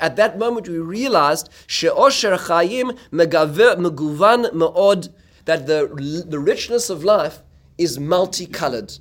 at 0.00 0.16
that 0.16 0.38
moment 0.38 0.68
we 0.68 0.78
realized, 0.78 1.48
that 5.44 5.66
the, 5.66 6.24
the 6.28 6.38
richness 6.38 6.90
of 6.90 7.02
life 7.02 7.42
is 7.78 7.98
multicolored, 7.98 8.92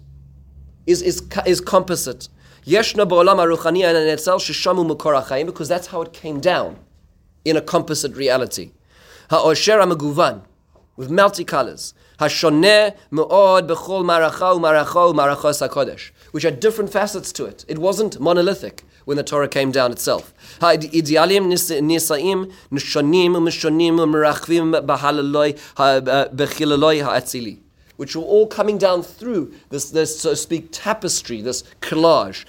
is, 0.88 1.02
is, 1.02 1.22
is 1.46 1.60
composite. 1.60 2.30
Yeshna 2.66 3.07
ba'olam 3.09 3.38
haruchani 3.38 3.82
netzel 3.82 4.38
sheshamu 4.38 4.86
makor 4.88 5.20
ha'chaim 5.20 5.47
because 5.47 5.68
that's 5.68 5.88
how 5.88 6.03
it 6.03 6.14
came 6.14 6.39
down 6.39 6.78
in 7.43 7.57
a 7.57 7.62
composite 7.62 8.16
reality. 8.16 8.72
Ha'osher 9.32 9.80
ha'meguvan 9.80 10.41
with 10.95 11.09
multicolors. 11.09 11.93
Hashoneh 12.20 12.95
me'od 13.09 13.68
b'chol 13.68 14.03
maracha 14.05 14.55
u'maracha 14.55 15.12
u'marachos 15.12 15.59
ha'kodesh 15.68 16.12
which 16.30 16.43
had 16.43 16.59
different 16.59 16.91
facets 16.91 17.32
to 17.32 17.45
it. 17.45 17.66
It 17.68 17.80
wasn't 17.80 18.20
monolithic 18.20 18.84
when 19.05 19.18
the 19.18 19.24
Torah 19.24 19.47
came 19.47 19.72
down 19.72 19.91
itself. 19.91 20.32
Ha'idealim 20.62 21.47
nisaim 21.47 22.51
nishonim 22.72 23.36
u'mishonim 23.36 23.97
u'merachvim 23.97 24.86
b'halaloi 24.86 25.57
ha'atzili 27.01 27.57
which 28.02 28.16
were 28.16 28.24
all 28.24 28.47
coming 28.47 28.80
down 28.80 29.04
through 29.04 29.54
this, 29.70 29.91
this 29.91 30.20
so 30.20 30.32
to 30.32 30.36
speak, 30.36 30.70
tapestry, 30.72 31.39
this 31.39 31.62
collage, 31.82 32.47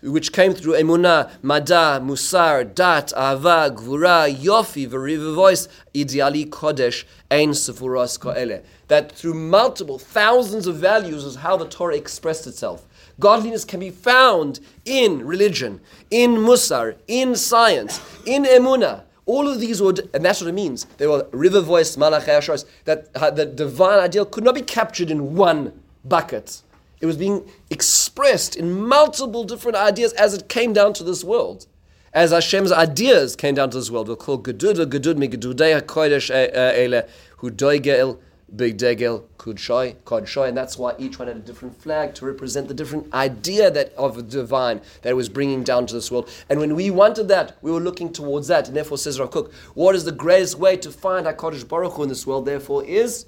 which 0.00 0.32
came 0.32 0.54
through 0.54 0.72
emunah, 0.72 1.30
mada, 1.42 2.00
musar, 2.02 2.74
dat, 2.74 3.12
ava, 3.12 3.70
gvura, 3.70 4.34
yofi, 4.34 4.86
voice, 5.34 5.68
ideali 5.94 6.48
kodesh, 6.48 7.04
ein 7.30 7.50
sefuras 7.50 8.18
ko'ele. 8.18 8.64
That 8.88 9.12
through 9.12 9.34
multiple 9.34 9.98
thousands 9.98 10.66
of 10.66 10.76
values 10.76 11.24
is 11.24 11.34
how 11.34 11.58
the 11.58 11.68
Torah 11.68 11.94
expressed 11.94 12.46
itself. 12.46 12.88
Godliness 13.20 13.66
can 13.66 13.80
be 13.80 13.90
found 13.90 14.60
in 14.86 15.26
religion, 15.26 15.82
in 16.10 16.36
musar, 16.36 16.96
in 17.08 17.36
science, 17.36 18.00
in 18.24 18.44
emunah. 18.44 19.02
All 19.24 19.48
of 19.48 19.60
these 19.60 19.80
would, 19.80 20.10
and 20.12 20.24
that's 20.24 20.40
what 20.40 20.48
it 20.48 20.52
means. 20.52 20.84
They 20.98 21.06
were 21.06 21.26
river 21.30 21.60
voiced 21.60 21.98
malachai 21.98 22.38
ashars, 22.38 22.64
that 22.84 23.12
the 23.36 23.46
divine 23.46 24.00
ideal 24.00 24.24
could 24.26 24.42
not 24.42 24.54
be 24.54 24.62
captured 24.62 25.10
in 25.10 25.36
one 25.36 25.72
bucket. 26.04 26.62
It 27.00 27.06
was 27.06 27.16
being 27.16 27.48
expressed 27.70 28.56
in 28.56 28.72
multiple 28.86 29.44
different 29.44 29.76
ideas 29.76 30.12
as 30.14 30.34
it 30.34 30.48
came 30.48 30.72
down 30.72 30.92
to 30.94 31.04
this 31.04 31.22
world. 31.24 31.66
As 32.12 32.30
Hashem's 32.30 32.70
ideas 32.72 33.36
came 33.36 33.54
down 33.54 33.70
to 33.70 33.78
this 33.78 33.90
world, 33.90 34.06
we'll 34.08 34.16
call 34.16 34.38
Gedud, 34.38 34.76
Gedud, 34.86 35.16
Megedudei 35.16 35.80
HaKodesh 35.80 36.30
Ele, 36.30 37.02
Hudoigel, 37.38 38.18
Big 38.54 38.76
Degel, 38.76 39.26
Kudshoy, 39.38 39.96
Kodshoy, 40.04 40.48
and 40.48 40.56
that's 40.56 40.76
why 40.76 40.94
each 40.98 41.18
one 41.18 41.28
had 41.28 41.38
a 41.38 41.40
different 41.40 41.80
flag 41.80 42.14
to 42.16 42.26
represent 42.26 42.68
the 42.68 42.74
different 42.74 43.12
idea 43.14 43.70
that 43.70 43.94
of 43.94 44.16
the 44.16 44.22
divine 44.22 44.82
that 45.00 45.10
it 45.10 45.16
was 45.16 45.30
bringing 45.30 45.62
down 45.62 45.86
to 45.86 45.94
this 45.94 46.10
world. 46.10 46.28
And 46.50 46.60
when 46.60 46.74
we 46.74 46.90
wanted 46.90 47.28
that, 47.28 47.56
we 47.62 47.70
were 47.70 47.80
looking 47.80 48.12
towards 48.12 48.48
that. 48.48 48.68
And 48.68 48.76
therefore, 48.76 48.98
says 48.98 49.18
Rav 49.18 49.30
Kook, 49.30 49.54
what 49.74 49.94
is 49.94 50.04
the 50.04 50.12
greatest 50.12 50.58
way 50.58 50.76
to 50.76 50.90
find 50.90 51.24
HaKadosh 51.26 51.66
Baruch 51.66 51.94
Hu 51.94 52.02
in 52.02 52.10
this 52.10 52.26
world? 52.26 52.44
Therefore, 52.44 52.84
is 52.84 53.24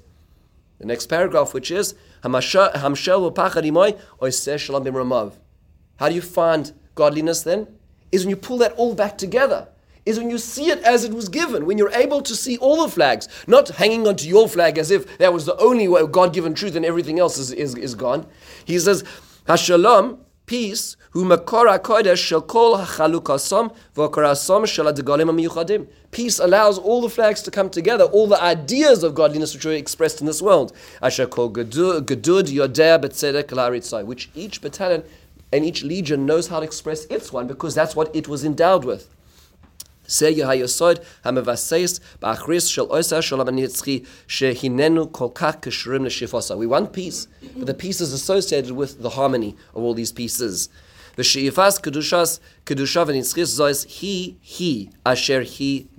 the 0.77 0.85
next 0.85 1.07
paragraph, 1.07 1.55
which 1.55 1.71
is 1.71 1.95
shalom. 2.23 3.33
How 5.97 6.09
do 6.09 6.15
you 6.15 6.21
find 6.21 6.71
godliness 6.93 7.41
then? 7.41 7.67
Is 8.11 8.23
when 8.23 8.29
you 8.29 8.35
pull 8.35 8.57
that 8.59 8.73
all 8.73 8.93
back 8.93 9.17
together 9.17 9.69
is 10.05 10.19
when 10.19 10.29
you 10.29 10.37
see 10.37 10.69
it 10.69 10.79
as 10.83 11.03
it 11.03 11.13
was 11.13 11.29
given, 11.29 11.65
when 11.65 11.77
you're 11.77 11.91
able 11.91 12.21
to 12.21 12.35
see 12.35 12.57
all 12.57 12.83
the 12.83 12.91
flags, 12.91 13.27
not 13.47 13.69
hanging 13.69 14.07
onto 14.07 14.27
your 14.27 14.47
flag 14.47 14.77
as 14.77 14.91
if 14.91 15.17
that 15.17 15.33
was 15.33 15.45
the 15.45 15.57
only 15.57 15.87
way 15.87 16.05
God 16.05 16.33
given 16.33 16.53
truth 16.53 16.75
and 16.75 16.85
everything 16.85 17.19
else 17.19 17.37
is, 17.37 17.51
is, 17.51 17.75
is 17.75 17.95
gone. 17.95 18.27
He 18.65 18.77
says, 18.77 19.03
Hashalom, 19.47 20.19
peace, 20.45 20.95
hachalukasom 21.13 21.75
v'okarasom 23.95 24.67
shel 24.67 24.85
adegalim 24.85 25.29
amiyuchadim. 25.29 25.87
Peace 26.11 26.39
allows 26.39 26.77
all 26.77 27.01
the 27.01 27.09
flags 27.09 27.41
to 27.41 27.51
come 27.51 27.69
together, 27.69 28.05
all 28.05 28.27
the 28.27 28.41
ideas 28.41 29.03
of 29.03 29.15
godliness 29.15 29.53
which 29.53 29.65
are 29.65 29.73
expressed 29.73 30.21
in 30.21 30.27
this 30.27 30.41
world. 30.41 30.71
Asher 31.01 31.25
kol 31.25 31.51
gedud 31.51 32.05
yodea 32.05 33.01
betzedek 33.01 34.05
which 34.05 34.29
each 34.35 34.61
battalion 34.61 35.03
and 35.51 35.65
each 35.65 35.83
legion 35.83 36.25
knows 36.25 36.47
how 36.47 36.59
to 36.59 36.65
express 36.65 37.05
its 37.05 37.31
one 37.31 37.47
because 37.47 37.75
that's 37.75 37.95
what 37.95 38.13
it 38.15 38.27
was 38.27 38.43
endowed 38.43 38.83
with. 38.83 39.14
We 46.57 46.67
want 46.67 46.93
peace, 46.93 47.27
but 47.57 47.67
the 47.67 47.73
peace 47.73 48.01
is 48.01 48.13
associated 48.13 48.71
with 48.71 49.01
the 49.01 49.09
harmony 49.11 49.55
of 49.73 49.83
all 49.83 49.93
these 49.93 50.11
pieces. 50.11 50.69
He 51.17 51.49
He 54.41 55.89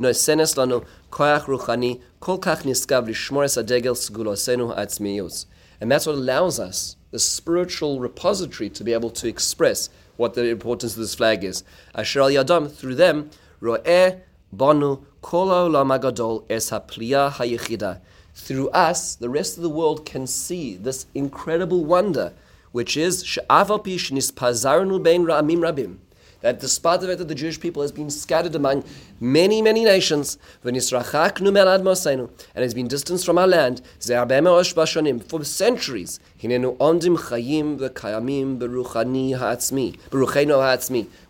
And 5.80 5.90
that's 5.90 6.07
what 6.07 6.14
allows 6.14 6.61
us 6.61 6.96
the 7.11 7.18
spiritual 7.18 8.00
repository 8.00 8.68
to 8.70 8.84
be 8.84 8.92
able 8.92 9.11
to 9.11 9.28
express 9.28 9.88
what 10.16 10.34
the 10.34 10.44
importance 10.48 10.92
of 10.92 11.00
this 11.00 11.14
flag 11.14 11.44
is. 11.44 11.64
Asher 11.94 12.20
Al 12.20 12.30
Yadam 12.30 12.70
through 12.70 12.96
them. 12.96 13.30
Es 16.48 16.70
ha'pliya 16.70 17.32
ha'yechida. 17.32 18.00
Through 18.34 18.70
us, 18.70 19.14
the 19.14 19.28
rest 19.28 19.56
of 19.56 19.62
the 19.62 19.70
world 19.70 20.06
can 20.06 20.26
see 20.26 20.76
this 20.76 21.06
incredible 21.14 21.84
wonder, 21.84 22.32
which 22.72 22.96
is 22.96 23.22
bein 23.22 25.24
ra'amim 25.24 25.58
rabim. 25.58 25.98
That 26.42 26.60
despite 26.60 27.00
the 27.00 27.08
fact 27.08 27.18
that 27.18 27.28
the 27.28 27.34
Jewish 27.34 27.58
people 27.58 27.80
has 27.82 27.92
been 27.92 28.10
scattered 28.10 28.54
among 28.54 28.84
many, 29.18 29.62
many 29.62 29.84
nations, 29.84 30.36
and 30.62 30.76
has 30.76 30.90
been 32.74 32.88
distanced 32.88 33.24
from 33.24 33.38
our 33.38 33.46
land, 33.46 33.80
for 35.28 35.44
centuries, 35.44 36.20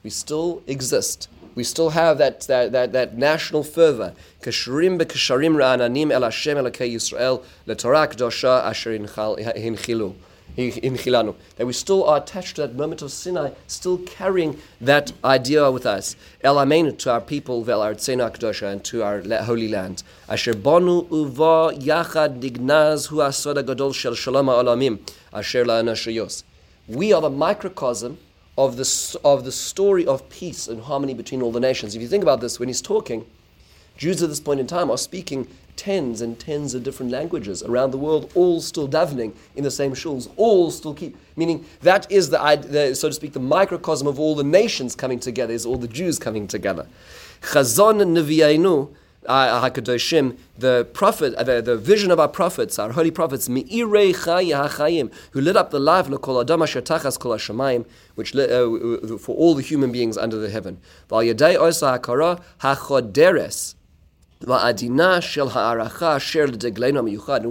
we 0.02 0.10
still 0.10 0.62
exist 0.66 1.28
we 1.56 1.64
still 1.64 1.90
have 1.90 2.18
that, 2.18 2.42
that, 2.42 2.70
that, 2.72 2.92
that 2.92 3.16
national 3.16 3.64
fervor. 3.64 4.12
Kashrim 4.42 5.00
bekasharim 5.00 5.56
ra'ananim 5.56 6.12
el 6.12 6.22
Hashem 6.22 6.58
elakei 6.58 6.94
Yisrael 6.94 7.42
letorah 7.66 8.14
dosha 8.14 8.62
asher 8.62 8.96
hinchilu. 8.96 10.14
That 10.56 11.66
we 11.66 11.72
still 11.74 12.04
are 12.04 12.18
attached 12.18 12.56
to 12.56 12.62
that 12.62 12.74
moment 12.74 13.02
of 13.02 13.10
Sinai, 13.12 13.50
still 13.66 13.98
carrying 13.98 14.58
that 14.80 15.12
idea 15.22 15.70
with 15.70 15.84
us. 15.84 16.16
El 16.42 16.58
Amen 16.58 16.96
to 16.96 17.12
our 17.12 17.20
people, 17.20 17.62
Vel 17.62 17.80
Akdosha, 17.80 18.72
and 18.72 18.82
to 18.84 19.02
our 19.02 19.20
holy 19.42 19.68
land. 19.68 20.02
Asher 20.30 20.54
bonu 20.54 21.10
uva 21.10 21.76
yachad 21.76 22.40
dignaz 22.40 23.06
hu 23.06 23.16
asoda 23.16 23.66
gadol 23.66 23.92
shel 23.92 24.14
shalom 24.14 24.46
ha'olamim, 24.46 24.98
asher 25.32 25.64
la'anashayos. 25.64 26.44
We 26.88 27.12
are 27.12 27.20
the 27.20 27.28
microcosm 27.28 28.16
of 28.58 28.76
the, 28.76 29.18
of 29.24 29.44
the 29.44 29.52
story 29.52 30.06
of 30.06 30.28
peace 30.30 30.68
and 30.68 30.82
harmony 30.82 31.14
between 31.14 31.42
all 31.42 31.52
the 31.52 31.60
nations. 31.60 31.94
If 31.94 32.02
you 32.02 32.08
think 32.08 32.22
about 32.22 32.40
this, 32.40 32.58
when 32.58 32.68
he's 32.68 32.80
talking, 32.80 33.26
Jews 33.96 34.22
at 34.22 34.28
this 34.28 34.40
point 34.40 34.60
in 34.60 34.66
time 34.66 34.90
are 34.90 34.98
speaking 34.98 35.48
tens 35.76 36.22
and 36.22 36.38
tens 36.38 36.74
of 36.74 36.82
different 36.82 37.12
languages 37.12 37.62
around 37.62 37.90
the 37.90 37.98
world, 37.98 38.32
all 38.34 38.60
still 38.60 38.88
davening 38.88 39.34
in 39.56 39.64
the 39.64 39.70
same 39.70 39.92
shuls, 39.92 40.30
all 40.36 40.70
still 40.70 40.94
keep. 40.94 41.16
Meaning 41.36 41.66
that 41.82 42.10
is 42.10 42.30
the, 42.30 42.38
the, 42.66 42.94
so 42.94 43.08
to 43.08 43.14
speak, 43.14 43.32
the 43.32 43.40
microcosm 43.40 44.06
of 44.06 44.18
all 44.18 44.34
the 44.34 44.44
nations 44.44 44.94
coming 44.94 45.18
together, 45.18 45.52
is 45.52 45.66
all 45.66 45.76
the 45.76 45.88
Jews 45.88 46.18
coming 46.18 46.46
together. 46.46 46.86
Chazon 47.42 48.00
HaKadoshim, 49.26 50.36
the 50.58 50.86
prophet, 50.92 51.34
uh, 51.34 51.42
the, 51.42 51.62
the 51.62 51.76
vision 51.76 52.10
of 52.10 52.20
our 52.20 52.28
prophets, 52.28 52.78
our 52.78 52.92
holy 52.92 53.10
prophets, 53.10 53.46
who 53.46 53.54
lit 53.54 55.56
up 55.56 55.70
the 55.70 55.80
life, 55.80 56.06
which 58.14 58.34
lit, 58.34 58.50
uh, 58.50 59.18
for 59.18 59.36
all 59.36 59.54
the 59.54 59.62
human 59.62 59.92
beings 59.92 60.16
under 60.16 60.38
the 60.38 60.48
heaven. 60.50 60.78
And 61.10 61.28
with 61.28 61.38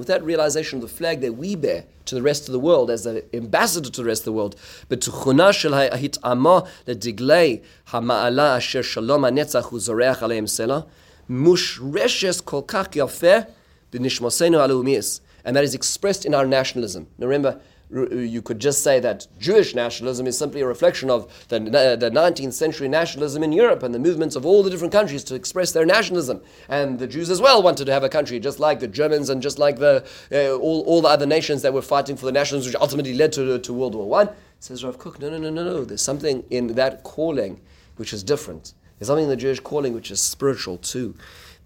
that 0.07 0.23
realization 0.23 0.77
of 0.77 0.81
the 0.81 0.87
flag 0.87 1.21
that 1.21 1.33
we 1.33 1.55
bear, 1.55 1.85
to 2.05 2.15
the 2.15 2.21
rest 2.21 2.47
of 2.47 2.53
the 2.53 2.59
world 2.59 2.89
as 2.89 3.05
an 3.05 3.21
ambassador 3.33 3.89
to 3.89 4.01
the 4.01 4.07
rest 4.07 4.21
of 4.21 4.25
the 4.25 4.33
world. 4.33 4.55
But 4.89 5.01
to 5.01 5.11
chuna 5.11 5.53
shel 5.53 5.73
ha'it'ama 5.73 6.67
lediglei 6.87 7.63
ha'ma'ala 7.85 8.57
asher 8.57 8.83
shalom 8.83 9.23
hu 9.23 9.29
zoreach 9.29 10.19
aleim 10.19 10.47
selah 10.47 10.85
mushreshes 11.29 12.43
kol 12.43 12.63
kach 12.63 12.91
yafeh 12.91 13.49
b'nishmosenu 13.91 14.57
alumis. 14.57 15.21
And 15.43 15.55
that 15.55 15.63
is 15.63 15.75
expressed 15.75 16.25
in 16.25 16.33
our 16.33 16.45
nationalism. 16.45 17.07
Now 17.17 17.27
remember, 17.27 17.61
you 17.91 18.41
could 18.41 18.59
just 18.59 18.83
say 18.83 18.99
that 18.99 19.27
Jewish 19.39 19.75
nationalism 19.75 20.25
is 20.25 20.37
simply 20.37 20.61
a 20.61 20.65
reflection 20.65 21.11
of 21.11 21.31
the, 21.49 21.59
the 21.59 22.09
19th 22.09 22.53
century 22.53 22.87
nationalism 22.87 23.43
in 23.43 23.51
Europe 23.51 23.83
and 23.83 23.93
the 23.93 23.99
movements 23.99 24.35
of 24.35 24.45
all 24.45 24.63
the 24.63 24.71
different 24.71 24.91
countries 24.91 25.23
to 25.25 25.35
express 25.35 25.71
their 25.71 25.85
nationalism. 25.85 26.41
And 26.67 26.97
the 26.97 27.05
Jews 27.05 27.29
as 27.29 27.41
well 27.41 27.61
wanted 27.61 27.85
to 27.85 27.93
have 27.93 28.03
a 28.03 28.09
country, 28.09 28.39
just 28.39 28.59
like 28.59 28.79
the 28.79 28.87
Germans 28.87 29.29
and 29.29 29.41
just 29.41 29.59
like 29.59 29.77
the, 29.77 30.03
uh, 30.31 30.57
all, 30.57 30.81
all 30.81 31.01
the 31.01 31.09
other 31.09 31.27
nations 31.27 31.61
that 31.61 31.73
were 31.73 31.83
fighting 31.83 32.17
for 32.17 32.25
the 32.25 32.31
nationalism, 32.31 32.71
which 32.71 32.81
ultimately 32.81 33.13
led 33.13 33.31
to, 33.33 33.59
to 33.59 33.73
World 33.73 33.93
War 33.93 34.21
I. 34.21 34.29
Says 34.59 34.83
Rav 34.83 34.97
Kook, 34.97 35.19
no, 35.19 35.29
no, 35.29 35.37
no, 35.37 35.51
no, 35.51 35.63
no. 35.63 35.85
There's 35.85 36.01
something 36.01 36.43
in 36.49 36.67
that 36.75 37.03
calling 37.03 37.61
which 37.97 38.13
is 38.13 38.23
different. 38.23 38.73
There's 38.99 39.07
something 39.07 39.25
in 39.25 39.29
the 39.29 39.35
Jewish 39.35 39.59
calling 39.59 39.93
which 39.93 40.11
is 40.11 40.21
spiritual 40.21 40.77
too. 40.77 41.15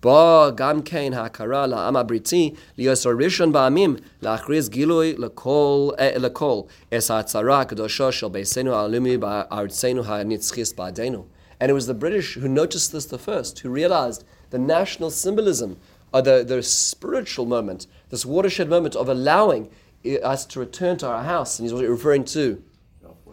Ba 0.01 0.53
gam 0.55 0.81
kein 0.81 1.11
hakara 1.11 1.67
liyosar 2.77 3.15
rishon 3.15 3.51
ba'amim 3.51 4.01
gilui 4.21 5.13
eh, 5.99 6.95
es 6.95 7.07
shel 8.09 8.29
beisenu 8.29 8.71
alumi 8.71 9.19
ba'artzenu 9.19 10.05
ha'nitzchis 10.05 10.73
ba'adenu. 10.73 11.25
And 11.59 11.69
it 11.69 11.73
was 11.73 11.87
the 11.87 11.93
British 11.93 12.35
who 12.35 12.47
noticed 12.47 12.93
this 12.93 13.05
the 13.05 13.17
first, 13.17 13.59
who 13.59 13.69
realized 13.69 14.23
the 14.49 14.57
national 14.57 15.11
symbolism, 15.11 15.77
or 16.13 16.21
the, 16.21 16.43
the 16.43 16.63
spiritual 16.63 17.45
moment, 17.45 17.85
this 18.09 18.25
watershed 18.25 18.69
moment 18.69 18.95
of 18.95 19.09
allowing 19.09 19.69
us 20.23 20.45
to 20.45 20.59
return 20.59 20.97
to 20.97 21.07
our 21.07 21.23
house. 21.23 21.59
And 21.59 21.69
he's 21.69 21.79
referring 21.81 22.23
to 22.25 22.63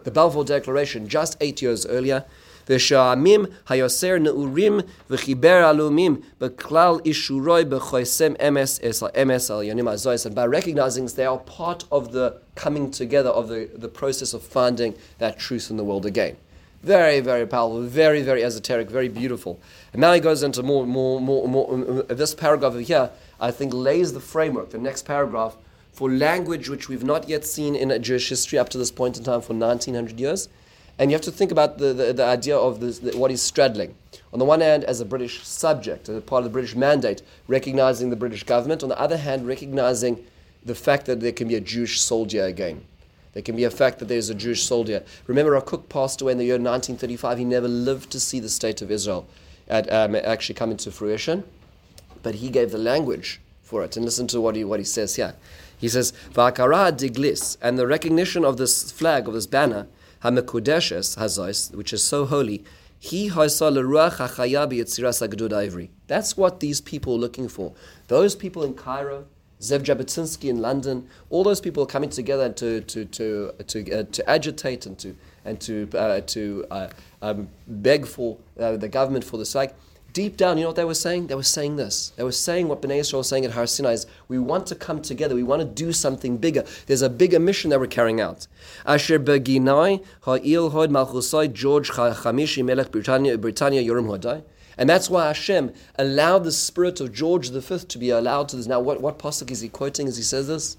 the 0.03 0.11
Balfour 0.11 0.43
Declaration 0.43 1.07
just 1.07 1.37
eight 1.39 1.61
years 1.61 1.85
earlier. 1.85 2.25
V'sha'amim 2.67 3.53
hayoser 3.67 4.21
neurim 4.21 4.87
v'chiber 5.09 5.63
alumim 5.63 6.23
b'klal 6.39 7.01
ishuroi 7.05 7.63
b'choisem 7.65 8.37
emes 8.37 8.79
emes 8.81 9.49
al 9.49 9.59
yanim. 9.59 10.25
And 10.25 10.35
by 10.35 10.45
recognizing 10.45 11.05
they 11.07 11.25
are 11.25 11.37
part 11.37 11.85
of 11.91 12.11
the 12.11 12.41
coming 12.55 12.91
together 12.91 13.29
of 13.29 13.47
the, 13.47 13.69
the 13.73 13.87
process 13.87 14.33
of 14.33 14.43
finding 14.43 14.95
that 15.19 15.39
truth 15.39 15.69
in 15.69 15.77
the 15.77 15.83
world 15.83 16.05
again. 16.05 16.35
Very, 16.83 17.21
very 17.21 17.47
powerful, 17.47 17.81
very, 17.81 18.21
very 18.21 18.43
esoteric, 18.43 18.89
very 18.89 19.09
beautiful. 19.09 19.59
And 19.93 20.01
now 20.01 20.13
he 20.13 20.19
goes 20.19 20.43
into 20.43 20.61
more, 20.61 20.85
more, 20.85 21.19
more, 21.19 21.47
more. 21.47 21.73
Um, 21.73 21.89
um, 21.89 22.03
this 22.09 22.35
paragraph 22.35 22.75
here, 22.75 23.09
I 23.39 23.51
think, 23.51 23.73
lays 23.73 24.13
the 24.13 24.19
framework, 24.19 24.69
the 24.69 24.77
next 24.77 25.03
paragraph, 25.03 25.57
for 25.91 26.11
language 26.11 26.69
which 26.69 26.87
we've 26.87 27.03
not 27.03 27.27
yet 27.27 27.45
seen 27.45 27.75
in 27.75 28.01
Jewish 28.03 28.29
history 28.29 28.59
up 28.59 28.69
to 28.69 28.77
this 28.77 28.91
point 28.91 29.17
in 29.17 29.23
time 29.23 29.41
for 29.41 29.53
1900 29.53 30.19
years. 30.19 30.49
And 30.99 31.11
you 31.11 31.15
have 31.15 31.21
to 31.21 31.31
think 31.31 31.51
about 31.51 31.77
the, 31.77 31.93
the, 31.93 32.13
the 32.13 32.25
idea 32.25 32.57
of 32.57 32.79
this, 32.79 32.99
the, 32.99 33.15
what 33.17 33.29
he's 33.29 33.41
straddling. 33.41 33.95
On 34.33 34.39
the 34.39 34.45
one 34.45 34.61
hand, 34.61 34.83
as 34.83 34.99
a 34.99 35.05
British 35.05 35.45
subject, 35.45 36.09
as 36.09 36.17
a 36.17 36.21
part 36.21 36.39
of 36.39 36.45
the 36.45 36.49
British 36.49 36.75
mandate, 36.75 37.21
recognizing 37.47 38.09
the 38.09 38.15
British 38.15 38.43
government. 38.43 38.83
On 38.83 38.89
the 38.89 38.99
other 38.99 39.17
hand, 39.17 39.47
recognizing 39.47 40.25
the 40.65 40.75
fact 40.75 41.05
that 41.05 41.19
there 41.19 41.31
can 41.31 41.47
be 41.47 41.55
a 41.55 41.61
Jewish 41.61 42.01
soldier 42.01 42.43
again. 42.43 42.83
There 43.33 43.43
can 43.43 43.55
be 43.55 43.65
a 43.65 43.69
fact 43.69 43.99
that 43.99 44.07
there's 44.07 44.29
a 44.29 44.35
Jewish 44.35 44.63
soldier. 44.63 45.03
Remember, 45.27 45.51
Rav 45.51 45.65
Kook 45.65 45.89
passed 45.89 46.21
away 46.21 46.31
in 46.31 46.39
the 46.39 46.45
year 46.45 46.55
1935. 46.55 47.37
He 47.37 47.45
never 47.45 47.67
lived 47.67 48.09
to 48.11 48.19
see 48.19 48.39
the 48.39 48.49
state 48.49 48.81
of 48.81 48.89
Israel 48.89 49.27
at, 49.67 49.91
um, 49.93 50.15
actually 50.15 50.55
come 50.55 50.71
into 50.71 50.91
fruition, 50.91 51.43
but 52.23 52.35
he 52.35 52.49
gave 52.49 52.71
the 52.71 52.79
language 52.79 53.39
for 53.61 53.83
it. 53.83 53.95
And 53.95 54.03
listen 54.03 54.25
to 54.27 54.41
what 54.41 54.55
he, 54.55 54.63
what 54.63 54.79
he 54.79 54.85
says 54.85 55.15
here. 55.15 55.35
He 55.77 55.87
says, 55.87 56.13
Va'akara 56.33 56.91
diglis, 56.91 57.57
and 57.61 57.77
the 57.77 57.85
recognition 57.85 58.43
of 58.43 58.57
this 58.57 58.91
flag, 58.91 59.27
of 59.27 59.35
this 59.35 59.45
banner, 59.45 59.87
Hamekudeshes 60.23 61.17
Hazais, 61.17 61.73
which 61.75 61.93
is 61.93 62.03
so 62.03 62.25
holy, 62.25 62.63
he 62.99 63.29
That's 66.07 66.37
what 66.37 66.59
these 66.59 66.81
people 66.81 67.13
are 67.13 67.17
looking 67.17 67.47
for. 67.47 67.73
Those 68.07 68.35
people 68.35 68.63
in 68.63 68.73
Cairo, 68.73 69.25
Zev 69.61 69.83
Jabotinsky 69.83 70.49
in 70.49 70.61
London, 70.61 71.07
all 71.29 71.43
those 71.43 71.61
people 71.61 71.83
are 71.83 71.87
coming 71.87 72.09
together 72.09 72.49
to 72.53 72.81
to 72.81 73.05
to 73.05 73.51
to, 73.67 73.91
uh, 73.91 74.03
to 74.11 74.29
agitate 74.29 74.85
and 74.85 74.97
to 74.99 75.15
and 75.45 75.59
to 75.61 75.89
uh, 75.93 76.21
to 76.21 76.65
uh, 76.71 76.89
um, 77.21 77.49
beg 77.67 78.05
for 78.05 78.37
uh, 78.59 78.77
the 78.77 78.87
government 78.87 79.23
for 79.23 79.37
the 79.37 79.45
sake 79.45 79.71
deep 80.17 80.35
down, 80.35 80.57
you 80.57 80.63
know 80.63 80.69
what 80.69 80.75
they 80.75 80.83
were 80.83 80.95
saying? 80.95 81.27
They 81.27 81.35
were 81.35 81.43
saying 81.43 81.75
this. 81.75 82.11
They 82.15 82.23
were 82.23 82.31
saying 82.31 82.69
what 82.69 82.81
Bnei 82.81 82.97
Israel 83.01 83.19
was 83.19 83.29
saying 83.29 83.45
at 83.45 83.51
Har 83.51 83.67
Sinai 83.67 83.91
is, 83.91 84.07
we 84.27 84.39
want 84.39 84.65
to 84.65 84.73
come 84.73 84.99
together. 84.99 85.35
We 85.35 85.43
want 85.43 85.61
to 85.61 85.67
do 85.67 85.93
something 85.93 86.37
bigger. 86.37 86.63
There's 86.87 87.03
a 87.03 87.09
bigger 87.09 87.39
mission 87.39 87.69
that 87.69 87.79
we're 87.79 87.85
carrying 87.85 88.19
out. 88.19 88.47
Asher 88.83 89.19
beginai 89.19 90.03
ha'il 90.23 90.71
hod 90.71 90.89
malchusai 90.89 91.53
George 91.53 91.91
Chamishi 91.91 92.65
Melech 92.65 92.91
Britannia 92.91 93.37
Hodai. 93.37 94.41
And 94.75 94.89
that's 94.89 95.07
why 95.07 95.27
Hashem 95.27 95.71
allowed 95.99 96.45
the 96.45 96.51
spirit 96.51 96.99
of 96.99 97.13
George 97.13 97.51
V 97.51 97.77
to 97.77 97.97
be 97.99 98.09
allowed 98.09 98.49
to 98.49 98.55
this. 98.55 98.65
Now, 98.65 98.79
what, 98.79 98.99
what 98.99 99.19
pasuk 99.19 99.51
is 99.51 99.61
he 99.61 99.69
quoting 99.69 100.07
as 100.07 100.17
he 100.17 100.23
says 100.23 100.47
this? 100.47 100.77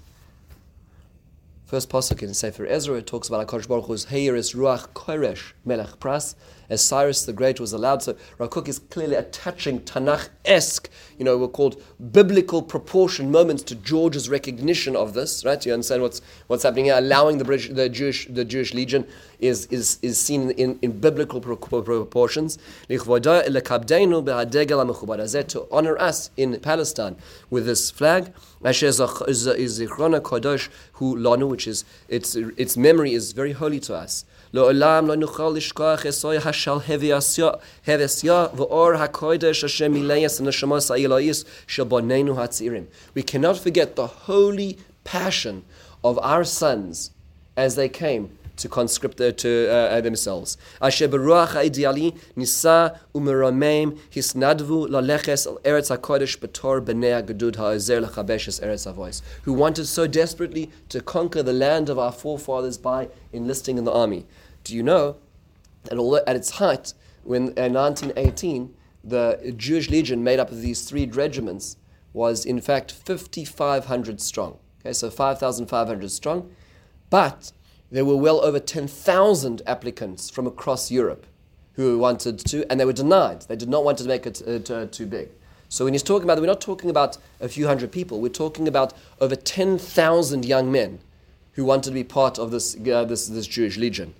First 1.65 1.89
pasuk 1.89 2.21
in 2.21 2.33
Sefer 2.33 2.65
Ezra, 2.65 2.97
it 2.97 3.07
talks 3.07 3.29
about 3.29 3.47
HaKadosh 3.47 3.69
Baruch 3.69 3.85
Hu's 3.85 4.07
Heiris 4.07 4.53
Ruach 4.53 4.89
Koresh 4.89 5.53
Melech 5.63 5.97
Pras, 6.01 6.35
as 6.69 6.81
Cyrus 6.81 7.25
the 7.25 7.33
Great 7.33 7.59
was 7.59 7.73
allowed. 7.73 8.03
So 8.03 8.15
Rav 8.37 8.49
Kook 8.49 8.67
is 8.67 8.79
clearly 8.79 9.15
attaching 9.15 9.81
Tanakh-esque, 9.81 10.89
you 11.17 11.25
know, 11.25 11.37
we're 11.37 11.47
called 11.47 11.81
biblical 12.11 12.61
proportion 12.61 13.31
moments 13.31 13.63
to 13.63 13.75
George's 13.75 14.29
recognition 14.29 14.95
of 14.95 15.13
this, 15.13 15.43
right? 15.43 15.65
You 15.65 15.73
understand 15.73 16.01
what's 16.01 16.21
what's 16.47 16.63
happening 16.63 16.85
here? 16.85 16.97
Allowing 16.97 17.37
the 17.39 17.45
British, 17.45 17.69
the 17.69 17.89
Jewish, 17.89 18.27
the 18.27 18.45
Jewish 18.45 18.73
Legion 18.73 19.05
is 19.39 19.65
is, 19.67 19.99
is 20.01 20.19
seen 20.19 20.51
in, 20.51 20.79
in 20.81 20.99
biblical 20.99 21.41
proportions. 21.41 22.57
To 25.49 25.67
honor 25.71 25.97
us 25.97 26.29
in 26.37 26.59
Palestine 26.59 27.15
with 27.49 27.65
this 27.65 27.91
flag, 27.91 28.33
which 28.59 28.83
is 28.83 29.01
its 32.09 32.77
memory 32.77 33.13
is 33.13 33.31
very 33.31 33.51
holy 33.53 33.79
to 33.81 33.95
us. 33.95 34.25
לעולם 34.52 35.06
לא 35.06 35.14
נוכל 35.14 35.52
לשכוח 35.56 36.06
אסוי 36.06 36.36
השל 36.36 36.76
הבסיה 37.86 38.46
ואור 38.56 38.92
הקודש 38.92 39.64
אשר 39.64 39.88
מילאס 39.88 40.40
הנשמות 40.40 40.90
האלוהיס 40.90 41.44
של 41.66 41.84
בנינו 41.84 42.40
הצעירים. 42.40 42.84
We 43.18 43.22
cannot 43.22 43.56
forget 43.66 43.96
the 43.96 44.06
holy 44.26 44.76
passion 45.04 45.62
of 46.04 46.18
our 46.18 46.44
sons 46.44 47.10
as 47.56 47.74
they 47.76 47.88
came 47.88 48.37
to 48.59 48.69
conscript 48.69 49.17
to 49.17 49.67
uh, 49.69 49.73
uh, 49.73 50.01
themselves. 50.01 50.57
Asher 50.81 51.07
beruach 51.07 51.53
nisa 52.35 52.99
hisnadvu 53.13 54.87
laleches 54.87 55.61
eretz 55.63 55.89
hakodesh 55.95 56.37
bnei 56.37 57.23
eretz. 58.61 59.21
Who 59.43 59.53
wanted 59.53 59.85
so 59.87 60.07
desperately 60.07 60.69
to 60.89 61.01
conquer 61.01 61.43
the 61.43 61.53
land 61.53 61.89
of 61.89 61.97
our 61.97 62.11
forefathers 62.11 62.77
by 62.77 63.09
enlisting 63.33 63.77
in 63.77 63.85
the 63.85 63.91
army. 63.91 64.25
Do 64.63 64.75
you 64.75 64.83
know 64.83 65.17
that 65.85 66.23
at 66.27 66.35
its 66.35 66.51
height, 66.51 66.93
when 67.23 67.49
uh, 67.57 67.63
in 67.63 67.73
1918, 67.73 68.73
the 69.03 69.53
Jewish 69.55 69.89
legion 69.89 70.23
made 70.23 70.39
up 70.39 70.51
of 70.51 70.61
these 70.61 70.87
three 70.87 71.05
regiments 71.05 71.77
was 72.13 72.45
in 72.45 72.59
fact 72.59 72.91
5,500 72.91 74.19
strong. 74.19 74.57
Okay, 74.81 74.93
so 74.93 75.09
5,500 75.09 76.11
strong. 76.11 76.51
But 77.09 77.51
there 77.91 78.05
were 78.05 78.15
well 78.15 78.41
over 78.41 78.59
10,000 78.59 79.61
applicants 79.65 80.29
from 80.29 80.45
across 80.45 80.91
Europe 80.91 81.25
who 81.73 81.97
wanted 81.97 82.39
to, 82.39 82.69
and 82.69 82.79
they 82.79 82.85
were 82.85 82.93
denied. 82.93 83.41
They 83.43 83.55
did 83.55 83.69
not 83.69 83.83
want 83.83 83.97
to 83.99 84.03
make 84.03 84.25
it 84.25 84.41
uh, 84.45 84.85
too 84.87 85.05
big. 85.05 85.29
So 85.69 85.85
when 85.85 85.93
he's 85.93 86.03
talking 86.03 86.23
about, 86.23 86.39
we're 86.39 86.47
not 86.47 86.61
talking 86.61 86.89
about 86.89 87.17
a 87.39 87.47
few 87.47 87.67
hundred 87.67 87.91
people. 87.91 88.19
We're 88.19 88.29
talking 88.29 88.67
about 88.67 88.93
over 89.21 89.35
10,000 89.35 90.43
young 90.43 90.71
men 90.71 90.99
who 91.53 91.63
wanted 91.63 91.91
to 91.91 91.93
be 91.93 92.03
part 92.03 92.39
of 92.39 92.51
this, 92.51 92.75
uh, 92.75 93.05
this, 93.05 93.27
this 93.27 93.47
Jewish 93.47 93.77
legion. 93.77 94.13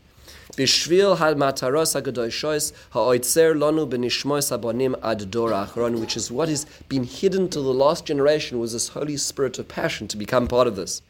Abonim 4.51 4.95
ad 5.03 5.99
which 5.99 6.17
is 6.17 6.31
what 6.31 6.49
has 6.49 6.65
been 6.87 7.03
hidden 7.03 7.49
to 7.49 7.61
the 7.61 7.73
last 7.73 8.05
generation, 8.05 8.59
was 8.59 8.73
this 8.73 8.89
Holy 8.89 9.17
Spirit 9.17 9.59
of 9.59 9.67
passion 9.67 10.07
to 10.07 10.17
become 10.17 10.47
part 10.47 10.67
of 10.67 10.75
this. 10.75 11.01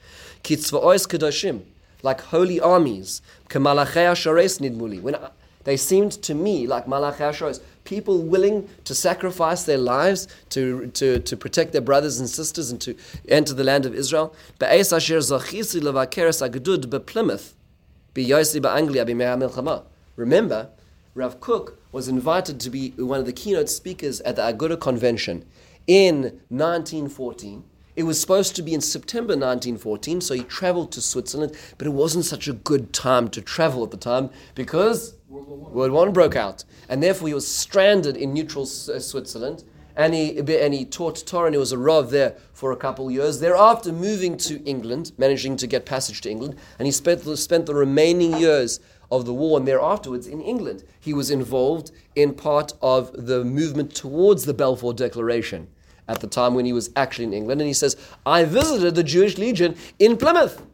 Kadoshim, 0.43 1.62
like 2.02 2.22
holy 2.22 2.60
armies. 2.60 3.22
When 3.52 5.16
they 5.64 5.78
seemed 5.78 6.12
to 6.12 6.34
me 6.34 6.68
like 6.68 6.88
ashares, 6.88 7.62
people 7.84 8.22
willing 8.22 8.70
to 8.86 8.95
sacrifice 8.95 9.64
their 9.64 9.78
lives 9.78 10.28
to, 10.50 10.88
to, 10.88 11.20
to 11.20 11.38
protect 11.38 11.72
their 11.72 11.82
brothers 11.82 12.20
and 12.20 12.30
sisters 12.30 12.72
and 12.72 12.80
to 12.82 12.95
enter 13.28 13.54
the 13.54 13.64
land 13.64 13.86
of 13.86 13.95
Israel. 13.95 14.36
Remember, 20.16 20.70
Rav 21.16 21.39
Kook 21.39 21.80
was 21.91 22.08
invited 22.08 22.60
to 22.60 22.70
be 22.70 22.89
one 22.91 23.20
of 23.20 23.26
the 23.26 23.34
keynote 23.34 23.70
speakers 23.70 24.22
at 24.22 24.36
the 24.36 24.43
Aguda 24.43 24.78
Convention 24.78 25.45
in 25.88 26.39
1914. 26.50 27.64
It 28.00 28.04
was 28.04 28.18
supposed 28.18 28.56
to 28.56 28.62
be 28.62 28.74
in 28.74 28.80
September 28.80 29.34
1914, 29.34 30.22
so 30.22 30.34
he 30.34 30.43
traveled 30.43 30.89
to 30.93 31.02
Switzerland, 31.02 31.54
but 31.78 31.86
it 31.86 31.89
wasn't 31.89 32.24
such 32.24 32.47
a 32.47 32.54
good 32.54 32.93
time 32.93 33.28
to 33.32 33.41
travel 33.41 33.84
at 33.84 33.91
the 33.91 33.97
time 33.97 34.30
because 34.56 35.16
World 35.28 35.91
War 35.91 36.08
I 36.08 36.12
broke 36.12 36.38
out, 36.38 36.64
and 36.88 37.04
therefore 37.04 37.28
he 37.28 37.34
was 37.34 37.45
stranded 37.45 38.16
in 38.16 38.34
neutral 38.34 38.64
uh, 38.64 39.00
Switzerland. 39.00 39.66
And 39.97 40.14
he, 40.14 40.39
and 40.39 40.74
he 40.74 40.86
taught 40.86 41.26
Torah 41.28 41.47
and 41.47 41.56
he 41.56 41.60
was 41.60 41.74
a 41.74 41.78
Rav 41.78 42.10
there 42.10 42.38
for 42.54 42.72
a 42.72 42.78
couple 42.78 43.12
years. 43.12 43.41
Thereafter, 43.41 43.91
moving 43.91 44.38
to 44.38 44.64
England, 44.64 45.12
managing 45.18 45.58
to 45.58 45.68
get 45.68 45.86
passage 45.86 46.22
to 46.22 46.30
England, 46.30 46.56
and 46.78 46.86
he 46.86 46.93
spent, 46.93 47.26
spent 47.38 47.66
the 47.66 47.76
remaining 47.76 48.38
years 48.38 48.80
of 49.12 49.26
the 49.26 49.34
war 49.34 49.58
and 49.58 49.68
thereafterwards 49.68 50.26
in 50.26 50.39
England. 50.39 50.86
He 51.02 51.14
was 51.14 51.30
involved 51.30 51.91
in 52.16 52.34
part 52.34 52.72
of 52.82 53.26
the 53.28 53.43
movement 53.43 53.93
towards 53.93 54.45
the 54.45 54.54
Balfour 54.54 54.93
Declaration 54.93 55.68
at 56.10 56.20
the 56.20 56.28
time 56.28 56.55
when 56.55 56.66
he 56.66 56.74
was 56.74 56.89
actually 56.95 57.26
in 57.26 57.34
England. 57.34 57.62
And 57.62 57.68
he 57.68 57.74
says, 57.74 57.95
I 58.26 58.43
visited 58.43 58.95
the 58.95 59.03
Jewish 59.03 59.38
Legion 59.38 59.76
in 59.99 60.18
Plymouth. 60.18 60.66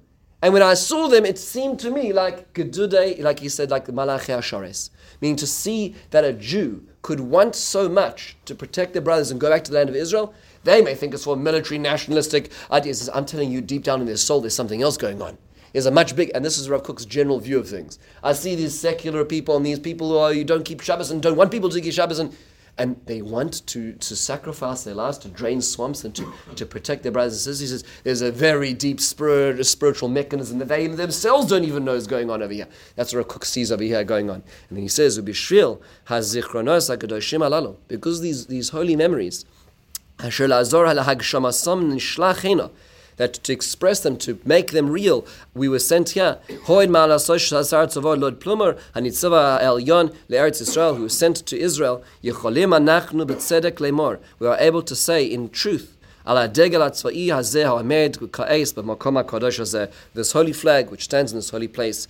And 0.41 0.53
when 0.53 0.63
I 0.63 0.75
saw 0.75 1.07
them, 1.07 1.25
it 1.25 1.37
seemed 1.37 1.79
to 1.79 1.91
me 1.91 2.13
like 2.13 2.53
Gedude, 2.53 3.19
like 3.21 3.39
he 3.39 3.49
said, 3.49 3.69
like 3.69 3.85
the 3.85 3.91
Malachi 3.91 4.31
Ashares. 4.31 4.89
Meaning 5.21 5.37
to 5.37 5.47
see 5.47 5.95
that 6.11 6.23
a 6.23 6.33
Jew 6.33 6.87
could 7.01 7.19
want 7.19 7.55
so 7.55 7.89
much 7.89 8.37
to 8.45 8.55
protect 8.55 8.93
their 8.93 9.01
brothers 9.01 9.31
and 9.31 9.39
go 9.39 9.49
back 9.49 9.63
to 9.65 9.71
the 9.71 9.77
land 9.77 9.89
of 9.89 9.95
Israel, 9.95 10.33
they 10.63 10.81
may 10.81 10.95
think 10.95 11.13
it's 11.13 11.23
for 11.23 11.35
military 11.35 11.77
nationalistic 11.77 12.51
ideas. 12.71 13.09
I'm 13.13 13.25
telling 13.25 13.51
you, 13.51 13.61
deep 13.61 13.83
down 13.83 14.01
in 14.01 14.07
their 14.07 14.17
soul, 14.17 14.41
there's 14.41 14.55
something 14.55 14.81
else 14.81 14.97
going 14.97 15.21
on. 15.21 15.37
There's 15.73 15.85
a 15.85 15.91
much 15.91 16.15
big, 16.15 16.31
and 16.33 16.45
this 16.45 16.57
is 16.57 16.69
Rav 16.69 16.83
Kook's 16.83 17.05
general 17.05 17.39
view 17.39 17.59
of 17.59 17.67
things. 17.67 17.99
I 18.23 18.31
see 18.31 18.55
these 18.55 18.79
secular 18.79 19.25
people 19.25 19.57
and 19.57 19.65
these 19.65 19.79
people 19.79 20.09
who 20.09 20.17
are, 20.17 20.31
you 20.31 20.45
don't 20.45 20.63
keep 20.63 20.79
Shabbos 20.79 21.11
and 21.11 21.21
don't 21.21 21.35
want 21.35 21.51
people 21.51 21.69
to 21.69 21.81
keep 21.81 21.93
Shabbos 21.93 22.19
and 22.19 22.33
and 22.77 22.99
they 23.05 23.21
want 23.21 23.65
to, 23.67 23.93
to 23.93 24.15
sacrifice 24.15 24.83
their 24.83 24.95
lives 24.95 25.17
to 25.19 25.29
drain 25.29 25.61
swamps 25.61 26.03
and 26.03 26.13
to, 26.13 26.33
to 26.55 26.65
protect 26.65 27.03
their 27.03 27.11
brothers 27.11 27.33
and 27.33 27.55
sisters. 27.55 27.59
He 27.61 27.67
says 27.67 27.83
there's 28.03 28.21
a 28.21 28.31
very 28.31 28.73
deep 28.73 28.99
spirit, 28.99 29.65
spiritual 29.65 30.09
mechanism 30.09 30.59
that 30.59 30.67
they 30.67 30.87
themselves 30.87 31.47
don't 31.47 31.63
even 31.63 31.85
know 31.85 31.93
is 31.93 32.05
going 32.05 32.29
on 32.29 32.43
over 32.43 32.51
here. 32.51 32.67
That's 32.95 33.13
what 33.13 33.19
Rav 33.19 33.27
Kook 33.29 33.45
sees 33.45 33.71
over 33.71 33.83
here 33.83 34.03
going 34.03 34.29
on. 34.29 34.43
And 34.69 34.77
then 34.77 34.81
he 34.81 34.89
says, 34.89 35.17
because 37.87 38.21
these, 38.21 38.47
these 38.47 38.69
holy 38.69 38.95
memories, 38.95 39.45
that 43.17 43.33
to 43.33 43.53
express 43.53 44.01
them, 44.01 44.17
to 44.17 44.39
make 44.45 44.71
them 44.71 44.89
real, 44.89 45.25
we 45.53 45.69
were 45.69 45.79
sent 45.79 46.11
here. 46.11 46.39
Hoid 46.65 46.89
Lord 48.19 48.39
Plumer, 48.39 48.77
Hanitzava 48.95 49.59
Israel, 50.61 50.95
who 50.95 51.03
was 51.03 51.17
sent 51.17 51.37
to 51.37 51.57
Israel, 51.57 52.03
We 52.21 52.31
are 54.47 54.57
able 54.59 54.81
to 54.81 54.95
say 54.95 55.25
in 55.25 55.49
truth, 55.49 55.95
this 56.27 56.47
holy 60.31 60.53
flag 60.53 60.89
which 60.89 61.03
stands 61.03 61.31
in 61.31 61.37
this 61.37 61.51
holy 61.51 61.67
place, 61.67 62.07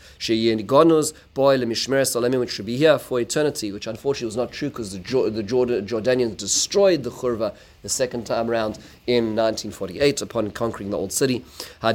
which 2.39 2.51
should 2.51 2.65
be 2.65 2.77
here 2.77 2.97
for 2.97 3.19
eternity, 3.19 3.73
which 3.73 3.87
unfortunately 3.87 4.25
was 4.25 4.37
not 4.37 4.53
true 4.53 4.69
because 4.69 4.93
the, 4.93 4.99
Jordanians 4.99 6.37
destroyed 6.37 7.03
the 7.03 7.11
Churva 7.11 7.53
the 7.85 7.89
second 7.89 8.25
time 8.25 8.49
around 8.49 8.79
in 9.05 9.35
1948 9.35 10.23
upon 10.23 10.49
conquering 10.49 10.89
the 10.89 10.97
old 10.97 11.13
city. 11.13 11.45
Uh, 11.83 11.93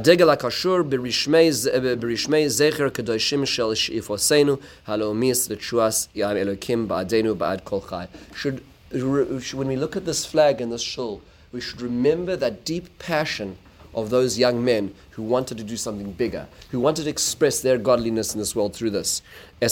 should, 8.33 8.63
when 8.93 9.67
we 9.67 9.75
look 9.75 9.97
at 9.97 10.05
this 10.05 10.25
flag 10.25 10.61
and 10.61 10.71
this 10.71 10.81
shul, 10.81 11.21
we 11.51 11.59
should 11.59 11.81
remember 11.81 12.37
that 12.37 12.63
deep 12.63 12.97
passion 12.97 13.57
of 13.93 14.09
those 14.09 14.39
young 14.39 14.63
men 14.63 14.93
who 15.11 15.23
wanted 15.23 15.57
to 15.57 15.63
do 15.65 15.75
something 15.75 16.13
bigger, 16.13 16.47
who 16.69 16.79
wanted 16.79 17.03
to 17.03 17.09
express 17.09 17.59
their 17.59 17.77
godliness 17.77 18.33
in 18.33 18.39
this 18.39 18.55
world 18.55 18.73
through 18.73 18.91
this. 18.91 19.21
And 19.61 19.69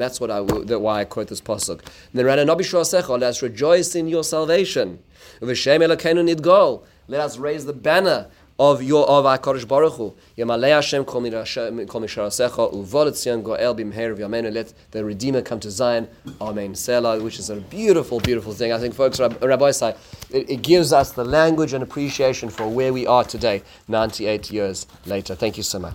that's 0.00 0.20
what 0.20 0.30
I, 0.30 0.42
that 0.42 0.78
why 0.80 1.00
I 1.00 1.04
quote 1.04 1.28
this 1.28 1.40
pasuk. 1.40 1.80
And 1.80 1.88
then 2.12 2.26
let 2.26 3.22
us 3.22 3.42
rejoice 3.42 3.94
in 3.94 4.08
your 4.08 4.24
salvation. 4.24 4.98
Let 5.40 5.50
us 7.20 7.38
raise 7.38 7.64
the 7.64 7.72
banner 7.72 8.28
of 8.58 8.82
your 8.82 9.06
of 9.08 9.24
HaKadosh 9.24 9.68
Baruch 9.68 9.94
Hu. 9.94 10.14
Hashem 10.38 11.04
kol 11.04 11.20
goel 11.20 11.30
bimher 13.74 14.16
v'yameinu. 14.16 14.52
Let 14.52 14.72
the 14.90 15.04
Redeemer 15.04 15.42
come 15.42 15.60
to 15.60 15.70
Zion. 15.70 16.08
Amen. 16.40 16.74
Selah, 16.74 17.22
which 17.22 17.38
is 17.38 17.50
a 17.50 17.56
beautiful, 17.56 18.20
beautiful 18.20 18.52
thing. 18.52 18.72
I 18.72 18.78
think, 18.78 18.94
folks, 18.94 19.20
Rabbi 19.20 19.70
say 19.72 19.94
it, 20.30 20.50
it 20.50 20.62
gives 20.62 20.92
us 20.92 21.12
the 21.12 21.24
language 21.24 21.72
and 21.72 21.82
appreciation 21.82 22.48
for 22.48 22.66
where 22.68 22.92
we 22.92 23.06
are 23.06 23.24
today, 23.24 23.62
98 23.88 24.50
years 24.50 24.86
later. 25.04 25.34
Thank 25.34 25.56
you 25.56 25.62
so 25.62 25.78
much. 25.78 25.94